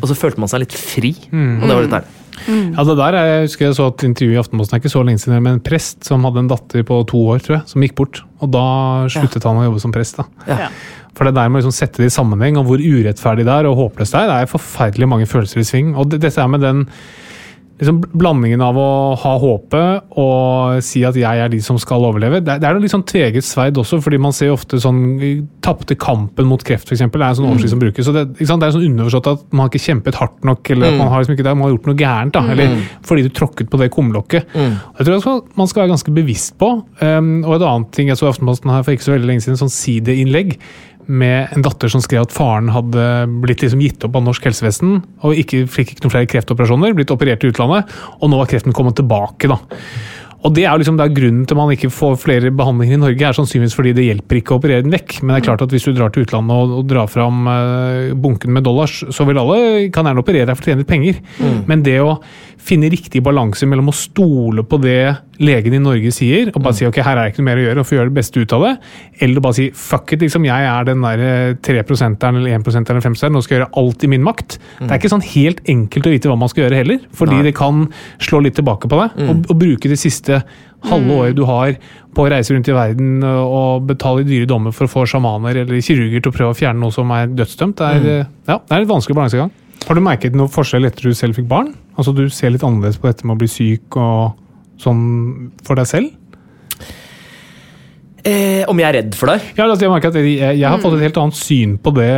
Og 0.00 0.10
så 0.10 0.18
følte 0.18 0.42
man 0.42 0.50
seg 0.50 0.64
litt 0.64 0.74
fri, 0.74 1.14
og 1.30 1.66
det 1.68 1.76
var 1.76 1.86
litt 1.86 1.94
deilig. 1.94 2.16
Ja, 2.48 2.84
det 2.84 2.96
der, 2.96 3.14
er- 3.18 3.28
Jeg 3.30 3.42
husker 3.48 3.66
jeg 3.66 3.74
så 3.76 3.86
et 3.92 4.04
intervju 4.08 4.32
i 4.32 4.40
Aftenposten 4.40 4.78
ikke 4.80 4.90
så 4.92 5.02
lenge 5.04 5.18
siden 5.20 5.42
med 5.42 5.52
en 5.58 5.60
prest 5.60 6.04
som 6.04 6.24
hadde 6.24 6.38
en 6.44 6.48
datter 6.48 6.82
på 6.86 7.00
to 7.06 7.18
år, 7.34 7.38
tror 7.44 7.56
jeg, 7.58 7.62
som 7.68 7.82
gikk 7.84 7.94
bort. 8.00 8.22
Og 8.40 8.50
da 8.54 8.64
sluttet 9.12 9.44
han 9.44 9.56
å 9.60 9.66
jobbe 9.68 9.80
som 9.80 9.92
prest. 9.92 10.16
da. 10.16 10.24
Ja. 10.48 10.68
For 11.14 11.24
det 11.26 11.34
der 11.34 11.48
med 11.50 11.60
å 11.60 11.64
liksom 11.66 11.74
sette 11.76 12.00
det 12.00 12.06
i 12.12 12.14
sammenheng, 12.14 12.56
og 12.56 12.66
hvor 12.70 12.78
urettferdig 12.80 13.44
det 13.44 13.52
er, 13.52 13.66
og 13.68 13.76
håpløst 13.76 14.12
det 14.14 14.20
er, 14.22 14.28
det 14.30 14.36
er 14.44 14.52
forferdelig 14.54 15.08
mange 15.10 15.26
følelser 15.26 15.60
i 15.60 15.64
sving. 15.68 15.94
Og 15.96 16.08
det, 16.08 16.20
dette 16.22 16.40
er 16.40 16.48
med 16.48 16.60
den 16.64 16.86
liksom, 17.80 17.98
blandingen 18.12 18.60
av 18.64 18.76
å 18.78 18.88
ha 19.18 19.32
håpet 19.40 20.16
og 20.20 20.78
si 20.84 21.02
at 21.08 21.16
jeg 21.18 21.40
er 21.44 21.48
de 21.52 21.60
som 21.64 21.78
skal 21.80 22.04
overleve. 22.06 22.42
Det, 22.44 22.58
er- 22.60 22.74
noe 22.76 22.82
litt 22.84 22.92
sånn 22.92 23.04
tveget 23.08 23.46
sverd 23.46 23.78
også, 23.80 23.98
fordi 24.04 24.18
man 24.20 24.34
ser 24.36 24.52
ofte 24.54 24.78
sånn 24.82 25.00
tapte 25.64 25.96
kampen 26.00 26.46
mot 26.50 26.62
kreft, 26.66 26.86
f.eks. 26.90 27.00
Det 27.00 27.08
er 27.20 27.26
en 27.30 27.38
sånn 27.40 27.48
overskrift 27.50 27.74
som 27.74 27.82
brukes. 27.82 28.06
Så 28.06 28.14
det, 28.16 28.24
det 28.38 28.46
er 28.46 28.74
sånn 28.76 28.86
underforstått 28.90 29.30
at 29.32 29.46
man 29.52 29.64
har 29.66 29.72
ikke 29.72 29.82
kjempet 29.88 30.20
hardt 30.20 30.44
nok, 30.46 30.70
eller 30.74 30.92
at 30.92 30.98
man 31.00 31.08
har 31.12 31.24
liksom 31.24 31.36
ikke 31.38 31.48
man 31.50 31.66
har 31.66 31.74
gjort 31.74 31.88
noe 31.90 31.98
gærent. 32.00 32.36
da, 32.36 32.44
Eller 32.54 32.76
fordi 33.06 33.26
du 33.26 33.30
tråkket 33.34 33.70
på 33.72 33.80
det 33.80 33.90
kumlokket. 33.96 34.54
Jeg 34.54 35.06
tror 35.06 35.16
også 35.16 35.34
man 35.56 35.66
skal 35.70 35.82
være 35.86 35.94
ganske 35.96 36.14
bevisst 36.14 36.56
på. 36.60 36.70
Um, 37.00 37.32
og 37.46 37.56
et 37.58 37.66
annet 37.66 37.90
ting 37.96 38.08
jeg 38.12 38.20
så 38.20 38.28
i 38.28 38.32
Aftenposten 38.34 38.70
her 38.70 38.84
for 38.86 38.92
ikke 38.94 39.08
så 39.08 39.16
veldig 39.16 39.30
lenge 39.32 39.44
siden, 39.46 39.58
sånn 39.60 39.72
sideinnlegg 39.72 40.58
med 41.06 41.54
en 41.54 41.64
datter 41.64 41.90
som 41.92 42.02
skrev 42.04 42.26
at 42.26 42.34
faren 42.34 42.70
hadde 42.74 43.04
blitt 43.42 43.64
liksom 43.64 43.82
gitt 43.84 44.04
opp 44.06 44.18
av 44.18 44.26
norsk 44.26 44.48
helsevesen 44.50 44.98
og 45.26 45.40
ikke, 45.40 45.64
fikk 45.70 45.94
ikke 45.94 46.06
noen 46.06 46.14
flere 46.16 46.30
kreftoperasjoner, 46.30 46.96
blitt 46.96 47.12
operert 47.14 47.44
i 47.44 47.52
utlandet, 47.52 47.92
og 48.20 48.30
nå 48.30 48.40
var 48.40 48.50
kreften 48.50 48.76
kommet 48.76 48.98
tilbake. 49.00 49.50
da. 49.50 49.58
Og 50.40 50.54
Det 50.56 50.64
er 50.64 50.72
jo 50.72 50.80
liksom 50.80 50.96
det 50.96 51.04
er 51.04 51.16
grunnen 51.16 51.42
til 51.48 51.58
man 51.58 51.70
ikke 51.74 51.90
får 51.92 52.14
flere 52.22 52.52
behandlinger 52.56 52.96
i 52.96 53.00
Norge, 53.02 53.24
er 53.28 53.36
sannsynligvis 53.36 53.76
fordi 53.76 53.92
det 53.96 54.06
hjelper 54.06 54.38
ikke 54.40 54.54
å 54.54 54.60
operere 54.60 54.84
den 54.86 54.94
vekk. 54.94 55.18
Men 55.20 55.34
det 55.34 55.40
er 55.42 55.46
klart 55.50 55.64
at 55.66 55.74
hvis 55.74 55.84
du 55.84 55.92
drar 55.92 56.14
til 56.14 56.24
utlandet 56.24 56.56
og, 56.56 56.72
og 56.78 56.86
drar 56.88 57.10
fram 57.12 57.50
eh, 57.52 58.14
bunken 58.16 58.54
med 58.56 58.64
dollars, 58.64 59.02
så 59.12 59.26
vil 59.28 59.40
alle 59.42 59.90
kan 59.92 60.08
gjerne 60.08 60.24
operere 60.24 60.48
deg 60.48 60.56
for 60.56 60.64
å 60.64 60.70
tjene 60.70 60.80
litt 60.80 60.90
penger. 60.90 61.20
Men 61.68 61.84
det 61.84 61.98
å 62.00 62.16
finne 62.60 62.90
riktig 62.92 63.22
balanse 63.24 63.66
mellom 63.68 63.90
å 63.90 63.96
stole 63.96 64.64
på 64.68 64.78
det 64.82 65.02
legen 65.40 65.74
i 65.76 65.80
Norge 65.80 66.12
sier, 66.12 66.50
og 66.52 66.60
bare 66.60 66.76
si 66.76 66.86
ok, 66.86 66.98
her 67.04 67.16
er 67.16 67.26
det 67.26 67.32
ikke 67.32 67.40
noe 67.40 67.48
mer 67.48 67.60
å 67.60 67.64
gjøre, 67.64 67.82
og 67.82 67.88
få 67.88 67.96
gjøre 67.96 68.10
det 68.10 68.16
beste 68.18 68.42
ut 68.42 68.54
av 68.56 68.64
det, 68.66 68.72
eller 69.24 69.44
bare 69.44 69.56
si 69.56 69.68
fuck 69.76 70.12
it, 70.12 70.24
liksom, 70.26 70.44
jeg 70.48 70.66
er 70.68 70.88
den 70.88 71.04
der 71.06 71.54
3% 71.64 72.26
eller 72.28 72.58
1% 72.58 72.92
eller 72.92 73.06
5% 73.06 73.34
nå 73.34 73.44
skal 73.44 73.56
jeg 73.56 73.62
gjøre 73.62 73.70
alt 73.80 74.04
i 74.04 74.10
min 74.12 74.26
makt. 74.26 74.58
Det 74.80 74.90
er 74.90 75.00
ikke 75.00 75.12
sånn 75.14 75.28
helt 75.30 75.62
enkelt 75.72 76.10
å 76.10 76.12
vite 76.12 76.32
hva 76.32 76.36
man 76.40 76.52
skal 76.52 76.66
gjøre 76.66 76.82
heller, 76.82 77.00
fordi 77.16 77.38
Nei. 77.38 77.46
det 77.48 77.54
kan 77.56 77.86
slå 78.20 78.42
litt 78.44 78.58
tilbake 78.60 78.90
på 78.90 79.00
deg, 79.00 79.16
og, 79.24 79.46
og 79.48 79.62
bruke 79.64 79.92
det 79.92 80.00
siste 80.00 80.42
halve 80.88 81.16
året 81.16 81.36
du 81.36 81.42
har 81.48 81.74
på 82.16 82.24
å 82.24 82.30
reise 82.32 82.54
rundt 82.54 82.68
i 82.68 82.74
verden 82.74 83.24
og 83.24 83.86
betale 83.88 84.24
i 84.24 84.28
dyre 84.28 84.48
dommer 84.48 84.74
for 84.74 84.88
å 84.88 84.92
få 84.92 85.06
sjamaner 85.08 85.62
eller 85.62 85.82
kirurger 85.84 86.24
til 86.24 86.32
å 86.32 86.36
prøve 86.36 86.54
å 86.54 86.58
fjerne 86.58 86.80
noe 86.82 86.94
som 86.94 87.10
er 87.14 87.30
dødsdømt. 87.32 87.80
Det 87.80 87.90
er, 87.90 88.06
mm. 88.06 88.38
ja, 88.50 88.56
det 88.56 88.76
er 88.76 88.84
litt 88.84 88.92
vanskelig 88.92 89.18
balansegang. 89.18 89.52
Har 89.86 89.96
du 89.96 90.02
merket 90.04 90.36
noe 90.36 90.50
forskjell 90.52 90.88
etter 90.88 91.08
du 91.08 91.16
selv 91.16 91.38
fikk 91.38 91.48
barn? 91.50 91.72
Altså 92.00 92.14
Du 92.16 92.24
ser 92.32 92.54
litt 92.54 92.64
annerledes 92.64 92.96
på 93.00 93.10
dette 93.10 93.26
med 93.28 93.36
å 93.36 93.42
bli 93.42 93.50
syk 93.50 93.98
og 94.00 94.40
sånn 94.80 95.04
for 95.66 95.76
deg 95.76 95.88
selv? 95.90 96.16
Eh, 98.20 98.64
om 98.68 98.80
jeg 98.80 98.88
er 98.88 98.96
redd 98.98 99.16
for 99.16 99.32
deg? 99.32 99.44
Ja, 99.56 99.64
altså 99.64 99.86
jeg, 99.86 99.92
merker 99.92 100.12
at 100.12 100.18
jeg, 100.20 100.34
jeg 100.40 100.64
har 100.64 100.80
fått 100.80 100.98
et 100.98 101.06
helt 101.06 101.20
annet 101.20 101.38
syn 101.38 101.78
på 101.80 101.92
det 101.96 102.10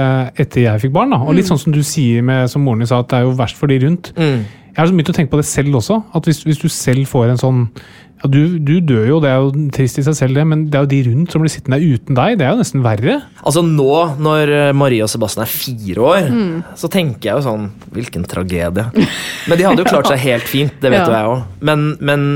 etter 0.42 0.64
jeg 0.64 0.82
fikk 0.82 0.94
barn. 0.94 1.14
Da. 1.14 1.20
Og 1.22 1.36
litt 1.38 1.50
sånn 1.50 1.60
som 1.62 1.74
du 1.74 1.82
sier 1.86 2.24
med, 2.26 2.50
som 2.50 2.64
moren 2.66 2.82
din 2.82 2.90
sa, 2.90 3.02
at 3.02 3.10
det 3.10 3.20
er 3.20 3.28
jo 3.28 3.36
verst 3.38 3.58
for 3.58 3.70
de 3.70 3.78
rundt. 3.84 4.10
Jeg 4.72 4.80
har 4.80 4.88
så 4.88 4.96
begynt 4.96 5.12
å 5.12 5.14
tenke 5.18 5.34
på 5.34 5.38
det 5.38 5.46
selv 5.46 5.78
også. 5.78 5.98
At 6.16 6.26
hvis, 6.26 6.40
hvis 6.48 6.62
du 6.62 6.66
selv 6.72 7.06
får 7.10 7.34
en 7.34 7.42
sånn 7.42 7.60
ja, 8.22 8.28
du, 8.30 8.58
du 8.62 8.76
dør 8.86 9.06
jo, 9.08 9.16
det 9.22 9.30
er 9.32 9.40
jo 9.42 9.50
trist 9.74 9.98
i 9.98 10.04
seg 10.06 10.14
selv, 10.14 10.36
det, 10.38 10.44
men 10.46 10.60
det 10.70 10.78
er 10.78 10.84
jo 10.86 10.90
de 10.92 11.00
rundt 11.10 11.32
som 11.34 11.42
blir 11.42 11.50
sittende 11.50 11.78
der 11.80 11.96
uten 11.98 12.14
deg. 12.18 12.36
Det 12.38 12.46
er 12.46 12.52
jo 12.54 12.60
nesten 12.60 12.84
verre. 12.84 13.16
Altså 13.42 13.64
Nå 13.66 13.88
når 14.22 14.52
eh, 14.54 14.70
Marie 14.78 15.02
og 15.02 15.10
Sebastian 15.10 15.42
er 15.42 15.50
fire 15.50 16.04
år, 16.06 16.28
så 16.78 16.90
tenker 16.92 17.28
jeg 17.32 17.40
jo 17.40 17.44
sånn 17.48 17.64
Hvilken 17.92 18.24
tragedie. 18.30 18.84
Men 19.50 19.58
de 19.58 19.66
hadde 19.66 19.82
jo 19.82 19.88
klart 19.90 20.06
seg 20.12 20.22
helt 20.28 20.46
fint, 20.48 20.78
det 20.80 20.92
vet 20.94 21.02
Ja. 21.02 21.08
jo 21.10 21.16
jeg 21.18 21.30
òg. 21.32 21.42
Men, 21.68 21.82
men, 22.00 22.26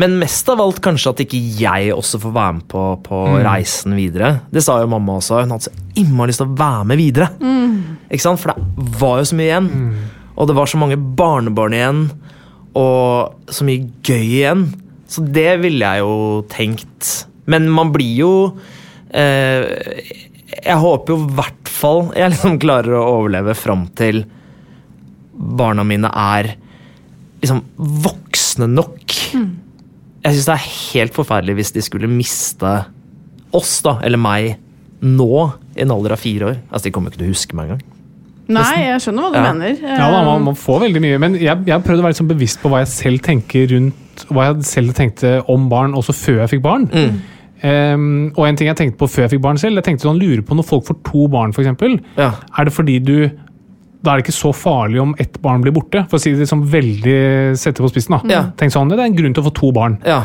men 0.00 0.16
mest 0.22 0.48
av 0.50 0.62
alt 0.64 0.80
kanskje 0.84 1.12
at 1.12 1.22
ikke 1.26 1.42
jeg 1.60 1.92
også 1.94 2.18
får 2.24 2.34
være 2.34 2.56
med 2.58 2.66
på, 2.72 2.84
på 3.06 3.20
reisen 3.44 3.94
videre. 3.98 4.32
Det 4.50 4.64
sa 4.64 4.80
jo 4.82 4.88
mamma 4.90 5.20
også. 5.20 5.42
Hun 5.44 5.52
hadde 5.54 5.68
så 5.68 5.74
innmari 6.00 6.32
lyst 6.32 6.40
til 6.42 6.48
å 6.50 6.56
være 6.58 6.88
med 6.90 6.98
videre. 7.04 7.28
Ikke 8.08 8.24
sant? 8.24 8.40
For 8.42 8.54
det 8.56 8.88
var 9.00 9.20
jo 9.20 9.28
så 9.30 9.36
mye 9.38 9.50
igjen. 9.52 9.68
Og 10.34 10.48
det 10.50 10.56
var 10.58 10.66
så 10.72 10.80
mange 10.80 10.96
barnebarn 10.98 11.76
igjen. 11.76 12.00
Og 12.74 13.52
så 13.54 13.66
mye 13.68 13.84
gøy 14.06 14.24
igjen. 14.40 14.64
Så 15.14 15.22
det 15.34 15.50
ville 15.62 15.86
jeg 15.86 16.02
jo 16.02 16.42
tenkt. 16.50 17.10
Men 17.50 17.68
man 17.70 17.90
blir 17.94 18.14
jo 18.22 18.30
eh, 19.12 19.66
Jeg 20.64 20.78
håper 20.80 21.12
jo 21.12 21.18
i 21.20 21.34
hvert 21.36 21.70
fall 21.74 22.06
jeg 22.16 22.32
liksom 22.32 22.58
klarer 22.62 22.96
å 22.96 23.04
overleve 23.18 23.52
fram 23.58 23.84
til 23.98 24.22
barna 25.34 25.82
mine 25.84 26.08
er 26.08 26.54
liksom 27.42 27.60
voksne 27.76 28.68
nok. 28.70 29.16
Jeg 29.34 30.36
syns 30.38 30.46
det 30.48 30.54
er 30.54 30.68
helt 30.94 31.16
forferdelig 31.16 31.58
hvis 31.58 31.74
de 31.74 31.82
skulle 31.84 32.08
miste 32.08 32.70
oss, 33.54 33.74
da, 33.84 33.98
eller 34.06 34.18
meg, 34.18 34.54
nå 35.04 35.28
i 35.74 35.82
en 35.84 35.92
alder 35.92 36.14
av 36.14 36.22
fire 36.22 36.48
år. 36.52 36.62
Altså, 36.70 36.86
De 36.86 36.94
kommer 36.94 37.12
ikke 37.12 37.20
til 37.20 37.28
å 37.28 37.34
huske 37.34 37.58
meg 37.58 37.68
engang. 37.74 37.93
Nei, 38.48 38.80
jeg 38.84 39.00
skjønner 39.00 39.22
hva 39.24 39.30
du 39.32 39.38
Ja. 39.38 39.52
mener. 39.52 39.76
Ja, 39.80 40.10
da, 40.10 40.22
man, 40.24 40.42
man 40.44 40.54
får 40.54 40.80
veldig 40.88 41.00
mye, 41.00 41.18
men 41.18 41.34
jeg, 41.40 41.64
jeg 41.66 41.82
prøvde 41.86 42.02
å 42.02 42.08
være 42.08 42.18
sånn 42.18 42.28
bevisst 42.28 42.60
på 42.60 42.68
hva 42.68 42.82
jeg 42.82 42.88
selv 42.88 43.22
tenker 43.24 43.70
rundt 43.72 44.26
hva 44.30 44.44
jeg 44.52 44.62
selv 44.68 44.92
tenkte 44.94 45.30
om 45.50 45.68
barn, 45.68 45.94
også 45.94 46.12
før 46.14 46.42
jeg 46.44 46.50
fikk 46.56 46.62
barn. 46.62 46.84
Em, 47.64 48.32
og 48.36 48.44
en 48.46 48.56
ting 48.58 48.68
jeg 48.68 48.76
tenkte 48.76 48.98
på 49.00 49.08
før 49.08 49.24
jeg 49.24 49.32
fikk 49.36 49.42
barn 49.46 49.56
selv, 49.58 49.78
jeg 49.80 49.86
tenkte 49.86 50.04
sånn, 50.04 50.18
lurer 50.20 50.42
på 50.44 50.54
når 50.58 50.66
folk 50.68 50.84
får 50.90 50.98
to 51.08 51.24
barn, 51.32 51.54
f.eks. 51.54 51.96
Ja. 52.18 52.32
Er 52.58 52.68
det 52.68 52.74
fordi 52.76 52.98
du 53.02 53.16
da 54.04 54.12
er 54.12 54.20
det 54.20 54.26
ikke 54.26 54.36
så 54.36 54.50
farlig 54.52 55.00
om 55.00 55.14
ett 55.18 55.38
barn 55.40 55.62
blir 55.64 55.72
borte, 55.72 56.02
for 56.10 56.18
å 56.18 56.20
si 56.20 56.34
det 56.34 56.42
liksom 56.44 56.66
veldig 56.68 57.56
sette 57.56 57.80
på 57.80 57.88
spissen. 57.88 58.12
da. 58.18 58.20
Ja. 58.28 58.42
Tenk 58.60 58.74
sånn, 58.74 58.90
Det 58.92 58.98
er 59.00 59.06
en 59.08 59.16
grunn 59.16 59.32
til 59.32 59.40
å 59.42 59.46
få 59.48 59.54
to 59.56 59.70
barn. 59.72 59.96
ja. 60.04 60.24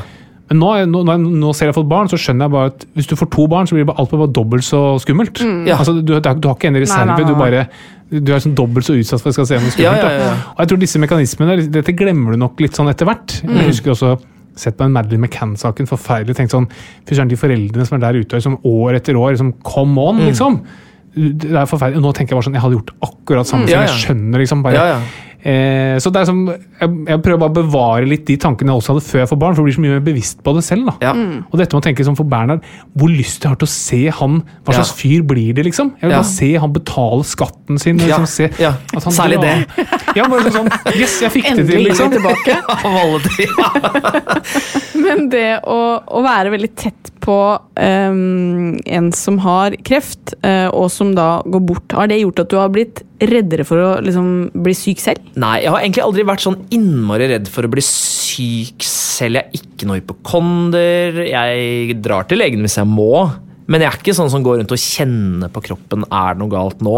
Men 0.50 0.58
nå, 0.64 0.70
nå, 1.06 1.16
nå, 1.40 1.54
ser 1.54 1.68
jeg 1.70 1.76
fått 1.78 1.88
barn, 1.92 2.08
så 2.10 2.18
skjønner 2.18 2.48
jeg 2.48 2.52
bare 2.56 2.72
at 2.72 2.86
hvis 2.98 3.08
du 3.12 3.16
får 3.20 3.30
to 3.36 3.46
barn, 3.52 3.68
så 3.70 3.76
blir 3.76 3.84
det 3.86 3.90
bare, 3.92 4.02
alt 4.02 4.10
bare 4.18 4.32
dobbelt 4.34 4.66
så 4.66 4.80
skummelt. 5.04 5.42
Ja. 5.70 5.78
Altså, 5.78 5.94
du, 6.00 6.02
du, 6.08 6.14
har- 6.18 6.40
du 6.42 6.48
har 6.50 6.56
ikke 6.58 6.72
en 6.72 6.80
reserve, 6.82 7.06
Nei, 7.06 7.18
nei, 7.20 7.24
nei, 7.24 7.30
du 7.30 7.40
bare 7.40 7.68
du 8.10 8.32
er 8.34 8.42
sånn 8.42 8.56
dobbelt 8.58 8.88
så 8.88 8.96
utsatt 8.98 9.22
for 9.22 9.30
at 9.30 9.36
det 9.36 9.38
skal 9.38 9.46
se 9.52 9.60
noe 9.62 9.70
skummelt. 9.76 10.02
Ja, 10.02 10.12
ja. 10.18 10.32
Og 10.56 10.64
jeg 10.64 10.72
tror 10.72 10.80
disse 10.82 10.98
mekanismene, 11.04 11.60
dette 11.70 11.94
glemmer 11.94 12.34
du 12.34 12.42
nok 12.42 12.58
litt 12.66 12.74
sånn 12.74 12.90
etter 12.90 13.06
hvert. 13.06 13.36
Mm. 13.46 13.56
Jeg 13.62 13.68
husker 13.76 13.94
også 13.94 14.16
sett 14.58 14.76
på 14.76 14.84
den 14.88 14.96
Madeleine 14.98 15.22
McCann-saken, 15.28 15.86
forferdelig. 15.88 16.34
Tenkt 16.36 16.52
sånn 16.56 16.66
Fy 17.06 17.14
søren, 17.14 17.30
de 17.30 17.38
foreldrene 17.38 17.86
som 17.86 18.00
er 18.00 18.08
der 18.08 18.18
ute 18.24 18.40
liksom 18.42 18.58
år 18.66 18.98
etter 18.98 19.16
år, 19.22 19.36
liksom, 19.38 19.54
come 19.62 19.94
Mm. 19.94 20.02
on, 20.08 20.26
liksom. 20.26 20.60
Det 21.14 21.54
er 21.54 21.70
forferdelig. 21.70 22.02
Nå 22.02 22.12
tenker 22.18 22.34
jeg 22.34 22.40
bare 22.42 22.48
sånn, 22.50 22.58
jeg 22.58 22.66
hadde 22.66 22.78
gjort 22.80 22.92
akkurat 23.06 23.46
samme 23.48 23.66
ting. 23.70 23.76
Ja, 23.78 23.86
ja. 23.86 23.94
jeg 23.94 24.02
skjønner, 24.08 24.40
liksom. 24.42 24.64
bare 24.66 24.74
Ja, 24.74 24.86
ja. 24.98 25.00
Eh, 25.40 25.96
så 26.04 26.12
det 26.12 26.20
er 26.20 26.28
som, 26.28 26.42
jeg, 26.50 26.90
jeg 27.08 27.22
prøver 27.24 27.40
bare 27.40 27.54
å 27.54 27.58
bevare 27.62 28.08
litt 28.10 28.26
de 28.28 28.36
tankene 28.42 28.74
jeg 28.74 28.82
også 28.82 28.92
hadde 28.96 29.06
før 29.08 29.22
jeg 29.22 29.30
får 29.32 29.40
barn, 29.40 29.56
for 29.56 29.62
jeg 29.64 29.70
blir 29.70 29.78
så 29.78 29.84
mye 29.86 29.94
mer 29.96 30.04
bevisst 30.04 30.42
på 30.44 30.54
det 30.58 30.64
selv. 30.68 30.90
da. 30.90 30.96
Ja. 31.10 31.14
Og 31.48 31.56
dette 31.62 31.72
med 31.76 31.80
å 31.80 31.86
tenke 31.88 32.06
som 32.08 32.18
for 32.20 32.28
Bernhard, 32.28 32.66
hvor 33.00 33.12
lyst 33.14 33.46
jeg 33.46 33.54
har 33.54 33.60
til 33.62 33.70
å 33.70 33.72
se 33.72 34.02
han 34.20 34.42
Hva 34.68 34.76
slags 34.76 34.92
Ja. 34.92 34.98
fyr 35.00 35.24
blir 35.24 35.54
det, 35.56 35.64
liksom? 35.70 35.94
Jeg 36.02 36.10
vil 36.10 36.16
Ja. 36.18 36.22
bare 36.22 36.32
se 36.34 36.50
han 36.60 36.74
betale 36.76 37.24
skatten 37.24 37.80
sin. 37.80 37.98
Liksom, 37.98 38.28
se 38.28 38.50
ja. 38.60 38.74
at 38.96 39.04
han 39.04 39.14
Særlig 39.14 39.40
det. 39.42 39.56
Ja, 40.18 40.26
bare 40.28 40.50
sånn, 40.52 40.68
sånn 40.68 40.98
Yes, 41.00 41.20
jeg 41.22 41.32
fikk 41.32 41.46
det 41.46 41.56
til, 41.56 41.76
Endelig 41.78 41.92
liksom. 41.94 42.12
tilbake. 42.12 42.58
Av 42.86 42.98
alle 43.00 43.20
de. 43.30 43.48
Men 45.06 45.30
det 45.32 45.62
å, 45.70 45.80
å 46.04 46.22
være 46.26 46.52
veldig 46.54 46.72
tett 46.78 47.12
på 47.24 47.36
um, 47.80 48.80
en 48.86 49.12
som 49.16 49.38
har 49.44 49.76
kreft, 49.86 50.34
uh, 50.44 50.68
og 50.74 50.90
som 50.94 51.14
da 51.18 51.42
går 51.46 51.64
bort, 51.72 51.96
har 51.96 52.10
det 52.10 52.20
gjort 52.22 52.44
at 52.44 52.52
du 52.52 52.58
har 52.60 52.72
blitt 52.74 53.04
reddere 53.22 53.66
for 53.68 53.82
å 53.84 53.90
liksom, 54.04 54.50
bli 54.66 54.74
syk 54.78 55.02
selv? 55.04 55.29
Nei, 55.40 55.60
jeg 55.64 55.72
har 55.72 55.84
egentlig 55.84 56.04
aldri 56.04 56.26
vært 56.28 56.44
sånn 56.44 56.58
innmari 56.74 57.28
redd 57.30 57.50
for 57.52 57.68
å 57.68 57.72
bli 57.72 57.84
syk 57.86 58.86
selv. 58.88 59.38
Jeg 59.38 59.46
er 59.46 59.62
ikke 59.62 59.90
noe 59.90 60.00
hypokonder. 60.00 61.22
Jeg 61.30 62.00
drar 62.04 62.26
til 62.30 62.42
legen 62.42 62.66
hvis 62.66 62.80
jeg 62.80 62.90
må. 62.90 63.28
Men 63.70 63.84
jeg 63.84 63.92
er 63.92 64.00
ikke 64.00 64.18
sånn 64.18 64.32
som 64.34 64.44
går 64.46 64.60
rundt 64.62 64.74
og 64.74 64.82
kjenner 64.82 65.52
på 65.54 65.64
kroppen 65.68 66.08
er 66.08 66.34
det 66.34 66.42
noe 66.42 66.54
galt 66.54 66.82
nå. 66.86 66.98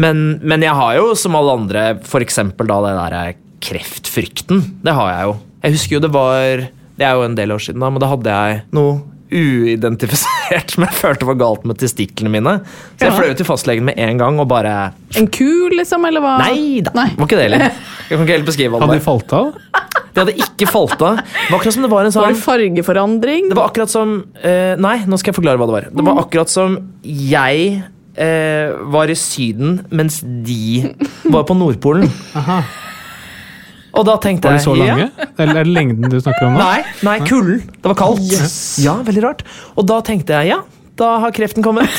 Men, 0.00 0.38
men 0.46 0.64
jeg 0.64 0.76
har 0.78 0.96
jo, 0.96 1.12
som 1.18 1.36
alle 1.36 1.56
andre, 1.60 1.84
f.eks. 2.06 2.40
da 2.56 2.80
det 2.86 2.96
der 2.96 3.38
kreftfrykten. 3.60 4.62
Det 4.86 4.96
har 4.96 5.12
jeg 5.12 5.28
jo. 5.28 5.38
Jeg 5.60 5.76
husker 5.76 5.96
jo 5.98 6.02
det 6.06 6.12
var 6.14 6.62
Det 6.96 7.04
er 7.04 7.16
jo 7.18 7.24
en 7.26 7.36
del 7.36 7.52
år 7.52 7.60
siden, 7.60 7.82
da, 7.82 7.90
men 7.92 8.00
da 8.00 8.08
hadde 8.08 8.36
jeg 8.38 8.62
noe 8.76 8.98
uidentifisert 9.32 10.70
som 10.74 10.84
jeg 10.86 10.96
følte 10.98 11.28
var 11.28 11.38
galt 11.40 11.66
med 11.68 11.78
testiklene 11.80 12.32
mine. 12.32 12.56
Så 12.98 13.06
jeg 13.06 13.12
Ja. 13.12 13.18
fløy 13.18 13.36
til 13.38 13.46
fastlegen 13.48 13.86
med 13.86 13.98
en 13.98 14.18
gang 14.20 14.40
og 14.42 14.48
bare 14.50 14.92
En 15.16 15.26
ku, 15.26 15.68
liksom? 15.74 16.04
Eller 16.06 16.22
hva? 16.24 16.36
Nei 16.42 16.80
da, 16.86 16.92
Nei. 16.94 17.08
det 17.14 17.18
var 17.18 17.26
ikke 17.30 17.38
det 17.40 17.46
heller. 17.48 17.64
Jeg 18.10 18.18
kan 18.18 18.26
ikke 18.26 18.36
helt 18.40 18.48
beskrive 18.48 18.70
hva 18.74 18.80
Hadde 18.82 18.96
det 18.96 19.00
de 19.00 19.06
falt 19.06 19.32
av? 19.38 19.52
Det 20.10 20.22
hadde 20.24 20.34
ikke 20.42 20.66
falt 20.66 21.02
av. 21.06 21.20
Det 21.22 21.52
var 21.52 21.60
akkurat 21.60 21.74
som 21.76 21.84
det 21.86 21.90
var 21.92 22.00
en 22.02 22.10
Var 22.10 22.14
sånn 22.16 22.34
det 22.34 22.42
fargeforandring? 22.42 23.48
Det 23.52 23.56
var 23.58 23.68
akkurat 23.70 23.92
som 23.92 24.14
uh, 24.42 24.74
Nei, 24.82 24.96
nå 25.06 25.18
skal 25.20 25.30
jeg 25.30 25.38
forklare 25.38 25.60
hva 25.60 25.68
det 25.70 25.76
var. 25.76 25.86
Det 25.94 26.06
var 26.08 26.18
akkurat 26.24 26.50
som 26.50 26.74
jeg 27.06 27.68
uh, 28.18 28.68
var 28.90 29.12
i 29.12 29.16
Syden, 29.18 29.78
mens 29.94 30.18
de 30.26 30.90
var 31.30 31.46
på 31.46 31.54
Nordpolen. 31.54 32.10
Aha. 32.34 32.58
Og 34.00 34.06
da 34.08 34.16
tenkte 34.22 34.48
Var 34.48 34.56
de 34.56 34.64
så 34.64 34.72
så 34.72 34.80
ja, 34.80 34.94
lange? 34.94 35.28
Eller 35.36 35.60
er 35.60 35.66
det 35.68 35.74
lengden 35.76 36.12
du 36.12 36.16
snakker 36.16 36.46
om 36.48 36.56
nå? 36.56 36.60
Nei, 36.64 36.82
nei, 37.04 37.16
kulden. 37.28 37.62
Det 37.76 37.90
var 37.92 37.98
kaldt. 38.00 38.36
Ja, 38.80 38.96
veldig 39.04 39.24
rart. 39.26 39.42
Og 39.76 39.84
da 39.90 40.00
tenkte 40.06 40.38
jeg 40.40 40.54
ja, 40.54 40.60
da 41.00 41.16
har 41.24 41.34
kreften 41.36 41.64
kommet. 41.64 41.90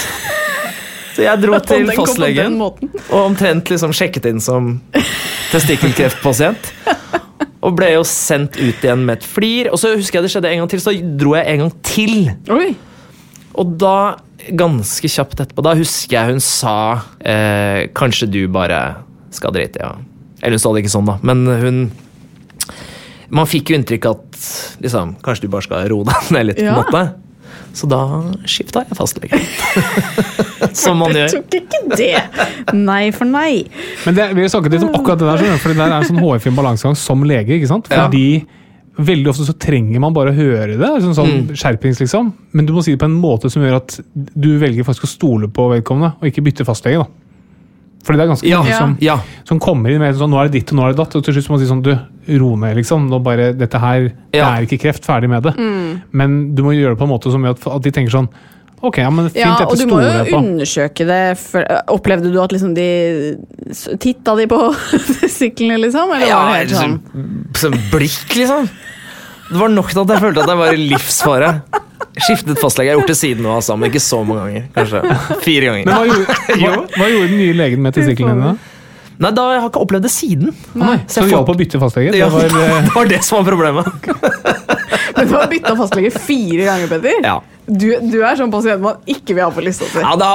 Så 1.12 1.26
jeg 1.26 1.42
dro 1.44 1.58
til 1.68 1.90
fastlegen 1.92 2.56
og 2.64 2.80
omtrent 3.20 3.68
liksom 3.68 3.92
sjekket 3.96 4.30
inn 4.30 4.40
som 4.40 4.78
testikkelkreftpasient. 5.52 6.70
Og 7.62 7.76
ble 7.78 7.90
jo 7.92 8.06
sendt 8.08 8.56
ut 8.56 8.80
igjen 8.80 9.04
med 9.06 9.20
et 9.20 9.28
flir. 9.28 9.70
Og 9.76 9.78
så 9.82 9.92
husker 9.92 10.18
jeg 10.18 10.26
det 10.26 10.32
skjedde 10.34 10.54
en 10.54 10.64
gang 10.64 10.72
til, 10.72 10.82
så 10.82 10.94
dro 11.20 11.36
jeg 11.36 11.52
en 11.52 11.66
gang 11.66 11.74
til. 11.86 12.16
Oi. 12.56 12.70
Og 13.60 13.76
da, 13.82 13.98
ganske 14.56 15.12
kjapt 15.12 15.44
etterpå, 15.44 15.66
da 15.68 15.76
husker 15.78 16.16
jeg 16.16 16.32
hun 16.32 16.40
sa 16.42 16.78
eh, 17.20 17.92
Kanskje 17.92 18.30
du 18.32 18.40
bare 18.48 18.80
skal 19.36 19.52
drite 19.54 19.82
i 19.82 19.84
ja. 19.84 19.92
Eller 20.42 20.58
hun 20.58 20.60
sa 20.64 20.72
det 20.74 20.84
ikke 20.84 20.94
sånn, 20.98 21.06
da, 21.10 21.18
men 21.22 21.46
hun 21.46 21.82
Man 23.32 23.48
fikk 23.48 23.70
jo 23.72 23.78
inntrykk 23.80 24.06
at 24.10 24.40
liksom, 24.84 25.14
kanskje 25.24 25.46
du 25.48 25.52
bare 25.54 25.64
skal 25.64 25.86
roe 25.88 26.04
deg 26.10 26.32
ned 26.36 26.50
litt. 26.50 26.58
på 26.60 26.68
en 26.68 26.80
måte. 26.82 27.04
Så 27.72 27.88
da 27.88 28.00
skifta 28.44 28.82
jeg 28.84 28.98
fastlege. 29.00 29.38
Som 30.76 31.00
man 31.00 31.14
gjør. 31.16 31.30
Du 31.32 31.38
tok 31.40 31.56
ikke 31.62 31.96
det. 31.96 32.10
Nei 32.76 33.06
for 33.16 33.24
nei. 33.32 33.62
Men 34.06 34.18
det, 34.18 34.26
vi 34.36 34.44
har 34.44 34.52
snakket 34.52 34.76
litt 34.76 34.84
om 34.84 34.98
akkurat 35.00 35.22
det 35.22 35.30
der, 35.30 35.56
for 35.64 35.72
det 35.72 35.78
det 35.80 35.86
er 35.88 35.96
en 36.02 36.10
sånn 36.10 36.20
hårfin 36.20 36.58
balansegang 36.60 36.98
som 37.00 37.24
lege. 37.28 37.56
ikke 37.56 37.70
sant? 37.72 37.88
Ja. 37.92 38.04
Fordi 38.10 38.44
veldig 39.02 39.32
ofte 39.32 39.48
så 39.48 39.56
trenger 39.56 40.04
man 40.04 40.14
bare 40.14 40.34
å 40.34 40.36
høre 40.36 40.76
det, 40.76 40.92
sånn, 41.06 41.16
sånn 41.16 41.32
Mm. 41.32 41.56
skjerpings 41.56 42.04
liksom. 42.04 42.34
Men 42.52 42.68
du 42.68 42.74
må 42.76 42.84
si 42.84 42.92
det 42.92 43.00
på 43.00 43.08
en 43.08 43.16
måte 43.24 43.50
som 43.50 43.64
gjør 43.64 43.80
at 43.80 43.96
du 44.14 44.50
velger 44.60 44.84
faktisk 44.84 45.08
å 45.08 45.14
stole 45.16 45.48
på 45.48 45.70
vedkommende, 45.72 46.12
og 46.20 46.28
ikke 46.28 46.44
bytte 46.44 46.68
fastlege. 46.68 47.00
da. 47.00 47.08
Fordi 48.02 48.18
det 48.18 48.24
er 48.26 48.30
ganske 48.32 48.48
Ja, 48.50 48.62
mange 48.64 48.78
som, 48.78 48.94
ja. 49.04 49.16
som 49.46 49.60
kommer 49.62 49.92
inn 49.94 50.00
med 50.02 50.16
sånn, 50.18 50.32
nå 50.34 50.40
er 50.42 50.50
det 50.50 50.60
ditt 50.60 50.72
og 50.74 50.80
nå 50.80 50.86
er 50.88 50.94
det 50.96 51.02
datt, 51.04 51.16
og 51.20 51.26
til 51.28 51.36
slutt 51.38 51.50
må 51.52 51.58
man 51.58 51.62
si 51.62 51.70
sånn, 51.70 51.84
du, 51.86 51.92
ro 52.42 52.56
ned 52.58 52.80
liksom, 52.80 53.06
nå 53.12 53.20
bare, 53.22 53.52
dette 53.58 53.78
her, 53.82 54.08
det 54.34 54.42
er 54.42 54.66
ikke 54.66 54.80
kreft, 54.88 55.06
ferdig 55.06 55.30
med 55.30 55.44
det. 55.46 55.54
Men 56.18 56.40
du 56.58 56.64
må 56.66 56.74
gjøre 56.74 56.96
det 56.96 57.02
på 57.04 57.06
en 57.06 57.14
måte 57.14 57.30
som 57.34 57.46
gjør 57.46 57.58
at, 57.60 57.68
at 57.78 57.86
de 57.86 57.92
tenker 57.94 58.16
sånn, 58.16 58.30
ok, 58.82 58.98
ja, 59.04 59.10
men 59.14 59.28
fint, 59.30 59.38
Ja, 59.44 59.52
og 59.68 59.78
du 59.78 59.86
må 59.86 60.00
jo 60.02 60.40
undersøke 60.40 61.06
det. 61.06 61.20
For, 61.38 61.62
Opplevde 61.94 62.32
du 62.34 62.40
at 62.42 62.50
liksom 62.56 62.74
de 62.74 62.88
Titta 64.02 64.34
de 64.40 64.48
på 64.50 64.58
syklene, 65.40 65.78
liksom? 65.84 66.10
Eller 66.16 66.32
Ja, 66.32 66.40
var 66.48 66.56
det 66.56 66.64
helt 66.64 66.74
sånn? 66.80 66.98
liksom, 66.98 67.46
som 67.62 67.78
blikk, 67.94 68.34
liksom. 68.40 68.72
Det 69.52 69.60
var 69.60 69.72
nok 69.74 69.92
til 69.92 70.02
at 70.06 70.14
jeg 70.16 70.24
følte 70.24 70.44
at 70.46 70.52
jeg 70.54 70.60
var 70.62 70.74
i 70.74 70.84
livsfare. 70.94 71.54
Skiftet 72.22 72.60
fastlege. 72.60 72.88
Jeg 72.90 72.96
har 72.96 73.02
gjort 73.02 73.12
det 73.12 73.18
siden 73.20 73.44
nå, 73.46 73.54
altså, 73.60 73.76
men 73.80 73.92
ikke 73.92 74.04
så 74.04 74.22
mange 74.28 74.46
ganger. 74.46 74.68
Kanskje 74.76 75.02
fire 75.44 75.70
ganger. 75.70 75.88
Men 75.88 75.96
hva 75.96 76.06
gjorde, 76.08 76.38
hva, 76.62 76.72
hva 76.98 77.10
gjorde 77.12 77.32
den 77.34 77.42
nye 77.42 77.58
legen 77.60 77.84
med 77.84 77.98
testiklene 77.98 78.38
dine? 78.40 78.54
Nei, 79.22 79.30
da, 79.38 79.44
Jeg 79.54 79.62
har 79.62 79.70
ikke 79.70 79.82
opplevd 79.84 80.06
det 80.08 80.12
siden. 80.16 80.54
Nei, 80.82 80.96
så 81.12 81.22
du 81.22 81.30
hjalp 81.30 81.52
å 81.54 81.56
bytte 81.60 81.82
fastlege? 81.82 82.14
Ja, 82.18 82.26
Det 82.32 82.34
var, 82.34 82.56
eh, 82.58 82.78
det 82.88 82.94
var 82.96 83.12
det 83.12 83.20
som 83.28 83.38
var 83.38 83.52
problemet. 83.52 83.86
Men 85.16 85.28
du 85.30 85.36
har 85.36 85.50
bytta 85.52 85.76
fastlege 85.78 86.12
fire 86.16 86.66
ganger, 86.66 86.90
Petter. 86.90 87.20
Ja. 87.28 87.36
Du, 87.68 87.88
du 88.02 88.18
er 88.26 88.40
sånn 88.40 88.52
pasient 88.54 88.82
man 88.82 89.04
ikke 89.06 89.36
vil 89.36 89.46
ha 89.46 89.52
på 89.54 89.64
lista 89.64 89.86
si. 89.92 90.02
Ja, 90.02 90.16
da, 90.18 90.32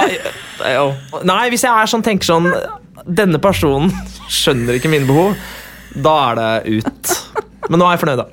ja. 0.70 0.84
Nei, 1.26 1.42
hvis 1.52 1.66
jeg 1.66 1.72
er 1.72 1.90
sånn, 1.90 2.04
tenker 2.06 2.28
sånn 2.28 2.46
Denne 3.06 3.40
personen 3.42 3.90
skjønner 4.32 4.78
ikke 4.78 4.90
mine 4.92 5.06
behov. 5.08 5.34
Da 5.96 6.14
er 6.30 6.38
det 6.38 6.78
ut. 6.78 7.16
Men 7.70 7.82
nå 7.82 7.88
er 7.88 7.96
jeg 7.96 8.02
fornøyd, 8.04 8.22
da. 8.22 8.26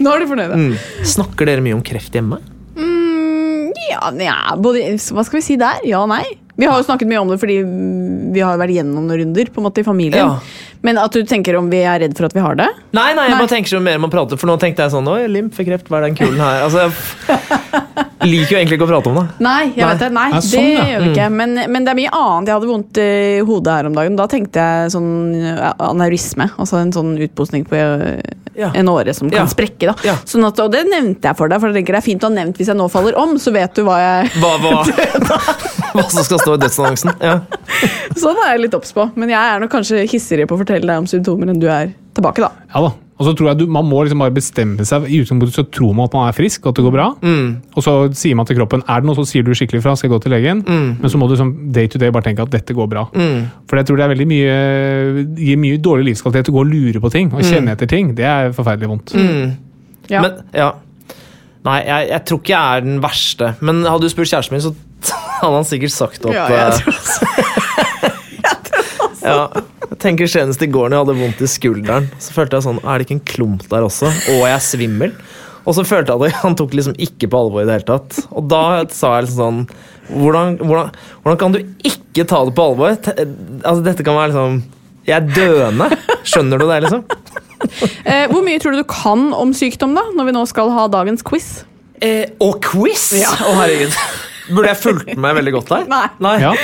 Nå 0.00 0.12
er 0.14 0.22
du 0.22 0.30
fornøyd? 0.30 0.54
Mm. 0.56 1.06
Snakker 1.16 1.50
dere 1.50 1.64
mye 1.64 1.78
om 1.78 1.82
kreft 1.86 2.14
hjemme? 2.16 2.38
Mm, 2.76 3.72
ja, 3.90 4.12
ja 4.22 4.38
både, 4.60 4.86
hva 5.10 5.26
skal 5.26 5.40
vi 5.40 5.46
si 5.48 5.58
der? 5.60 5.82
Ja 5.88 6.04
og 6.04 6.12
nei. 6.12 6.24
Vi 6.60 6.66
har 6.68 6.76
jo 6.76 6.84
snakket 6.84 7.08
mye 7.08 7.20
om 7.22 7.30
det 7.30 7.38
fordi 7.40 7.54
vi 8.34 8.42
har 8.44 8.58
vært 8.60 8.74
gjennom 8.74 9.06
noen 9.06 9.22
runder 9.22 9.48
på 9.48 9.62
en 9.62 9.64
måte 9.64 9.80
i 9.80 9.86
familien. 9.86 10.34
Ja. 10.34 10.66
Men 10.84 10.98
at 11.00 11.12
du 11.16 11.24
tenker 11.28 11.56
om 11.56 11.70
vi 11.72 11.80
er 11.88 12.00
redd 12.02 12.12
for 12.16 12.28
at 12.28 12.34
vi 12.36 12.42
har 12.44 12.56
det? 12.56 12.66
Nei, 12.96 13.10
nei, 13.16 13.26
jeg 13.28 13.34
Nei. 13.34 13.40
bare 13.40 13.52
tenker 13.52 13.72
så 13.72 13.80
mer 13.84 13.98
man 14.00 14.12
prater 14.12 14.40
For 14.40 14.48
nå 14.48 14.54
tenkte 14.60 14.86
jeg 14.86 14.92
sånn 14.94 15.08
Oi, 15.12 15.26
lymfekreft, 15.28 15.88
hva 15.92 16.00
er 16.00 16.06
den 16.08 16.16
kulen 16.16 16.40
her? 16.40 16.62
Altså, 16.64 16.86
jeg 18.20 18.28
liker 18.28 18.54
jo 18.54 18.60
egentlig 18.60 18.78
ikke 18.78 18.86
å 18.88 18.90
prate 18.90 19.12
om 19.12 19.18
det. 19.20 19.24
Nei, 19.44 19.60
jeg 19.72 19.84
Nei. 19.84 19.90
vet 19.90 20.02
det. 20.04 20.10
Nei, 20.16 20.26
det, 20.34 20.42
sånn, 20.48 20.68
det 20.68 20.88
gjør 20.90 21.04
vi 21.04 21.10
ikke. 21.14 21.28
Men, 21.40 21.60
men 21.72 21.86
det 21.86 21.92
er 21.92 21.98
mye 22.00 22.12
annet. 22.20 22.50
Jeg 22.50 22.58
hadde 22.58 22.70
vondt 22.74 23.00
i 23.00 23.10
hodet 23.48 23.76
her 23.78 23.88
om 23.90 23.96
dagen. 23.96 24.18
Da 24.20 24.28
tenkte 24.32 24.66
jeg 24.68 24.94
sånn 24.96 25.10
aneurisme. 25.88 26.50
Altså 26.60 26.80
en 26.80 26.92
sånn 26.96 27.14
utposning 27.28 27.64
på 27.68 27.80
Ja. 28.60 28.70
en 28.76 28.88
åre 28.92 29.14
som 29.16 29.30
kan 29.30 29.42
Ja. 29.42 29.46
sprekke. 29.50 29.88
da. 29.90 29.94
Ja. 30.04 30.14
Sånn 30.28 30.44
at, 30.46 30.60
og 30.60 30.70
det 30.74 30.84
nevnte 30.90 31.30
jeg 31.30 31.36
for 31.38 31.48
deg, 31.48 31.60
for 31.62 31.70
jeg 31.72 31.80
tenker 31.80 31.96
det 31.96 32.02
er 32.02 32.06
fint 32.10 32.26
å 32.26 32.28
ha 32.30 32.34
nevnt 32.36 32.60
hvis 32.60 32.68
jeg 32.68 32.76
nå 32.76 32.88
faller 32.92 33.16
om, 33.18 33.34
så 33.40 33.52
vet 33.56 33.74
du 33.74 33.82
hva 33.88 33.98
jeg 34.02 34.30
Hva, 34.40 34.52
hva, 34.60 34.84
hva 35.96 36.06
som 36.12 36.22
skal 36.26 36.38
stå 36.42 36.54
i 36.58 36.62
dødsannonsen? 36.66 37.14
Ja. 37.24 37.40
Sånn 38.20 38.36
er 38.44 38.54
jeg 38.54 38.66
litt 38.66 38.74
obs 38.76 38.92
på. 38.96 39.08
Men 39.16 39.30
jeg 39.32 39.40
er 39.40 39.60
nok 39.62 39.70
kanskje 39.72 40.04
hissigere 40.10 40.46
på 40.50 40.58
å 40.58 40.60
fortelle 40.62 40.84
deg 40.86 40.98
om 41.02 41.06
symptomer 41.10 41.48
enn 41.52 41.60
du 41.62 41.68
er 41.70 41.94
tilbake, 42.16 42.42
da. 42.44 42.50
ja 42.74 42.82
da. 42.88 42.92
Og 43.20 43.26
så 43.28 43.34
tror 43.36 43.50
jeg 43.50 43.60
du, 43.60 43.64
Man 43.68 43.84
må 43.84 44.00
liksom 44.02 44.22
bare 44.22 44.32
bestemme 44.32 44.84
seg. 44.88 45.04
I 45.04 45.20
utgangspunktet 45.20 45.58
så 45.58 45.66
tror 45.68 45.92
man 45.96 46.08
at 46.08 46.16
man 46.16 46.28
er 46.30 46.36
frisk 46.36 46.64
og 46.64 46.72
at 46.72 46.80
det 46.80 46.84
går 46.86 46.94
bra. 46.94 47.08
Og 47.76 47.84
så 47.84 47.94
sier 48.16 48.38
man 48.38 48.48
til 48.48 48.56
kroppen 48.56 48.84
er 48.86 49.02
det 49.02 49.10
noe, 49.10 49.18
så 49.18 49.26
sier 49.28 49.44
du 49.44 49.52
skikkelig 49.52 49.82
fra. 49.84 49.94
skal 49.98 50.08
jeg 50.08 50.14
gå 50.14 50.22
til 50.24 50.34
legen. 50.34 50.62
Men 50.64 51.12
så 51.12 51.20
må 51.20 51.28
du 51.28 51.36
som 51.38 51.52
day 51.74 51.90
to 51.90 52.00
day 52.00 52.12
bare 52.14 52.24
tenke 52.30 52.46
at 52.46 52.52
dette 52.54 52.76
går 52.76 52.88
bra. 52.90 53.06
For 53.68 53.80
jeg 53.80 53.88
tror 53.90 54.00
det 54.00 54.06
er 54.06 54.14
veldig 54.14 54.28
mye 54.30 54.54
gir 55.36 55.60
mye 55.60 55.80
dårlig 55.82 56.10
livskvalitet 56.10 56.52
å 56.52 56.56
gå 56.56 56.62
og 56.64 56.70
lure 56.72 57.02
på 57.02 57.12
ting 57.12 57.32
og 57.34 57.44
kjenne 57.44 57.76
etter 57.76 57.90
ting. 57.90 58.14
Det 58.16 58.24
er 58.26 58.54
forferdelig 58.56 58.94
vondt. 58.94 59.14
Ja. 60.10 60.24
Men, 60.24 60.40
ja. 60.56 60.72
Nei, 61.66 61.80
jeg, 61.84 62.06
jeg 62.08 62.24
tror 62.28 62.40
ikke 62.40 62.54
jeg 62.54 62.78
er 62.78 62.86
den 62.86 63.02
verste. 63.04 63.52
Men 63.60 63.82
hadde 63.84 64.08
du 64.08 64.12
spurt 64.12 64.30
kjæresten 64.30 64.56
min, 64.56 64.64
så 64.64 64.72
hadde 65.42 65.58
han 65.58 65.68
sikkert 65.68 65.96
sagt 65.96 66.24
opp 66.24 66.36
Ja, 66.36 66.48
jeg 66.48 66.72
eh, 66.72 66.80
tror. 66.80 68.16
Ja, 69.20 69.46
jeg 69.90 69.98
tenker 70.00 70.30
Senest 70.30 70.62
i 70.64 70.68
går 70.70 70.88
når 70.88 70.96
jeg 70.96 71.04
hadde 71.04 71.20
vondt 71.20 71.44
i 71.44 71.48
skulderen, 71.50 72.08
så 72.22 72.34
følte 72.36 72.56
jeg 72.58 72.66
sånn 72.66 72.80
Er 72.84 72.98
det 73.00 73.06
ikke 73.06 73.16
en 73.18 73.26
klump 73.34 73.64
der 73.68 73.84
også? 73.86 74.08
Og 74.32 74.42
jeg 74.46 74.54
er 74.54 74.64
svimmel. 74.64 75.14
Og 75.68 75.76
så 75.76 75.84
følte 75.84 76.14
jeg 76.16 76.32
at 76.32 76.40
han 76.40 76.56
tok 76.56 76.72
liksom 76.76 76.96
ikke 76.96 77.28
på 77.30 77.40
alvor 77.44 77.62
i 77.62 77.66
det 77.68 77.74
hele 77.78 77.88
tatt. 77.90 78.16
Og 78.32 78.46
da 78.48 78.62
sa 78.94 79.18
jeg 79.18 79.28
liksom 79.28 79.40
sånn 79.40 79.64
Hvordan, 80.10 80.56
hvordan, 80.58 80.88
hvordan 81.22 81.36
kan 81.38 81.52
du 81.54 81.60
ikke 81.86 82.24
ta 82.26 82.40
det 82.48 82.54
på 82.56 82.64
alvor? 82.72 82.96
Altså, 82.96 83.82
dette 83.86 84.06
kan 84.06 84.16
være 84.18 84.32
liksom 84.32 84.56
Jeg 85.06 85.16
er 85.18 85.28
døende. 85.36 85.90
Skjønner 86.26 86.60
du 86.62 86.66
det, 86.66 86.80
liksom? 86.86 87.04
Eh, 88.08 88.24
hvor 88.32 88.40
mye 88.40 88.58
tror 88.60 88.72
du 88.72 88.80
du 88.80 88.88
kan 88.88 89.30
om 89.36 89.52
sykdom, 89.56 89.92
da, 89.96 90.06
når 90.16 90.30
vi 90.30 90.34
nå 90.38 90.46
skal 90.48 90.72
ha 90.72 90.86
dagens 90.92 91.20
quiz? 91.26 91.50
Eh, 92.00 92.32
og 92.40 92.56
quiz! 92.64 93.10
Å, 93.20 93.52
herregud. 93.60 93.96
Burde 94.50 94.72
jeg 94.72 94.80
fulgt 94.80 95.12
med 95.16 95.36
veldig 95.40 95.54
godt 95.58 95.74
der? 95.74 95.90
Nei. 96.26 96.36
Ja. 96.42 96.54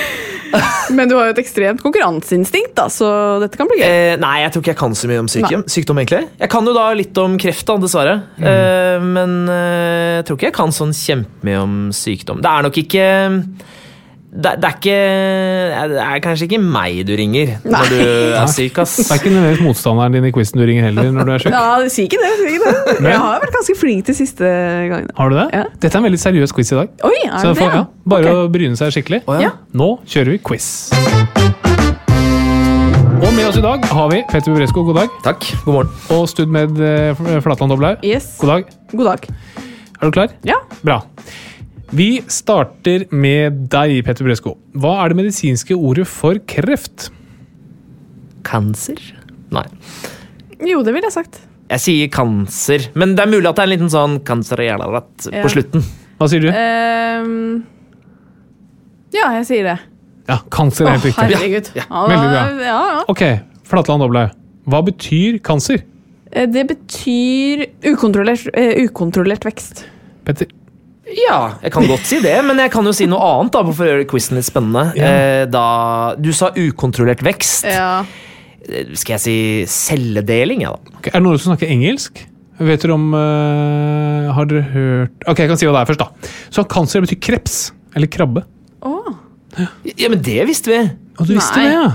Men 0.96 1.10
du 1.10 1.16
har 1.18 1.28
jo 1.28 1.34
et 1.34 1.40
ekstremt 1.42 1.82
konkurranseinstinkt, 1.82 2.74
da, 2.78 2.86
så 2.92 3.08
dette 3.42 3.58
kan 3.58 3.68
bli 3.70 3.80
gøy. 3.80 3.86
Eh, 3.86 4.14
nei, 4.22 4.36
jeg 4.44 4.54
tror 4.54 4.62
ikke 4.62 4.72
jeg 4.72 4.80
kan 4.82 4.94
så 4.98 5.10
mye 5.10 5.22
om 5.24 5.30
sykdom, 5.30 5.64
sykdom 5.70 6.00
egentlig. 6.02 6.22
Jeg 6.38 6.52
kan 6.52 6.68
jo 6.68 6.74
da 6.76 6.84
litt 6.96 7.18
om 7.22 7.34
kreft, 7.40 7.66
da, 7.68 7.78
dessverre. 7.82 8.14
Eh, 8.38 9.02
men 9.02 9.34
eh, 9.52 10.12
jeg 10.20 10.28
tror 10.28 10.38
ikke 10.38 10.50
jeg 10.50 10.58
kan 10.60 10.76
sånn 10.76 10.94
kjempemye 10.96 11.64
om 11.64 11.74
sykdom. 11.96 12.42
Det 12.44 12.52
er 12.52 12.68
nok 12.68 12.80
ikke 12.84 13.08
det, 14.36 14.52
det 14.60 14.68
er 14.68 14.74
ikke 14.76 14.96
Det 15.92 16.00
er 16.04 16.20
kanskje 16.24 16.46
ikke 16.48 16.58
meg 16.60 16.98
du 17.08 17.12
ringer 17.16 17.54
når 17.64 17.88
du 17.88 18.00
er 18.36 18.50
syk, 18.52 18.80
ass. 18.82 18.96
Det 19.00 19.06
er 19.14 19.20
ikke 19.22 19.32
nødvendigvis 19.32 19.62
motstanderen 19.64 20.16
din 20.18 20.26
i 20.28 20.32
quizen 20.34 20.60
du 20.60 20.66
ringer 20.68 20.88
heller 20.90 21.08
når 21.14 21.28
du 21.28 21.32
er 21.36 21.44
syk. 21.44 21.54
Ja, 21.56 21.88
si 21.92 22.04
ikke 22.04 22.20
det. 22.20 22.32
Sier 22.40 22.52
ikke 22.58 22.74
det. 22.74 22.96
Jeg 23.12 23.22
har 23.22 23.40
vært 23.44 23.56
ganske 23.56 23.76
flink 23.80 24.06
de 24.10 24.16
siste 24.18 24.44
gangene. 24.92 25.16
Har 25.16 25.32
du 25.32 25.38
det? 25.38 25.46
Ja. 25.56 25.64
Dette 25.80 25.92
er 25.94 26.02
en 26.02 26.08
veldig 26.10 26.20
seriøs 26.20 26.52
quiz 26.56 26.72
i 26.74 26.80
dag. 26.82 26.92
Oi, 27.08 27.16
er 27.24 27.38
Så 27.40 27.52
det 27.54 27.58
Får, 27.62 27.72
det? 27.72 27.80
ja, 27.80 28.10
bare 28.14 28.28
okay. 28.28 28.42
å 28.44 28.52
bryne 28.58 28.80
seg 28.80 28.92
skikkelig. 28.98 29.22
Oh, 29.24 29.38
ja. 29.40 29.48
Ja. 29.48 29.54
Nå 29.76 29.88
kjører 30.04 30.36
vi 30.36 30.42
quiz. 30.50 30.68
Og 33.16 33.32
med 33.32 33.46
oss 33.48 33.56
i 33.56 33.64
dag 33.64 33.84
har 33.96 34.10
vi 34.12 34.20
Petter 34.28 34.52
Bubresko, 34.52 34.84
god 34.90 35.00
dag. 35.00 35.16
Takk. 35.24 35.48
God 35.64 35.78
morgen. 35.78 35.96
Og 36.12 36.26
Stud 36.30 36.52
med 36.52 36.76
eh, 36.84 37.16
Flatland 37.44 37.72
Doblaug. 37.72 38.04
Yes. 38.04 38.34
God 38.42 38.52
dag. 38.52 38.72
God 38.92 39.08
dag. 39.14 39.28
Er 39.96 40.10
du 40.10 40.12
klar? 40.12 40.34
Ja. 40.44 40.60
Bra. 40.84 41.00
Vi 41.94 42.22
starter 42.32 43.04
med 43.14 43.68
deg, 43.70 44.00
Petter 44.06 44.26
Bresko. 44.26 44.56
Hva 44.74 44.96
er 45.04 45.12
det 45.12 45.18
medisinske 45.20 45.76
ordet 45.78 46.06
for 46.10 46.38
kreft? 46.50 47.10
Cancer? 48.46 48.98
Nei. 49.54 49.64
Jo, 50.66 50.80
det 50.86 50.94
ville 50.96 51.06
jeg 51.06 51.14
sagt. 51.14 51.40
Jeg 51.70 51.82
sier 51.82 52.10
cancer, 52.14 52.84
men 52.94 53.14
det 53.18 53.24
er 53.24 53.30
mulig 53.32 53.48
at 53.50 53.58
det 53.58 53.64
er 53.64 53.68
en 53.68 53.72
liten 53.74 53.90
sånn 53.92 54.18
kanserjalarat 54.26 55.28
Ja. 55.32 55.42
på 55.42 55.50
slutten. 55.50 55.82
Hva 56.18 56.28
sier 56.30 56.40
du? 56.46 56.48
Um, 56.50 57.64
ja, 59.14 59.32
jeg 59.40 59.46
sier 59.50 59.64
det. 59.66 59.76
Ja, 60.28 60.38
cancer 60.50 60.86
er 60.86 60.96
helt 60.96 61.04
riktig. 61.10 61.34
herregud. 61.36 61.70
Ja, 61.76 61.86
Veldig 61.90 62.30
bra. 62.30 62.44
Ja, 62.66 62.78
ja. 62.96 63.02
Ok, 63.10 63.22
Flatland 63.66 64.02
Doblaug. 64.02 64.30
Hva 64.66 64.80
betyr 64.86 65.38
kanser? 65.46 65.82
Eh, 66.32 66.46
Det 66.50 66.66
betyr 66.68 67.66
ukontrollert, 67.92 68.48
eh, 68.54 68.82
ukontrollert 68.86 69.44
vekst. 69.46 69.84
Petter? 70.24 70.46
Ja, 71.06 71.40
jeg 71.62 71.70
kan 71.70 71.86
godt 71.86 72.06
si 72.08 72.18
det, 72.22 72.34
men 72.42 72.58
jeg 72.58 72.72
kan 72.74 72.86
jo 72.86 72.92
si 72.96 73.06
noe 73.06 73.22
annet 73.22 73.54
da, 73.54 73.62
for 73.68 73.86
å 73.86 73.90
gjøre 73.92 74.06
quizen 74.10 74.38
litt 74.40 74.48
spennende. 74.48 74.88
Ja. 74.98 75.10
Eh, 75.10 75.42
da, 75.46 75.66
du 76.18 76.32
sa 76.34 76.50
ukontrollert 76.56 77.22
vekst. 77.26 77.68
Ja. 77.70 78.00
Eh, 78.66 78.90
Skal 78.98 79.16
jeg 79.16 79.22
si 79.22 79.36
celledeling, 79.70 80.64
ja 80.66 80.74
da? 80.74 80.96
Okay, 80.98 81.12
er 81.12 81.20
det 81.20 81.26
noen 81.28 81.38
som 81.38 81.52
snakker 81.52 81.70
engelsk? 81.70 82.24
Vet 82.56 82.80
dere 82.80 82.94
om 82.96 83.10
uh, 83.12 84.32
Har 84.32 84.46
dere 84.48 84.62
hørt 84.72 85.26
Ok, 85.28 85.42
jeg 85.42 85.50
kan 85.50 85.58
si 85.60 85.66
hva 85.68 85.74
det 85.74 85.82
er 85.82 85.88
først, 85.90 86.00
da. 86.00 86.32
Så 86.56 86.64
cancer 86.72 87.04
betyr 87.04 87.20
kreps. 87.20 87.58
Eller 87.92 88.08
krabbe. 88.10 88.46
Åh. 88.88 89.12
Ja, 89.92 90.08
men 90.08 90.24
det 90.24 90.40
visste 90.48 90.72
vi. 90.72 90.80
Og 91.20 91.28
du 91.28 91.34
visste 91.36 91.60
Nei. 91.60 91.68
det, 91.68 91.76
ja? 91.76 91.86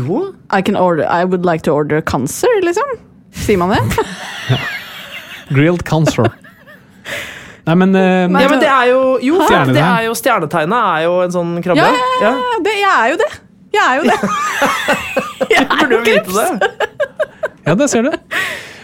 Jo. 0.00 0.20
I, 0.50 0.62
can 0.64 0.76
order, 0.80 1.04
I 1.04 1.24
would 1.24 1.44
like 1.46 1.62
to 1.68 1.72
order 1.76 2.00
cancer, 2.00 2.50
liksom. 2.64 2.98
Sier 3.36 3.60
man 3.60 3.74
det? 3.74 3.80
Grilled 5.54 5.84
cancer. 5.84 6.30
Nei, 7.70 7.76
men, 7.78 7.92
uh, 7.94 8.26
Nei. 8.34 8.40
Ja, 8.42 8.48
men 8.50 8.60
det 8.62 8.68
er 8.72 8.88
jo 8.90 9.00
Jo, 9.22 9.36
Stjernetegn. 9.46 9.76
det 9.78 9.84
er 9.86 10.06
jo 10.08 10.14
stjernetegnet 10.18 10.78
er 10.90 11.04
jo 11.06 11.12
en 11.22 11.34
sånn 11.36 11.52
krabbe. 11.62 11.84
Ja, 11.84 11.90
ja, 11.94 12.08
ja, 12.24 12.32
ja. 12.34 12.58
Det, 12.66 12.72
jeg 12.80 12.90
er 12.96 13.12
jo 13.12 13.18
det. 13.20 13.28
Jeg 13.76 13.84
er 13.86 14.00
jo 14.00 14.08
det. 14.10 14.18
Jeg 15.50 15.64
er 15.66 15.92
jo 15.92 15.98
kreps. 16.04 16.34
det. 16.34 16.88
Ja, 17.66 17.74
det 17.78 17.86
ser 17.90 18.04
du. 18.06 18.10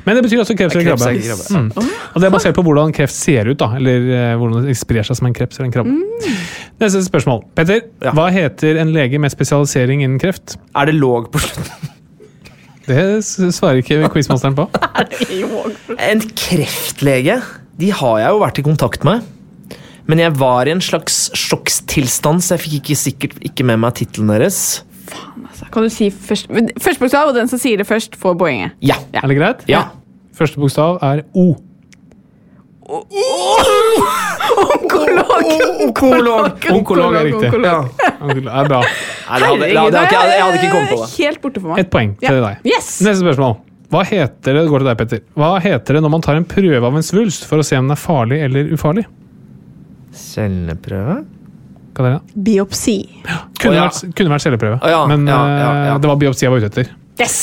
Men 0.07 0.17
det 0.19 0.23
betyr 0.27 0.41
også 0.45 0.55
kreps 0.59 0.75
eller 0.77 0.87
krabbe. 0.93 1.11
krabbe. 1.23 1.47
Mm. 1.51 1.91
Og 2.15 2.23
det 2.23 2.27
er 2.29 2.33
basert 2.35 2.55
på 2.57 2.63
hvordan 2.67 2.93
kreft 2.95 3.15
ser 3.15 3.51
ut, 3.51 3.59
da. 3.59 3.69
Eller 3.79 4.07
eh, 4.15 4.33
hvordan 4.39 4.67
det 4.69 4.77
sprer 4.79 5.07
seg 5.07 5.19
som 5.19 5.27
en 5.29 5.35
kreps 5.37 5.59
eller 5.59 5.69
en 5.69 5.75
krabbe. 5.75 5.95
Neste 6.83 7.03
spørsmål. 7.07 7.43
Petter, 7.59 7.83
Ja. 8.07 8.13
hva 8.17 8.29
heter 8.35 8.79
en 8.83 8.93
lege 8.95 9.19
med 9.23 9.35
spesialisering 9.35 10.03
innen 10.07 10.19
kreft? 10.23 10.57
Er 10.79 10.87
det 10.91 10.95
låg 10.99 11.29
på 11.35 11.43
slutten? 11.43 11.93
Det 12.87 13.03
svarer 13.27 13.81
ikke 13.83 14.07
quizmasteren 14.15 14.55
på. 14.59 14.69
En 16.11 16.21
kreftlege? 16.39 17.41
De 17.79 17.91
har 17.93 18.19
jeg 18.23 18.31
jo 18.33 18.39
vært 18.41 18.59
i 18.59 18.65
kontakt 18.67 19.05
med. 19.05 19.25
Men 20.07 20.21
jeg 20.23 20.37
var 20.39 20.69
i 20.69 20.73
en 20.73 20.81
slags 20.81 21.27
sjokkstilstand, 21.35 22.41
så 22.47 22.55
jeg 22.55 22.63
fikk 22.63 22.77
ikke 22.81 22.97
sikkert 23.01 23.39
ikke 23.45 23.65
med 23.67 23.81
meg 23.83 23.97
tittelen 23.99 24.31
deres. 24.31 24.61
Kan 25.75 25.83
du 25.87 25.91
si 25.93 26.09
først 26.11 26.49
Første 26.83 27.01
bokstav, 27.03 27.29
og 27.31 27.35
den 27.37 27.49
som 27.51 27.59
sier 27.63 27.79
det 27.81 27.87
først, 27.89 28.17
får 28.19 28.37
poenget. 28.39 28.77
Ja. 28.81 28.97
Ja. 29.15 29.23
Er 29.25 29.29
det 29.33 29.39
greit? 29.39 29.65
Ja. 29.71 29.83
Første 30.37 30.61
bokstav 30.63 30.99
er 31.03 31.25
O. 31.35 31.57
Onkolog! 34.57 35.47
Onkolog. 35.83 36.67
Onkolog 36.73 37.15
er 37.19 37.25
riktig. 37.29 37.51
Ja. 37.65 37.81
Det 38.31 38.45
er 38.47 38.69
bra. 38.71 38.81
Nei, 38.83 39.39
det 39.41 39.47
hadde, 39.47 39.67
det 39.67 39.79
hadde 39.81 39.99
jeg, 39.99 40.07
hadde, 40.07 40.33
jeg 40.33 40.43
hadde 40.45 40.59
ikke 40.61 40.71
kommet 40.73 40.93
på 40.93 40.99
det. 41.03 41.09
Helt 41.19 41.41
borte 41.43 41.63
for 41.63 41.73
meg. 41.73 41.81
Ett 41.83 41.91
poeng 41.93 42.13
til 42.21 42.29
Ja. 42.29 42.43
deg. 42.47 42.69
Yes! 42.77 42.91
Neste 43.03 43.21
spørsmål. 43.25 43.57
Hva 43.93 44.03
heter 44.03 44.57
det, 44.57 44.63
det 44.65 44.71
går 44.73 44.83
til 44.83 44.89
deg, 44.91 44.99
Petter. 44.99 45.21
Hva 45.39 45.53
heter 45.63 45.95
det 45.99 46.03
når 46.03 46.13
man 46.17 46.25
tar 46.25 46.39
en 46.41 46.47
prøve 46.49 46.83
av 46.89 46.97
en 46.99 47.05
svulst 47.07 47.47
for 47.47 47.63
å 47.63 47.67
se 47.67 47.79
om 47.79 47.87
den 47.87 47.95
er 47.95 48.01
farlig 48.01 48.41
eller 48.49 48.73
ufarlig? 48.75 49.05
Celleprøve? 50.17 51.17
Hva 51.97 52.05
er 52.05 52.07
det? 52.11 52.13
da? 52.19 52.43
Biopsi. 52.49 52.97
Kunne, 53.61 53.73
oh, 53.73 53.77
ja. 53.79 53.87
vært, 53.89 54.15
kunne 54.19 54.35
vært 54.35 54.45
celleprøve, 54.45 54.79
oh, 54.83 54.91
ja. 54.93 55.03
men 55.11 55.27
Ja, 55.31 55.39
ja, 55.49 55.59
ja. 55.61 55.95
eh, 55.95 56.01
det 56.03 56.11
var 56.11 56.19
biopsi 56.21 56.45
jeg 56.47 56.53
var 56.53 56.65
ute 56.65 56.71
etter. 56.73 56.91
Yes! 57.17 57.39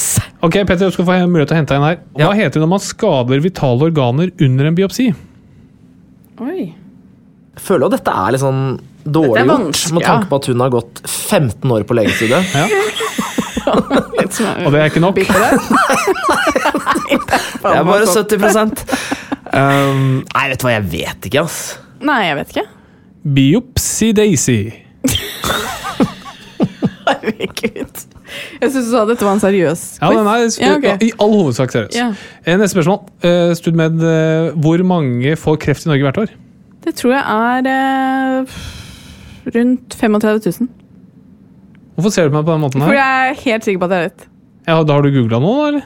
Ok, 0.45 0.59
Petter, 0.69 0.85
du 0.85 0.93
skal 0.93 1.07
få 1.07 1.15
mulighet 1.25 1.49
til 1.49 1.55
å 1.57 1.61
hente 1.63 1.77
en 1.79 1.85
her. 1.87 1.99
Hva 2.13 2.27
Ja. 2.27 2.31
heter 2.37 2.59
det 2.59 2.65
når 2.65 2.73
man 2.75 2.83
skader 2.85 3.41
vitale 3.41 3.87
organer 3.89 4.29
under 4.45 4.69
en 4.69 4.75
biopsi? 4.77 5.07
Oi. 6.43 6.73
Jeg 7.53 7.61
føler 7.61 7.87
at 7.87 7.95
dette 7.97 8.13
er 8.13 8.33
litt 8.35 8.41
sånn 8.43 8.61
dårlig 9.03 9.43
gjort, 9.45 9.81
med 9.93 10.05
tanke 10.05 10.29
på 10.29 10.37
at 10.39 10.45
hun 10.49 10.61
har 10.63 10.71
gått 10.73 11.01
15 11.05 11.73
år 11.73 11.83
på 11.89 11.97
legestudiet. 11.97 12.53
Ja. 12.53 12.67
Og 14.65 14.71
det 14.73 14.79
er 14.79 14.85
ikke 14.91 15.03
nok. 15.03 15.15
Det. 15.15 15.27
Det 17.63 17.71
er 17.71 17.83
bare 17.87 18.05
70 18.07 18.43
um, 19.59 20.23
Nei, 20.27 20.45
vet 20.51 20.59
du 20.59 20.65
hva, 20.67 20.73
jeg 20.75 20.85
vet 20.91 21.27
ikke, 21.29 21.43
ass. 21.45 21.59
Nei, 22.03 22.21
jeg 22.27 22.39
vet 22.39 22.55
ikke. 22.55 22.65
Biopsi-daisy. 23.37 24.59
Herregud. 27.03 28.03
Jeg 28.61 28.71
syns 28.71 28.87
du 28.87 28.91
sa 28.93 29.03
dette 29.05 29.25
var 29.25 29.35
en 29.35 29.41
seriøs 29.43 29.81
Ja, 29.99 30.09
nei, 30.09 30.23
nei, 30.25 30.37
Ja, 30.57 30.71
okay. 30.79 30.95
i 31.05 31.11
all 31.21 31.35
hovedsak 31.35 31.73
seriøs. 31.73 31.95
Ja. 31.97 32.09
Eh, 32.43 32.55
Neste 32.57 32.73
spørsmål. 32.77 33.03
Uh, 33.23 33.51
Studmed, 33.57 33.99
uh, 34.01 34.55
hvor 34.59 34.83
mange 34.87 35.35
får 35.39 35.59
kreft 35.67 35.85
i 35.85 35.91
Norge 35.91 36.07
hvert 36.07 36.21
år? 36.25 36.33
Det 36.83 36.95
tror 36.99 37.13
jeg 37.15 37.23
er 37.23 37.61
uh, 38.41 38.57
rundt 39.55 39.95
35 39.99 40.41
000. 40.59 40.69
Hvorfor 41.95 42.11
ser 42.15 42.27
du 42.27 42.33
på 42.33 42.39
meg 42.39 42.45
på 42.47 42.53
den 42.55 42.63
måten 42.63 42.81
her? 42.81 42.87
Fordi 42.89 42.99
jeg 43.01 43.33
er 43.33 43.41
helt 43.45 43.63
sikker 43.67 43.79
på 43.83 43.89
at 43.89 43.95
jeg 43.97 44.07
vet. 44.09 44.23
Ja, 44.67 44.77
da 44.83 44.93
har 44.97 45.01
du 45.05 45.11
googla 45.13 45.39
noe, 45.43 45.67
eller? 45.69 45.83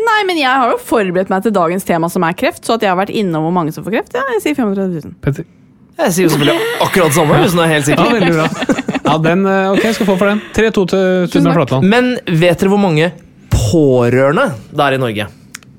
Nei, 0.00 0.18
men 0.28 0.38
jeg 0.38 0.48
har 0.62 0.70
jo 0.70 0.76
forberedt 0.78 1.30
meg 1.32 1.42
til 1.42 1.52
dagens 1.52 1.84
tema, 1.84 2.08
som 2.08 2.22
er 2.24 2.36
kreft. 2.38 2.62
Så 2.64 2.76
at 2.76 2.84
jeg 2.86 2.90
har 2.92 2.96
vært 3.00 3.10
innom 3.10 3.42
hvor 3.48 3.52
mange 3.52 3.72
som 3.74 3.84
får 3.84 3.96
kreft. 3.98 4.14
Ja, 4.14 4.22
jeg 4.36 4.44
sier 4.44 4.54
35 4.54 5.00
000. 5.10 5.16
Petter? 5.24 5.48
Jeg 6.00 6.12
sier 6.16 6.24
jo 6.28 6.30
selvfølgelig 6.32 6.68
akkurat 6.86 7.12
samme, 7.12 7.40
hvis 7.42 7.52
du 7.52 7.60
er 7.60 7.72
helt 7.74 7.88
Ja, 7.90 8.04
veldig 8.14 8.30
bra. 8.36 8.46
Ja, 9.10 9.16
den, 9.26 9.42
eh, 9.50 9.72
ok, 9.74 9.82
jeg 9.84 9.94
skal 9.98 10.06
få 10.08 10.14
for 10.20 10.30
den. 10.30 10.40
3-2 10.56 10.84
til 10.92 11.26
Studmed. 11.32 11.56
Flatland. 11.58 11.88
Men 11.90 12.12
vet 12.40 12.62
dere 12.62 12.70
hvor 12.72 12.80
mange 12.80 13.10
pårørende 13.52 14.46
det 14.70 14.84
er 14.86 14.96
i 14.96 15.00
Norge? 15.02 15.26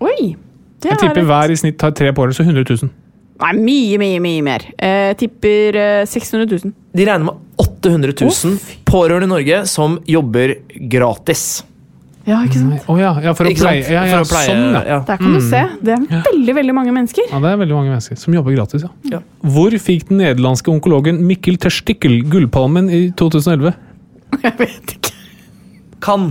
Oi! 0.02 0.36
Det 0.82 0.90
Jeg 0.92 0.98
tipper 1.00 1.22
er- 1.24 1.30
hver 1.30 1.52
i 1.54 1.56
snitt 1.62 1.82
har 1.86 1.92
tre 1.98 2.12
pårørende, 2.12 2.38
så 2.38 2.44
100 2.46 2.66
000. 2.84 2.92
Nei, 3.42 3.54
mye, 3.58 3.98
mye, 4.02 4.20
mye 4.22 4.42
mer. 4.46 4.66
Jeg 4.78 5.18
tipper 5.18 5.78
eh, 5.78 6.06
600 6.06 6.46
000. 6.66 6.74
De 6.94 7.06
regner 7.08 7.24
med 7.30 7.36
800 7.62 8.14
000 8.22 8.58
pårørende 8.86 9.30
i 9.30 9.32
Norge 9.32 9.60
som 9.70 10.00
jobber 10.10 10.56
gratis. 10.92 11.64
Ja, 12.28 12.44
ikke 12.46 12.60
sant? 12.60 12.84
Å 12.86 12.96
ja, 13.00 13.12
ja, 13.24 13.32
for 13.34 13.48
å 13.48 13.52
Ikke 13.54 13.64
pleie. 13.64 13.82
Ja, 13.90 14.04
ja, 14.06 14.20
For 14.20 14.28
å 14.28 14.30
pleie 14.30 14.50
sånn, 14.52 14.66
ja. 14.76 14.82
ja. 14.92 14.98
Der 15.08 15.18
kan 15.24 15.34
du 15.34 15.40
se. 15.42 15.62
Det 15.82 15.96
er 15.96 16.26
veldig, 16.28 16.54
veldig 16.60 16.76
mange 16.78 16.94
mennesker. 16.94 17.26
ja. 17.32 17.40
Det 17.42 17.50
er 17.50 17.58
veldig 17.64 17.78
mange 17.80 17.94
mennesker 17.96 18.20
som 18.22 18.36
jobber 18.38 18.54
gratis, 18.60 18.86
ja. 18.86 18.92
Ja. 19.16 19.22
Hvor 19.56 19.74
fikk 19.82 20.06
den 20.12 20.22
nederlandske 20.22 20.70
onkologen 20.74 21.24
Mikkel 21.26 21.58
Terstikkel 21.64 22.20
gullpalmen 22.30 22.92
i 22.94 23.02
2011? 23.18 23.74
Jeg 24.46 24.54
vet 24.60 24.96
ikke. 25.00 25.16
Kan. 26.06 26.30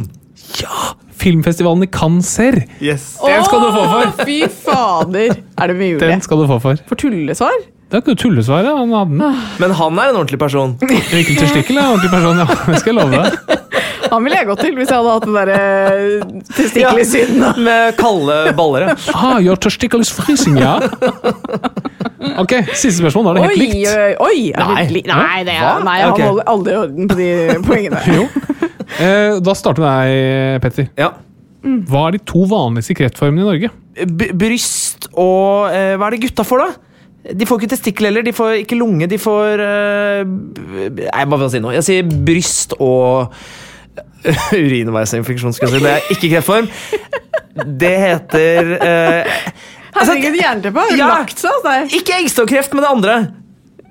Ja! 0.61 0.93
Filmfestivalen 1.21 1.85
i 1.85 1.91
Cancer! 1.93 2.63
Yes. 2.81 3.11
Den 3.21 3.43
skal 3.45 3.61
du 3.67 3.69
få 3.75 3.83
for! 3.91 4.15
Fy 4.25 4.39
fader! 4.63 5.35
Er 5.61 5.69
det 5.73 5.77
mulig? 5.77 5.99
Den 6.01 6.23
skal 6.25 6.41
du 6.41 6.47
få 6.49 6.57
for. 6.63 6.81
For 6.89 7.03
tullesvar? 7.03 7.59
Det 7.91 7.97
er 7.99 8.03
ikke 8.05 8.13
noe 8.15 8.21
tullesvar. 8.23 8.67
Han 8.71 8.93
hadde 8.95 9.17
den. 9.19 9.39
Men 9.59 9.73
han 9.75 9.97
er 9.99 10.13
en 10.13 10.19
ordentlig 10.21 10.39
person. 10.39 10.77
Mikkel 10.79 11.41
Testikkel 11.41 11.81
er 11.81 11.83
en 11.83 11.97
ordentlig 11.97 12.13
person, 12.13 12.39
ja. 12.39 12.47
Det 12.71 12.79
skal 12.83 12.93
jeg 12.95 12.99
love 13.01 13.19
deg. 13.19 13.59
Han 14.11 14.25
ville 14.27 14.39
jeg 14.41 14.47
gått 14.49 14.61
til 14.65 14.73
hvis 14.75 14.89
jeg 14.91 14.99
hadde 14.99 15.11
hatt 15.15 15.25
den 15.29 15.37
derre 15.37 15.59
testikkel 16.57 16.99
i 16.99 17.05
syden. 17.07 17.45
Med 17.67 17.93
kalde 17.99 18.39
baller. 18.59 18.89
ja. 18.89 18.95
Ah, 19.15 19.37
your 19.39 19.59
testicle 19.61 20.03
is 20.03 20.11
freezing, 20.11 20.57
ja. 20.59 20.73
Ok, 22.41 22.57
siste 22.75 22.97
spørsmål. 22.99 23.29
Da 23.29 23.31
er 23.31 23.39
det 23.39 23.45
helt 23.45 23.55
Oi, 23.55 23.69
likt. 23.69 23.77
oi, 23.87 24.11
oi! 24.27 24.41
Nei. 24.57 24.83
det 24.91 25.05
Nei, 25.13 25.39
det 25.47 25.55
er, 25.55 25.85
nei, 25.87 25.97
jeg 26.01 26.11
okay. 26.11 26.27
holder 26.27 26.51
aldri 26.55 26.77
orden 26.81 27.11
på 27.13 27.19
de 27.21 27.29
poengene. 27.69 28.03
Jo. 28.17 28.27
Eh, 28.99 29.39
da 29.47 29.55
starter 29.57 29.85
vi 29.85 29.91
med 29.91 30.11
deg, 30.11 30.63
Petter. 30.67 30.91
Ja. 30.99 31.13
Hva 31.93 32.07
er 32.09 32.17
de 32.17 32.23
to 32.33 32.47
vanligste 32.51 32.97
kreftformene 32.99 33.45
i 33.45 33.49
Norge? 33.53 33.73
B 34.11 34.31
bryst 34.41 35.11
og 35.13 35.71
eh, 35.75 35.95
Hva 36.01 36.09
er 36.09 36.17
det 36.17 36.23
gutta 36.27 36.47
får, 36.47 36.65
da? 36.67 36.90
De 37.37 37.47
får 37.47 37.61
ikke 37.61 37.71
testikkel 37.75 38.09
heller, 38.11 38.25
de 38.27 38.33
får 38.35 38.61
ikke 38.65 38.79
lunge, 38.81 39.07
de 39.11 39.19
får 39.21 39.61
uh, 39.63 40.23
Nei, 40.27 41.25
bare 41.25 41.39
for 41.39 41.47
å 41.47 41.51
si 41.53 41.61
noe. 41.63 41.75
Jeg 41.79 41.87
sier 41.87 42.09
bryst 42.27 42.75
og 42.79 43.35
urinveisinfeksjon, 44.57 45.55
skal 45.57 45.71
jeg 45.71 45.81
si. 45.81 45.85
Det 45.85 45.93
er 45.97 46.15
ikke 46.15 46.31
kreftform. 46.35 46.71
Det 47.81 47.93
heter 48.01 48.73
eh, 48.79 49.37
altså, 49.93 50.15
Herregud, 50.15 50.37
jernteppe 50.41 50.85
har 50.87 50.97
Ja. 50.99 51.09
lagt 51.19 51.41
seg 51.41 51.53
hos 51.57 51.65
deg. 51.67 51.95
Ikke 52.01 52.19
eggstokkreft, 52.21 52.75
men 52.77 52.85
det 52.85 52.91
andre. 52.95 53.17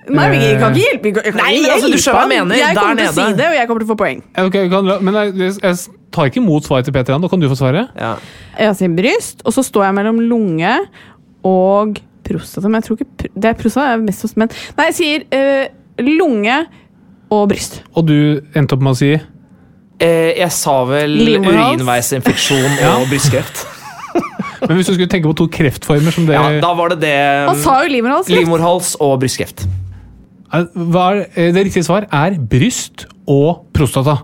Nei, 0.10 0.26
men 0.32 0.42
jeg 0.42 0.58
kan 0.58 0.74
ikke 0.74 0.86
hjelpe. 0.88 1.10
Jeg 1.12 1.16
kan, 1.34 1.38
Nei, 1.38 1.50
jeg, 1.60 1.72
altså, 1.76 1.90
du 1.92 1.98
skjønner 2.02 2.18
hva 2.18 2.26
jeg 2.26 2.32
mener, 2.34 2.58
Jeg 2.58 2.74
der 2.76 2.82
kommer 2.82 3.02
til 3.02 3.10
å 3.10 3.16
si 3.18 3.38
det, 3.38 3.48
og 3.52 3.58
jeg 3.60 3.70
kommer 3.70 3.84
til 3.84 3.90
å 3.90 3.92
få 3.92 3.98
poeng. 4.00 4.22
Okay, 4.46 4.70
kan, 4.72 4.92
men 5.06 5.18
jeg, 5.20 5.58
jeg 5.62 5.98
tar 6.16 6.32
ikke 6.32 6.42
imot 6.42 6.66
svaret 6.66 6.88
til 6.90 6.96
Peter 6.96 7.14
igjen. 7.14 7.22
Nå 7.26 7.30
kan 7.30 7.44
du 7.44 7.50
få 7.52 7.58
svaret. 7.60 7.92
Ja. 8.00 8.16
Jeg 8.58 8.78
sier 8.80 8.96
bryst, 8.98 9.44
og 9.46 9.54
så 9.54 9.66
står 9.68 9.86
jeg 9.90 9.98
mellom 10.00 10.22
lunge 10.32 10.72
og 11.46 12.00
prostata. 12.30 12.68
Men 12.70 12.82
jeg 12.82 12.88
tror 12.88 13.00
ikke 13.00 13.32
det 13.36 13.50
er 13.50 13.58
prostata 13.60 13.94
er 13.96 13.98
mest 14.06 14.22
hos 14.22 14.36
menn. 14.40 14.54
Nei, 14.78 14.86
jeg 14.92 14.96
sier 15.00 15.26
uh, 15.34 15.66
lunge 16.06 16.62
og 17.34 17.50
bryst. 17.52 17.82
Og 17.98 18.08
du 18.08 18.16
endte 18.58 18.78
opp 18.78 18.82
med 18.86 18.96
å 18.96 19.00
si 19.02 19.12
Eh, 20.00 20.30
jeg 20.40 20.52
sa 20.56 20.78
vel 20.88 21.12
Livmorhals. 21.12 21.74
urinveisinfeksjon 21.76 22.78
Ja. 22.80 22.94
og 23.02 23.10
brystkreft. 23.12 23.66
Men 24.70 24.78
hvis 24.78 24.88
du 24.88 24.94
skulle 24.94 25.10
tenke 25.12 25.28
på 25.28 25.36
to 25.42 25.48
kreftformer 25.52 26.16
som 26.16 26.24
det 26.28 26.38
Ja, 26.38 26.62
da 26.64 26.70
var 26.74 26.94
det 26.94 27.02
det 27.02 27.12
Han 27.50 27.60
sa 27.60 27.82
jo 27.84 27.90
livmorhals. 27.92 28.30
Livmorhals 28.32 28.94
og 29.04 29.18
brystkreft. 29.20 29.66
Hva 30.50 31.04
er, 31.18 31.26
eh, 31.36 31.52
Det 31.52 31.66
riktige 31.68 31.84
svar 31.84 32.08
er 32.08 32.38
bryst 32.40 33.06
og 33.28 33.66
prostata. 33.76 34.22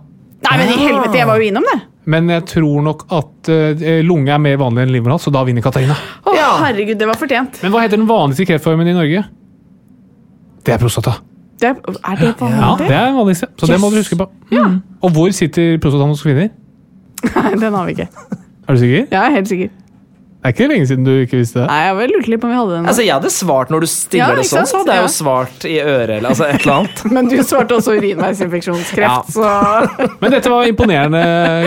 Nei, 0.47 0.57
men 0.61 0.71
i 0.73 0.79
helvete, 0.79 1.19
jeg 1.19 1.27
var 1.27 1.43
jo 1.43 1.49
innom 1.51 1.67
det. 1.67 1.81
Men 2.05 2.29
jeg 2.29 2.45
tror 2.51 2.83
nok 2.85 3.05
at 3.17 3.49
uh, 3.49 3.85
lunge 4.05 4.29
er 4.33 4.41
mer 4.41 4.57
vanlig 4.61 4.83
enn 4.85 4.91
livmorhals, 4.93 5.25
så 5.25 5.33
da 5.33 5.41
vinner 5.47 5.63
Katarina. 5.65 5.95
Å, 6.25 6.35
Ja. 6.37 6.49
herregud, 6.65 6.99
det 7.01 7.07
var 7.09 7.17
fortjent. 7.17 7.61
Men 7.63 7.73
hva 7.73 7.81
heter 7.81 7.97
den 7.97 8.07
vanligste 8.09 8.45
kreftformen 8.51 8.87
i 8.91 8.93
Norge? 8.93 9.23
Det 10.65 10.73
er 10.73 10.81
prostata. 10.81 11.15
Det 11.61 11.69
er, 11.71 11.77
er 11.79 12.19
det 12.19 12.33
vanlig? 12.39 12.59
Ja, 12.59 12.71
det 12.81 12.91
er 12.91 13.05
den 13.09 13.15
vanligste, 13.17 13.47
så 13.57 13.69
det 13.69 13.79
må 13.81 13.89
du 13.93 13.97
huske 14.01 14.17
på. 14.19 14.27
Mm. 14.51 14.79
Og 15.01 15.11
hvor 15.15 15.31
sitter 15.33 15.77
prostataen 15.81 16.11
hos 16.13 16.21
kvinner? 16.25 16.49
Nei, 17.35 17.51
den 17.61 17.73
har 17.73 17.85
vi 17.87 17.95
ikke. 17.95 18.07
Er 18.67 18.75
du 18.75 18.81
sikker? 18.81 19.05
Jeg 19.09 19.21
er 19.21 19.35
helt 19.37 19.49
sikker. 19.49 19.69
Er 20.45 20.53
ikke 20.53 20.67
lenge 20.69 20.85
siden 20.85 21.05
du 21.07 21.11
ikke 21.23 21.39
visste 21.39 21.63
det. 21.63 21.65
Nei, 21.71 21.77
jeg 21.87 21.95
var 21.97 22.11
lurte 22.13 22.29
litt 22.29 22.41
på 22.43 22.45
om 22.45 22.51
vi 22.53 22.57
hadde 22.59 22.73
den. 22.75 22.89
Altså, 22.91 23.01
Jeg 23.05 23.13
hadde 23.15 23.31
svart 23.33 23.71
når 23.73 23.85
du 23.85 23.87
stiller 23.89 24.21
Ja, 24.21 24.35
det 24.37 24.45
sånn, 24.49 24.67
så 24.69 24.81
hadde 24.83 24.93
jeg 24.93 25.01
Ja. 25.01 25.07
jo 25.07 25.13
svart 25.15 25.65
i 25.65 25.75
øret 25.81 26.13
eller 26.19 26.29
altså 26.29 26.45
et 26.45 26.61
eller 26.61 26.73
annet. 26.75 27.01
Men 27.17 27.29
du 27.31 27.35
svarte 27.41 27.79
også 27.79 27.95
urinveisinfeksjonskreft, 27.97 29.31
så 29.33 29.47
Men 30.21 30.35
dette 30.35 30.51
var 30.53 30.69
imponerende, 30.69 31.23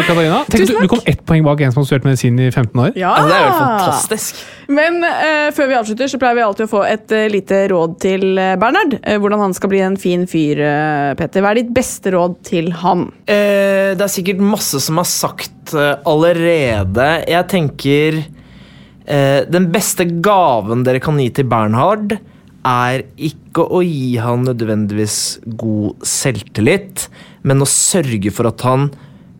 Katarina. 0.06 0.44
Tenk 0.46 0.62
takk. 0.62 0.76
du, 0.78 0.86
du 0.86 0.92
kom 0.94 1.02
ett 1.10 1.24
poeng 1.26 1.42
bak 1.48 1.64
en 1.66 1.74
som 1.74 1.82
har 1.82 1.88
studert 1.90 2.06
medisin 2.06 2.38
i 2.38 2.48
15 2.52 2.84
år. 2.86 2.94
Ja! 2.98 3.16
Altså, 3.18 3.28
det 3.32 3.40
er 3.40 3.48
jo 3.48 3.58
fantastisk. 3.58 4.44
Men 4.78 4.98
uh, 5.02 5.48
før 5.56 5.70
vi 5.70 5.76
avslutter, 5.80 6.10
så 6.12 6.18
pleier 6.20 6.36
vi 6.38 6.44
alltid 6.44 6.66
å 6.68 6.70
få 6.70 6.84
et 6.86 7.14
uh, 7.16 7.24
lite 7.32 7.62
råd 7.72 7.94
til 8.04 8.26
eh, 8.38 8.54
Bernhard. 8.60 8.98
Uh, 9.00 9.16
hvordan 9.22 9.40
han 9.46 9.54
skal 9.56 9.70
bli 9.72 9.80
en 9.80 9.96
fin 10.00 10.26
fyr, 10.28 10.60
Petter. 11.18 11.42
Hva 11.42 11.54
er 11.54 11.62
ditt 11.62 11.70
beste 11.74 12.12
råd 12.14 12.36
til 12.46 12.68
han? 12.82 13.06
Eh, 13.26 13.94
det 13.96 14.04
er 14.04 14.12
sikkert 14.12 14.42
masse 14.44 14.78
som 14.84 15.00
er 15.00 15.08
sagt 15.08 15.72
allerede. 16.08 17.06
Jeg 17.28 17.48
tenker 17.50 18.20
eh, 19.08 19.44
Den 19.48 19.70
beste 19.74 20.06
gaven 20.24 20.84
dere 20.86 21.02
kan 21.02 21.18
gi 21.20 21.30
til 21.34 21.48
Bernhard, 21.50 22.18
er 22.68 23.04
ikke 23.16 23.64
å 23.64 23.80
gi 23.84 24.18
han 24.20 24.44
nødvendigvis 24.44 25.40
god 25.58 26.04
selvtillit, 26.06 27.06
men 27.48 27.64
å 27.64 27.68
sørge 27.70 28.32
for 28.34 28.50
at 28.50 28.64
han 28.66 28.90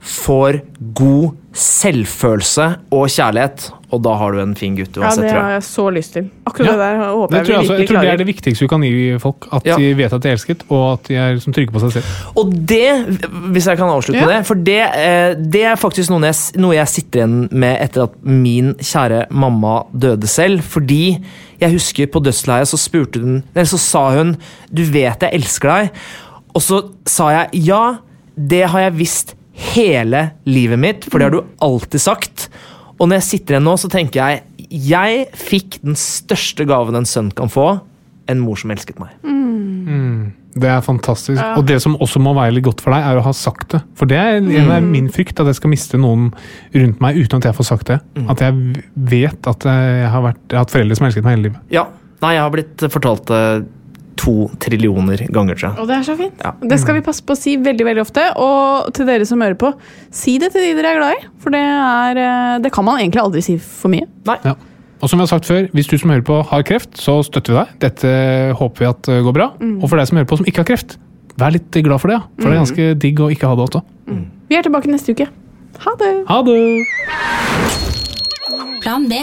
får 0.01 0.61
god 0.94 1.30
selvfølelse 1.59 2.66
og 2.94 3.09
kjærlighet. 3.11 3.70
Og 3.88 4.03
da 4.05 4.12
har 4.20 4.34
du 4.36 4.38
en 4.42 4.51
fin 4.55 4.74
gutt 4.76 4.99
Ja, 5.01 5.09
Det 5.16 5.30
har 5.30 5.49
jeg. 5.49 5.53
jeg 5.57 5.62
så 5.64 5.84
lyst 5.90 6.12
til. 6.12 6.26
Akkurat 6.46 6.66
Ja, 6.66 6.72
det 6.72 6.78
der 6.78 6.99
håper 7.09 7.26
Det 7.32 7.38
jeg 7.38 7.46
tror 7.46 7.55
jeg, 7.55 7.68
vi 7.68 7.80
jeg 7.82 7.88
tror 7.88 8.01
det 8.03 8.11
er 8.11 8.16
det 8.20 8.26
viktigste 8.26 8.64
du 8.64 8.68
kan 8.68 8.82
gi 8.82 9.18
folk. 9.18 9.46
At 9.53 9.66
Ja. 9.66 9.76
de 9.76 9.94
vet 9.96 10.12
at 10.12 10.22
de 10.22 10.28
er 10.28 10.32
elsket, 10.36 10.62
og 10.68 10.92
at 10.92 11.09
de 11.09 11.14
er 11.16 11.38
som 11.40 11.53
trygge 11.53 11.72
på 11.72 11.80
seg 11.80 11.92
selv. 11.92 12.05
Og 12.36 12.53
det, 12.68 13.07
hvis 13.51 13.66
jeg 13.66 13.76
kan 13.78 13.88
avslutte 13.88 14.20
med 14.20 14.28
det, 14.36 14.46
for 14.46 14.55
det, 14.55 14.80
eh, 14.94 15.34
det 15.34 15.64
er 15.64 15.74
faktisk 15.76 16.11
noe 16.11 16.20
jeg, 16.20 16.34
noe 16.61 16.74
jeg 16.74 16.88
sitter 16.88 17.20
igjen 17.24 17.49
med 17.51 17.80
etter 17.80 18.03
at 18.03 18.11
min 18.22 18.74
kjære 18.74 19.24
mamma 19.30 19.82
døde 19.99 20.26
selv. 20.28 20.61
Fordi 20.62 21.18
jeg 21.61 21.72
husker 21.72 22.07
på 22.07 22.20
dødsleiet 22.22 22.68
så 22.68 22.76
spurte 22.76 23.20
hun 23.20 23.42
Eller 23.55 23.64
så 23.66 23.78
sa 23.78 24.11
hun 24.16 24.36
'Du 24.72 24.82
vet 24.84 25.20
jeg 25.22 25.30
elsker 25.32 25.68
deg'. 25.68 25.90
Og 26.55 26.61
så 26.62 26.82
sa 27.07 27.30
jeg 27.30 27.64
ja, 27.66 27.94
det 28.36 28.68
har 28.68 28.80
jeg 28.80 28.92
visst 28.99 29.34
hele 29.74 30.30
livet 30.48 30.78
mitt, 30.78 31.04
for 31.11 31.18
det 31.18 31.28
har 31.28 31.36
du 31.36 31.44
alltid 31.64 32.00
sagt. 32.02 32.48
Og 32.98 33.09
når 33.09 33.20
jeg 33.20 33.28
sitter 33.28 33.56
igjen 33.56 33.66
nå, 33.68 33.76
så 33.78 33.90
tenker 33.92 34.22
jeg 34.22 34.44
jeg 34.68 35.28
fikk 35.32 35.78
den 35.86 35.96
største 35.96 36.66
gaven 36.68 36.98
en 36.98 37.06
sønn 37.09 37.30
kan 37.32 37.48
få. 37.48 37.80
En 38.28 38.42
mor 38.44 38.59
som 38.61 38.70
elsket 38.74 38.98
meg. 39.00 39.14
Det 40.59 40.66
er 40.68 40.82
fantastisk. 40.82 41.38
Og 41.56 41.64
det 41.68 41.78
som 41.84 41.94
også 42.02 42.20
må 42.20 42.32
være 42.36 42.56
litt 42.56 42.66
godt 42.66 42.82
for 42.82 42.92
deg, 42.92 43.04
er 43.06 43.20
å 43.20 43.24
ha 43.24 43.32
sagt 43.36 43.70
det. 43.76 43.80
For 43.96 44.11
det 44.11 44.18
er 44.18 44.36
en 44.40 44.48
Mm. 44.50 44.90
min 44.90 45.09
frykt, 45.09 45.38
at 45.40 45.46
jeg 45.46 45.54
skal 45.54 45.70
miste 45.70 45.96
noen 45.96 46.32
rundt 46.74 47.00
meg 47.00 47.16
uten 47.16 47.38
at 47.38 47.44
jeg 47.48 47.54
får 47.54 47.64
sagt 47.64 47.86
det. 47.86 48.00
Mm. 48.16 48.28
At 48.30 48.38
jeg 48.40 48.84
vet 48.96 49.46
at 49.46 49.64
jeg 49.64 50.11
har, 50.11 50.22
vært, 50.22 50.40
jeg 50.50 50.56
har 50.59 50.64
hatt 50.64 50.70
foreldre 50.74 50.96
som 50.96 51.04
har 51.04 51.11
elsket 51.12 51.24
meg 51.24 51.36
hele 51.36 51.48
livet. 51.48 51.61
Ja. 51.70 51.86
Nei, 52.20 52.32
jeg 52.34 52.42
har 52.42 52.50
blitt 52.50 52.76
fortalt 52.90 53.26
det 53.30 53.66
to 54.19 54.35
trillioner 54.62 55.23
ganger, 55.35 55.59
tror 55.59 55.69
jeg. 55.71 55.75
Og 55.83 55.91
det 55.91 55.97
er 55.99 56.07
så 56.07 56.16
fint. 56.19 56.41
Ja. 56.45 56.53
Det 56.73 56.79
skal 56.83 56.99
vi 56.99 57.05
passe 57.07 57.25
på 57.25 57.37
å 57.37 57.39
si 57.39 57.57
veldig 57.62 57.87
veldig 57.89 58.05
ofte. 58.05 58.25
Og 58.43 58.91
til 58.97 59.09
dere 59.09 59.29
som 59.29 59.43
hører 59.45 59.59
på, 59.61 59.73
si 60.14 60.39
det 60.43 60.53
til 60.55 60.66
de 60.66 60.75
dere 60.79 60.95
er 60.95 61.01
glad 61.01 61.19
i. 61.19 61.29
For 61.43 61.55
det, 61.55 61.62
er, 61.62 62.23
eh, 62.25 62.57
det 62.64 62.73
kan 62.75 62.87
man 62.89 63.01
egentlig 63.03 63.23
aldri 63.23 63.45
si 63.45 63.59
for 63.62 63.93
mye. 63.95 64.09
Nei. 64.29 64.39
Ja. 64.47 64.57
Og 64.99 65.11
som 65.11 65.21
vi 65.21 65.23
har 65.23 65.31
sagt 65.31 65.47
før, 65.47 65.69
hvis 65.77 65.87
du 65.87 65.95
som 66.01 66.11
hører 66.11 66.27
på 66.27 66.41
har 66.51 66.64
kreft, 66.66 66.97
så 66.99 67.21
støtter 67.23 67.55
vi 67.55 67.61
deg. 67.61 67.75
Dette 67.87 68.14
håper 68.59 68.83
vi 68.83 68.89
at 68.91 69.11
går 69.29 69.37
bra. 69.37 69.53
Mm. 69.62 69.77
Og 69.79 69.87
for 69.87 70.01
deg 70.01 70.11
som 70.11 70.19
hører 70.19 70.31
på 70.31 70.41
som 70.41 70.49
ikke 70.51 70.64
har 70.64 70.71
kreft, 70.73 70.99
vær 71.39 71.55
litt 71.55 71.71
glad 71.71 72.03
for 72.03 72.11
det. 72.11 72.19
For 72.19 72.43
For 72.43 72.51
det 72.51 72.57
er 72.57 72.64
ganske 72.64 72.89
digg 73.07 73.23
å 73.23 73.31
ikke 73.31 73.51
ha 73.51 73.59
det 73.59 73.69
også. 73.69 73.85
Vi 74.49 74.59
er 74.59 74.66
tilbake 74.66 74.91
neste 74.91 75.14
uke. 75.14 75.29
Ha 75.85 75.95
det! 76.01 76.14
Ha 76.27 76.43
det! 76.43 76.59
Plan 78.83 79.07
B. 79.07 79.23